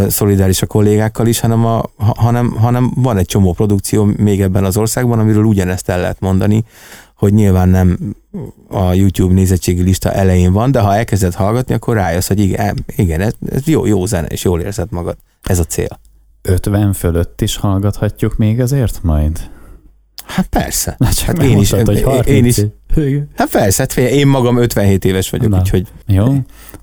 szolidáris 0.09 0.63
a 0.63 0.67
kollégákkal 0.67 1.27
is, 1.27 1.41
hanem, 1.41 1.65
a, 1.65 1.83
hanem, 1.97 2.51
hanem 2.51 2.93
van 2.95 3.17
egy 3.17 3.27
csomó 3.27 3.53
produkció 3.53 4.05
még 4.05 4.41
ebben 4.41 4.65
az 4.65 4.77
országban, 4.77 5.19
amiről 5.19 5.45
ugyanezt 5.45 5.89
el 5.89 6.01
lehet 6.01 6.21
mondani, 6.21 6.65
hogy 7.17 7.33
nyilván 7.33 7.69
nem 7.69 8.17
a 8.69 8.93
YouTube 8.93 9.35
nézettségi 9.35 9.83
lista 9.83 10.13
elején 10.13 10.53
van, 10.53 10.71
de 10.71 10.81
ha 10.81 10.95
elkezded 10.95 11.35
hallgatni, 11.35 11.75
akkor 11.75 11.95
rájössz, 11.95 12.29
hogy 12.29 12.41
igen, 12.41 12.85
igen 12.97 13.21
ez, 13.21 13.33
ez 13.51 13.67
jó, 13.67 13.87
jó 13.87 14.07
zene, 14.07 14.27
és 14.27 14.45
jól 14.45 14.61
érzed 14.61 14.89
magad. 14.91 15.17
Ez 15.43 15.59
a 15.59 15.65
cél. 15.65 16.01
50 16.43 16.93
fölött 16.93 17.41
is 17.41 17.57
hallgathatjuk 17.57 18.37
még 18.37 18.61
ezért 18.61 19.03
majd? 19.03 19.51
Hát 20.25 20.47
persze. 20.47 20.95
Na 20.99 21.09
csak 21.09 21.27
hát 21.27 21.43
én 21.43 21.59
is, 21.59 21.71
hogy 21.71 22.03
30 22.03 22.27
én 22.27 22.45
is. 22.45 22.57
Hát 23.35 23.51
persze, 23.51 23.83
hát 23.83 23.97
én 23.97 24.27
magam 24.27 24.57
57 24.57 25.05
éves 25.05 25.31
vagyok, 25.31 25.51
Na, 25.51 25.59
úgyhogy... 25.59 25.89
Jó, 26.07 26.35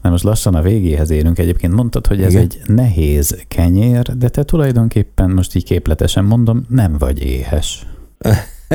na 0.02 0.10
most 0.10 0.24
lassan 0.24 0.56
a 0.56 0.62
végéhez 0.62 1.10
érünk. 1.10 1.40
Egyébként 1.40 1.74
mondtad, 1.74 2.08
hogy 2.08 2.22
ez 2.22 2.32
Igen. 2.32 2.44
egy 2.44 2.62
nehéz 2.66 3.44
kenyér, 3.48 4.02
de 4.02 4.30
te 4.30 4.44
tulajdonképpen 4.44 5.30
most 5.30 5.56
így 5.56 5.64
képletesen 5.64 6.24
mondom, 6.24 6.66
nem 6.70 6.98
vagy 6.98 7.24
éhes. 7.24 7.86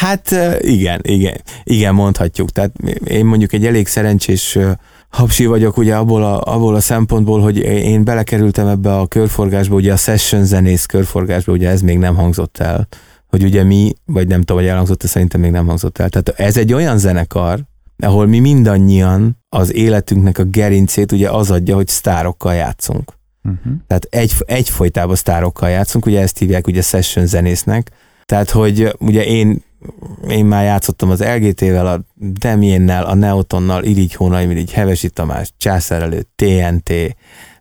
hát 0.00 0.30
igen, 0.60 1.00
igen, 1.02 1.40
igen, 1.64 1.94
mondhatjuk. 1.94 2.50
Tehát 2.50 2.72
én 3.04 3.24
mondjuk 3.24 3.52
egy 3.52 3.66
elég 3.66 3.86
szerencsés 3.86 4.58
hapsi 5.08 5.46
vagyok 5.46 5.76
ugye 5.76 5.96
abból 5.96 6.24
a, 6.24 6.54
abból 6.54 6.74
a 6.74 6.80
szempontból, 6.80 7.40
hogy 7.40 7.58
én 7.58 8.04
belekerültem 8.04 8.66
ebbe 8.66 8.96
a 8.96 9.06
körforgásba, 9.06 9.74
ugye 9.74 9.92
a 9.92 9.96
session 9.96 10.44
zenész 10.44 10.86
körforgásba, 10.86 11.52
ugye 11.52 11.68
ez 11.68 11.80
még 11.80 11.98
nem 11.98 12.14
hangzott 12.14 12.58
el, 12.58 12.88
hogy 13.26 13.44
ugye 13.44 13.64
mi, 13.64 13.92
vagy 14.04 14.28
nem 14.28 14.40
tudom, 14.40 14.56
hogy 14.56 14.70
elhangzott, 14.70 15.02
szerintem 15.02 15.40
még 15.40 15.50
nem 15.50 15.66
hangzott 15.66 15.98
el. 15.98 16.08
Tehát 16.08 16.28
ez 16.28 16.56
egy 16.56 16.72
olyan 16.72 16.98
zenekar, 16.98 17.60
ahol 17.98 18.26
mi 18.26 18.38
mindannyian 18.38 19.38
az 19.48 19.74
életünknek 19.74 20.38
a 20.38 20.44
gerincét 20.44 21.12
ugye 21.12 21.30
az 21.30 21.50
adja, 21.50 21.74
hogy 21.74 21.88
sztárokkal 21.88 22.54
játszunk. 22.54 23.18
Uh-huh. 23.44 23.72
Tehát 23.86 24.06
egy, 24.10 24.32
egyfolytában 24.38 25.16
sztárokkal 25.16 25.68
játszunk, 25.68 26.06
ugye 26.06 26.20
ezt 26.20 26.38
hívják 26.38 26.66
ugye 26.66 26.82
session 26.82 27.26
zenésznek, 27.26 27.90
tehát 28.26 28.50
hogy 28.50 28.94
ugye 28.98 29.24
én 29.24 29.62
én 30.28 30.44
már 30.44 30.64
játszottam 30.64 31.10
az 31.10 31.24
LGT-vel, 31.24 31.86
a 31.86 32.04
Demiennel, 32.14 33.04
a 33.04 33.14
Neotonnal, 33.14 33.84
Irigy 33.84 34.14
Hónai, 34.14 34.50
Irigy 34.50 34.72
Hevesi 34.72 35.10
Tamás, 35.10 35.52
Császár 35.56 36.02
előtt, 36.02 36.30
TNT, 36.36 37.16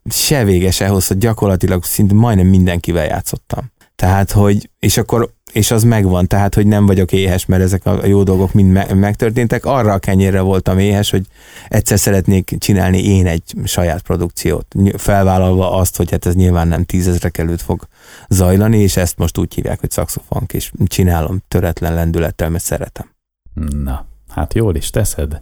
se 0.10 0.44
vége, 0.44 0.72
se 0.72 0.88
hosszú, 0.88 1.16
gyakorlatilag 1.18 1.84
szinte 1.84 2.14
majdnem 2.14 2.48
mindenkivel 2.48 3.06
játszottam. 3.06 3.72
Tehát, 3.96 4.32
hogy, 4.32 4.70
és 4.80 4.98
akkor, 4.98 5.34
és 5.52 5.72
az 5.72 5.84
megvan, 5.84 6.28
tehát, 6.28 6.56
hogy 6.56 6.68
nem 6.68 6.86
vagyok 6.86 7.12
éhes, 7.12 7.46
mert 7.46 7.62
ezek 7.62 7.86
a 7.86 8.06
jó 8.06 8.24
dolgok 8.24 8.54
mind 8.54 8.72
me- 8.72 8.94
megtörténtek. 8.94 9.66
Arra 9.66 9.94
a 9.94 10.00
kenyérre 10.00 10.42
voltam 10.42 10.80
éhes, 10.80 11.10
hogy 11.10 11.26
egyszer 11.68 12.00
szeretnék 12.00 12.56
csinálni 12.58 13.04
én 13.04 13.28
egy 13.28 13.44
saját 13.64 14.02
produkciót, 14.02 14.76
felvállalva 14.98 15.72
azt, 15.72 15.98
hogy 15.98 16.12
hát 16.12 16.26
ez 16.26 16.36
nyilván 16.36 16.68
nem 16.68 16.84
tízezre 16.84 17.30
előtt 17.34 17.62
fog 17.62 17.88
zajlani, 18.30 18.78
és 18.78 18.98
ezt 18.98 19.18
most 19.18 19.38
úgy 19.38 19.54
hívják, 19.54 19.80
hogy 19.80 19.92
szaxofonk, 19.92 20.54
és 20.54 20.72
csinálom 20.86 21.44
töretlen 21.48 21.94
lendülettel, 21.94 22.50
mert 22.50 22.64
szeretem. 22.64 23.10
Na, 23.84 24.06
hát 24.30 24.54
jól 24.54 24.76
is 24.76 24.90
teszed. 24.90 25.42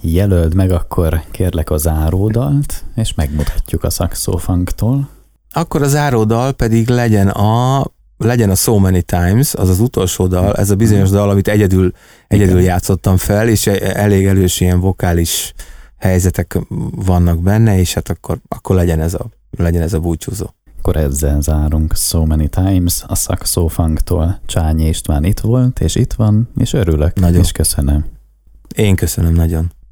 Jelöld 0.00 0.54
meg 0.54 0.70
akkor 0.70 1.22
kérlek 1.30 1.70
a 1.70 1.76
záródalt, 1.76 2.84
és 2.94 3.14
megmutatjuk 3.14 3.84
a 3.84 3.90
szaxofunktól. 3.90 5.08
Akkor 5.50 5.82
a 5.82 5.88
záródal 5.88 6.52
pedig 6.52 6.88
legyen 6.88 7.28
a 7.28 7.84
legyen 8.18 8.50
a 8.50 8.54
So 8.54 8.78
Many 8.78 9.04
Times, 9.04 9.54
az 9.54 9.68
az 9.68 9.80
utolsó 9.80 10.26
dal, 10.26 10.54
ez 10.54 10.70
a 10.70 10.76
bizonyos 10.76 11.10
dal, 11.10 11.30
amit 11.30 11.48
egyedül, 11.48 11.92
egyedül 12.28 12.60
játszottam 12.60 13.16
fel, 13.16 13.48
és 13.48 13.66
e- 13.66 13.92
elég 13.94 14.26
elős 14.26 14.60
ilyen 14.60 14.80
vokális 14.80 15.52
helyzetek 15.96 16.58
vannak 16.90 17.42
benne, 17.42 17.78
és 17.78 17.94
hát 17.94 18.08
akkor, 18.08 18.38
akkor 18.48 18.76
legyen, 18.76 19.00
ez 19.00 19.14
a, 19.14 19.26
legyen 19.56 19.82
ez 19.82 19.92
a 19.92 20.00
búcsúzó. 20.00 20.46
Akkor 20.78 20.96
ezzel 20.96 21.40
zárunk 21.40 21.96
So 21.96 22.24
Many 22.24 22.48
Times, 22.50 23.02
a 23.06 23.14
Saxofunktól 23.14 24.40
Csányi 24.46 24.88
István 24.88 25.24
itt 25.24 25.40
volt, 25.40 25.80
és 25.80 25.94
itt 25.94 26.12
van, 26.12 26.48
és 26.56 26.72
örülök, 26.72 27.14
nagyon. 27.14 27.40
és 27.40 27.52
köszönöm. 27.52 28.04
Én 28.74 28.96
köszönöm 28.96 29.34
nagyon. 29.34 29.72